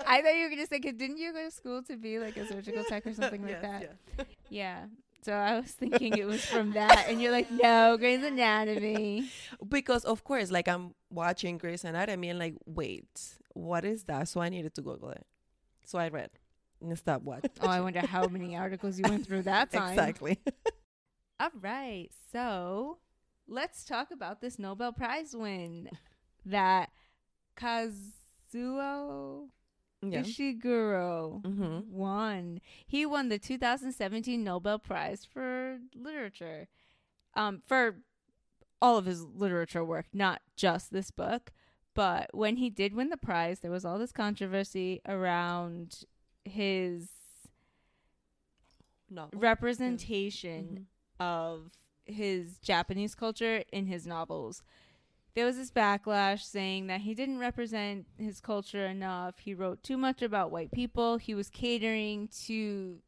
[0.08, 2.38] I thought you were gonna say, 'cause didn't you go to school to be like
[2.38, 3.82] a surgical tech or something like Yes, that?
[3.82, 4.26] yeah.
[4.50, 4.86] Yeah.
[5.26, 9.27] So I was thinking it was from that, and you're like, no, Grey's Anatomy.
[9.68, 13.07] Because of course, like I'm watching Grey's Anatomy and like, wait,
[13.56, 14.27] what is that?
[14.27, 15.26] So I needed to Google it.
[15.84, 16.30] So I read
[16.80, 17.49] and stop watching.
[17.60, 19.89] Oh, I wonder how many articles you went through that time.
[19.93, 20.38] exactly.
[21.39, 22.10] All right.
[22.31, 22.99] So
[23.47, 25.89] let's talk about this Nobel Prize win
[26.45, 26.91] that
[27.57, 29.47] Kazuo
[30.11, 30.22] yeah.
[30.22, 31.91] Ishiguro Mm-hmm.
[31.91, 32.61] won.
[32.86, 36.68] He won the 2017 Nobel Prize for literature.
[37.36, 37.98] Um, for
[38.82, 41.52] all of his literature work, not just this book.
[41.94, 46.03] But when he did win the prize, there was all this controversy around
[46.44, 47.10] his
[49.10, 49.30] No.
[49.34, 50.88] representation
[51.19, 51.72] of
[52.06, 54.61] his Japanese culture in his novels.
[55.36, 59.40] There was this backlash saying that he didn't represent his culture enough.
[59.40, 61.18] He wrote too much about white people.
[61.18, 62.99] He was catering to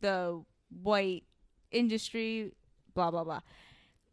[0.00, 0.42] the
[0.82, 1.24] white
[1.70, 2.52] industry,
[2.94, 3.40] blah, blah, blah.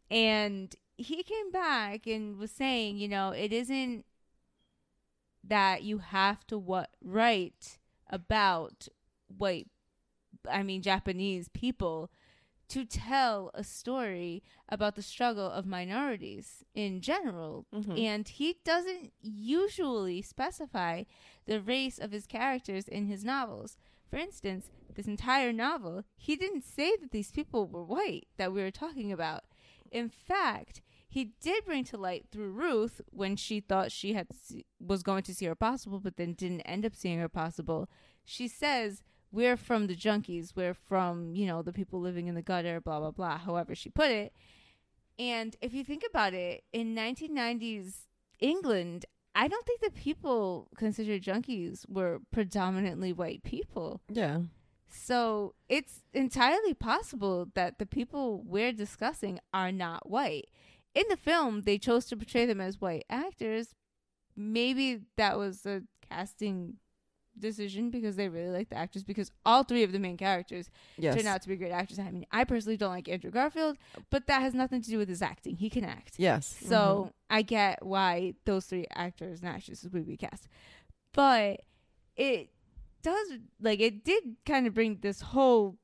[0.10, 4.06] And he came back and was saying, you know, it isn't
[5.44, 7.80] that you have to what write
[8.10, 8.88] about
[9.38, 9.68] white
[10.50, 12.12] I mean Japanese people
[12.72, 17.66] to tell a story about the struggle of minorities in general.
[17.74, 18.00] Mhm.
[18.00, 21.04] And he doesn't usually specify
[21.46, 23.78] the race of his characters in his novels.
[24.10, 28.62] For instance, this entire novel, he didn't say that these people were white that we
[28.62, 29.44] were talking about.
[29.92, 34.28] In fact, he did bring to light through Ruth when she thought she had
[34.80, 37.90] was going to see her possible, but then didn't end up seeing her possible.
[38.24, 40.56] She says, "We're from the junkies.
[40.56, 43.38] We're from you know the people living in the gutter." Blah blah blah.
[43.38, 44.34] However she put it.
[45.20, 48.08] And if you think about it, in 1990s
[48.40, 49.06] England,
[49.36, 54.02] I don't think the people considered junkies were predominantly white people.
[54.10, 54.42] Yeah.
[54.90, 60.50] So it's entirely possible that the people we're discussing are not white.
[60.94, 63.74] In the film, they chose to portray them as white actors.
[64.36, 66.76] Maybe that was a casting
[67.40, 71.16] decision because they really like the actors because all three of the main characters Yes.
[71.16, 71.98] turned out to be great actors.
[72.00, 73.78] I mean, I personally don't like Andrew Garfield,
[74.10, 75.56] but that has nothing to do with his acting.
[75.58, 76.16] He can act.
[76.18, 76.58] Yes.
[76.66, 80.48] So I get why those three actors and actresses would be cast.
[81.14, 81.62] But
[82.16, 82.50] it
[83.02, 83.28] does
[83.60, 85.78] like it did kind of bring this whole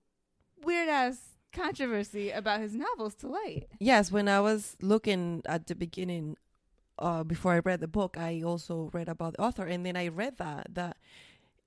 [0.64, 1.20] weird ass
[1.54, 3.68] controversy about his novels to light.
[3.80, 6.38] Yes, when I was looking at the beginning,
[7.00, 10.08] uh, before I read the book, I also read about the author, and then I
[10.10, 10.98] read that that,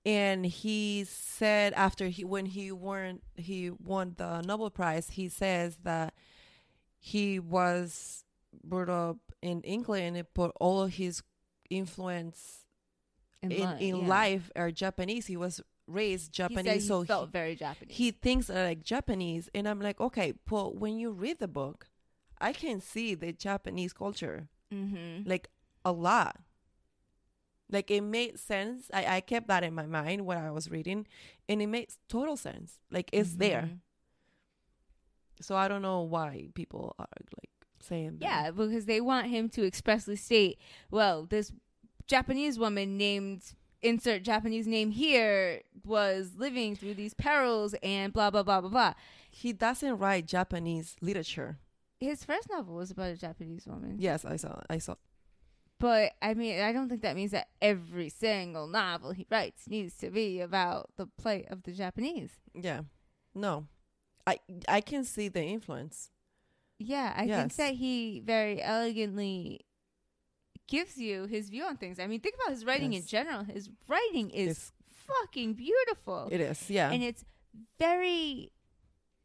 [0.05, 5.79] and he said after he when he won he won the Nobel Prize, he says
[5.83, 6.15] that
[6.99, 8.25] he was
[8.65, 11.23] brought up in England, and put all of his
[11.69, 12.65] influence
[13.43, 14.09] in, li- in yeah.
[14.09, 15.27] life are Japanese.
[15.27, 17.97] He was raised he Japanese, he so felt very Japanese.
[17.97, 21.89] he thinks like Japanese, and I'm like, okay, but when you read the book,
[22.41, 25.29] I can see the Japanese culture mm-hmm.
[25.29, 25.49] like
[25.85, 26.37] a lot.
[27.71, 28.91] Like it made sense.
[28.93, 31.07] I I kept that in my mind when I was reading,
[31.49, 32.79] and it makes total sense.
[32.91, 33.63] Like it's there.
[33.63, 33.75] Mm-hmm.
[35.43, 37.07] So I don't know why people are
[37.39, 38.25] like saying that.
[38.25, 40.59] Yeah, because they want him to expressly state,
[40.91, 41.53] well, this
[42.07, 48.43] Japanese woman named insert Japanese name here was living through these perils and blah blah
[48.43, 48.95] blah blah blah.
[49.31, 51.59] he doesn't write Japanese literature.
[51.99, 53.97] his first novel was about a Japanese woman.
[53.99, 54.61] Yes, I saw.
[54.69, 54.97] I saw.
[55.81, 59.95] But I mean, I don't think that means that every single novel he writes needs
[59.97, 62.31] to be about the plight of the Japanese.
[62.55, 62.83] Yeah.
[63.35, 63.67] No.
[64.27, 64.39] I
[64.69, 66.11] I can see the influence.
[66.79, 67.39] Yeah, I Yes.
[67.41, 69.61] think that he very elegantly
[70.69, 71.99] gives you his view on things.
[71.99, 73.45] I mean, think about his writing in general.
[73.45, 74.73] His writing is It's-
[75.09, 76.29] fucking beautiful.
[76.31, 76.71] It is.
[76.71, 76.91] Yeah.
[76.93, 77.25] and it's
[77.79, 78.53] very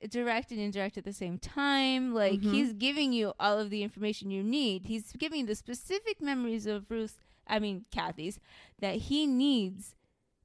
[0.08, 2.14] direct and indirect at the same time.
[2.14, 2.52] Like Mhm.
[2.52, 4.86] he's giving you all of the information you need.
[4.86, 8.40] He's giving you the specific memories of Ruth, I mean Kathy's,
[8.80, 9.96] that he needs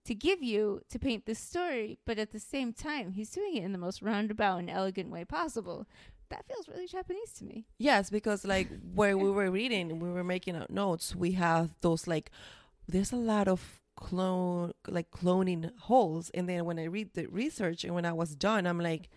[0.05, 1.99] to give you to paint this story.
[2.05, 5.25] But at the same time, he's doing it in the most roundabout and elegant way
[5.25, 5.87] possible.
[6.31, 7.67] That feels really Japanese to me.
[7.79, 11.15] Yes, because like where we were reading, we were making out notes.
[11.17, 12.31] We have those like,
[12.89, 17.85] there's a lot of clone like cloning holes, and then when I read the research
[17.85, 19.11] and when I was done, I'm like,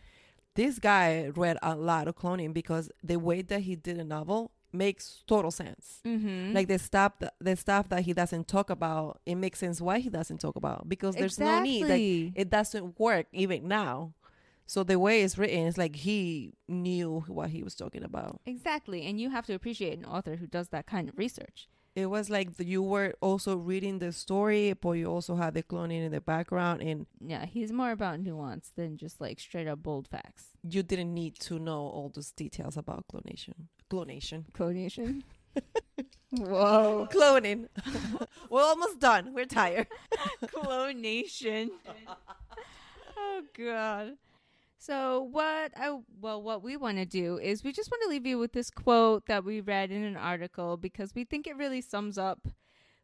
[0.55, 4.51] this guy read a lot of cloning because the way that he did a novel
[4.71, 5.99] makes total sense.
[6.05, 6.53] Mm-hmm.
[6.53, 9.99] Like the stuff, that, the stuff that he doesn't talk about, it makes sense why
[9.99, 11.85] he doesn't talk about because there's no need.
[11.85, 14.13] Like it doesn't work even now.
[14.65, 18.39] So the way it's written, it's like he knew what he was talking about.
[18.45, 19.05] exactly.
[19.05, 21.67] And you have to appreciate an author who does that kind of research.
[21.95, 25.61] It was like the, you were also reading the story, but you also had the
[25.61, 29.83] cloning in the background, and Yeah, he's more about nuance than just like straight up
[29.83, 30.45] bold facts.
[30.67, 33.67] you didn't need to know all those details about clonation.
[33.91, 34.45] Clonation.
[34.53, 35.21] Clonation.
[36.31, 37.07] Whoa.
[37.11, 37.67] Cloning.
[38.49, 39.33] we're almost done.
[39.35, 39.85] We're tired.
[40.45, 41.69] Clonation.
[43.17, 44.13] oh god.
[44.85, 48.25] So what I well what we want to do is we just want to leave
[48.25, 51.79] you with this quote that we read in an article because we think it really
[51.79, 52.49] sums up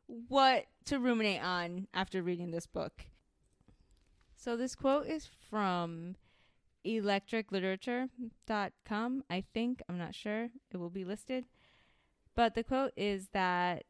[0.06, 3.06] what to ruminate on after reading this book.
[4.36, 6.18] So this quote is from
[6.86, 9.82] electricliterature.com, I think.
[9.88, 10.50] I'm not sure.
[10.72, 11.46] It will be listed.
[12.36, 13.86] But the quote is that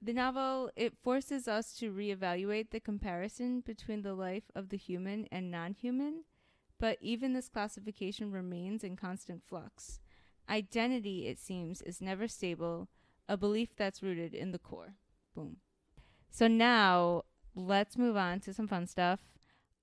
[0.00, 5.26] the novel it forces us to reevaluate the comparison between the life of the human
[5.30, 6.24] and non-human,
[6.82, 10.00] but even this classification remains in constant flux.
[10.50, 12.88] Identity, it seems, is never stable,
[13.28, 14.94] a belief that's rooted in the core.
[15.32, 15.58] Boom.
[16.28, 17.22] So now
[17.54, 19.20] let's move on to some fun stuff.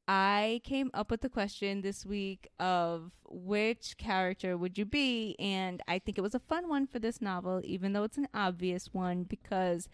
[0.10, 5.38] I came up with the question this week of which character would you be?
[5.40, 8.28] And I think it was a fun one for this novel, even though it's an
[8.34, 9.88] obvious one, because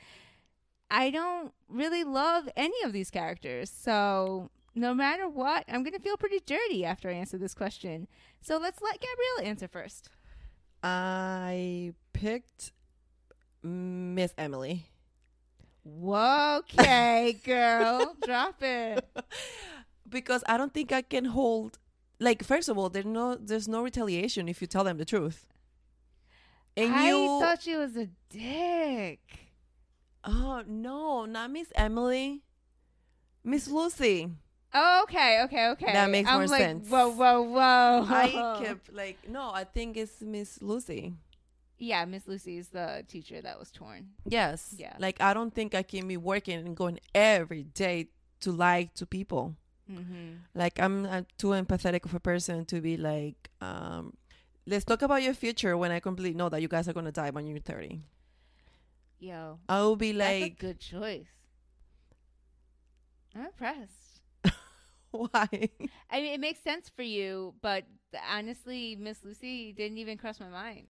[0.90, 3.70] I don't really love any of these characters.
[3.70, 8.08] So no matter what, I'm going to feel pretty dirty after I answer this question.
[8.42, 10.10] So let's let Gabrielle answer first.
[10.84, 12.74] I picked
[13.64, 14.88] Miss Emily.
[15.88, 19.08] Okay, girl, drop it.
[20.10, 21.80] because I don't think I can hold
[22.20, 25.46] like first of all there's no there's no retaliation if you tell them the truth.
[26.78, 29.20] And I you thought she was a dick.
[30.24, 32.44] Oh no, not Miss Emily.
[33.44, 34.32] Miss Lucy.
[34.78, 35.94] Oh, okay, okay, okay.
[35.94, 36.90] That makes I'm more like, sense.
[36.90, 38.06] Whoa, whoa, whoa.
[38.10, 41.14] I kept like no, I think it's Miss Lucy.
[41.78, 44.10] Yeah, Miss Lucy is the teacher that was torn.
[44.28, 44.76] Yes.
[44.78, 44.94] Yeah.
[45.00, 48.10] Like I don't think I can be working and going every day
[48.42, 49.56] to lie to people.
[49.90, 50.44] Mm-hmm.
[50.54, 54.14] Like I'm uh, too empathetic of a person to be like, um,
[54.68, 57.30] let's talk about your future when I completely know that you guys are gonna die
[57.30, 58.02] when you're 30.
[59.20, 61.28] Yo, I will be that's a like, good choice.
[63.34, 64.05] I'm impressed.
[65.32, 65.70] why?
[66.10, 67.84] I mean, it makes sense for you, but
[68.32, 70.88] honestly, Miss Lucy didn't even cross my mind.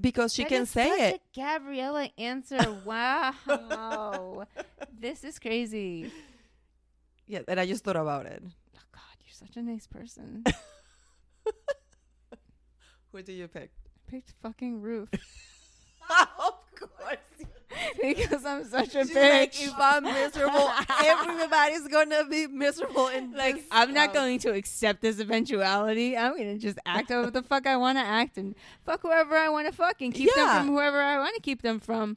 [0.00, 1.20] because she That can say it.
[1.20, 2.58] A Gabriella answer.
[2.84, 4.46] Wow,
[4.92, 6.10] this is crazy.
[7.26, 8.42] Yeah, and I just thought about it.
[8.44, 10.44] Oh God, you're such a nice person.
[13.12, 13.70] Who do you pick?
[13.86, 15.55] I picked fucking Ruth of course.
[18.02, 19.66] because I'm such a She's like, bitch.
[19.66, 20.70] if I'm miserable,
[21.04, 23.08] everybody's gonna be miserable.
[23.08, 26.16] And like I'm not going to accept this eventuality.
[26.16, 28.54] I'm gonna just act what the fuck I want to act and
[28.84, 30.44] fuck whoever I want to fuck and keep Yeah.
[30.44, 32.16] them from whoever I want to keep them from.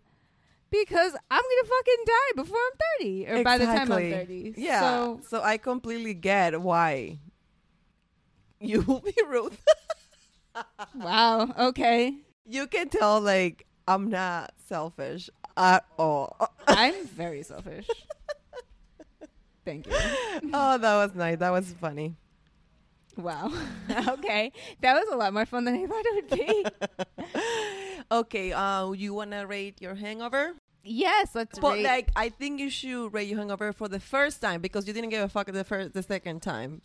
[0.72, 4.54] Because I'm gonna fucking die before I'm 30, or by the time I'm 30.
[4.56, 4.82] Yeah.
[4.82, 7.18] So So, I completely get why
[8.60, 9.60] you will be Ruth.
[10.96, 11.50] wow.
[11.58, 12.14] Okay.
[12.46, 15.30] you can tell like I'm not selfish
[15.60, 16.36] at all.
[16.68, 17.88] I'm very selfish.
[19.66, 19.94] Thank you.
[20.54, 21.38] oh, that was nice.
[21.38, 22.16] That was funny.
[23.18, 23.52] Wow.
[24.08, 24.52] okay.
[24.82, 26.66] That was a lot more fun than I thought it would be.
[28.12, 30.54] okay, uh, you wanna rate your hangover?
[30.82, 31.84] yes, let's But rate.
[31.84, 35.10] like, I think you should rate your hangover for the first time because you didn't
[35.12, 36.82] give a fuck the first, the second time.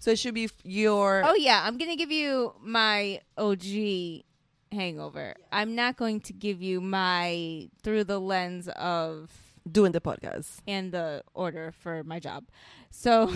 [0.00, 1.22] So it should be f- your.
[1.24, 4.24] Oh yeah, I'm gonna give you my OG
[4.72, 5.34] hangover.
[5.52, 9.30] I'm not going to give you my through the lens of
[9.70, 10.58] doing the podcast.
[10.66, 12.48] and the order for my job.
[12.90, 13.32] So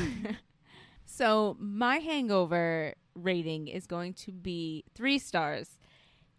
[1.04, 5.78] so my hangover rating is going to be 3 stars,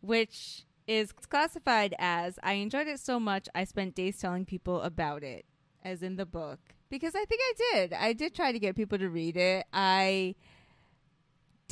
[0.02, 5.24] which is classified as I enjoyed it so much I spent days telling people about
[5.24, 5.46] it
[5.84, 6.60] as in the book
[6.90, 7.94] because I think I did.
[7.94, 9.66] I did try to get people to read it.
[9.74, 10.36] I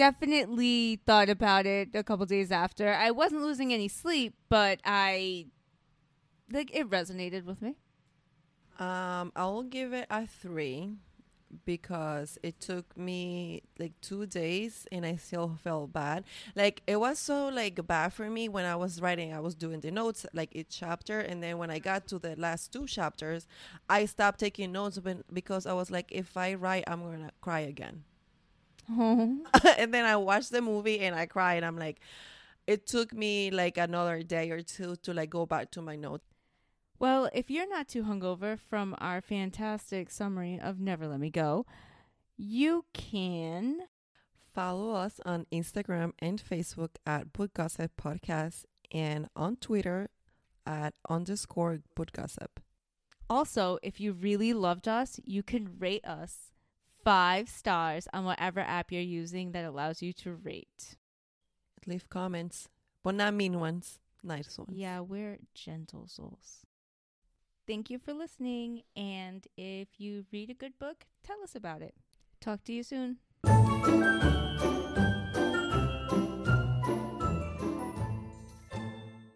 [0.02, 2.92] definitely thought about it a couple days after.
[2.92, 5.46] I wasn't losing any sleep, but I
[6.52, 7.76] like it resonated with me.
[8.80, 10.96] Um, I will give it a three
[11.66, 16.24] because it took me like two days and I still felt bad.
[16.56, 19.32] Like it was so like bad for me when I was writing.
[19.32, 22.36] I was doing the notes like each chapter, and then when I got to the
[22.38, 23.46] last two chapters,
[23.88, 24.98] I stopped taking notes
[25.32, 28.04] because I was like, if I write, I'm gonna cry again.
[29.78, 31.64] and then I watched the movie and I cried.
[31.64, 32.00] I'm like,
[32.68, 36.26] it took me like another day or two to like go back to my notes.
[37.00, 41.66] Well, if you're not too hungover from our fantastic summary of Never Let Me Go,
[42.38, 43.82] you can
[44.54, 50.10] Follow us on Instagram and Facebook at Book Gossip Podcast and on Twitter
[50.66, 52.60] at underscore Book Gossip.
[53.30, 56.51] also, if you really loved us, you can rate us
[57.04, 60.96] five stars on whatever app you're using that allows you to rate.
[61.86, 62.70] Leave comments,
[63.04, 64.72] but not mean ones, nice ones.
[64.74, 66.66] Yeah, we're gentle souls.
[67.68, 68.84] Thank you for listening.
[68.96, 71.96] And if you read a good book, tell us about it.
[72.40, 73.18] Talk to you soon.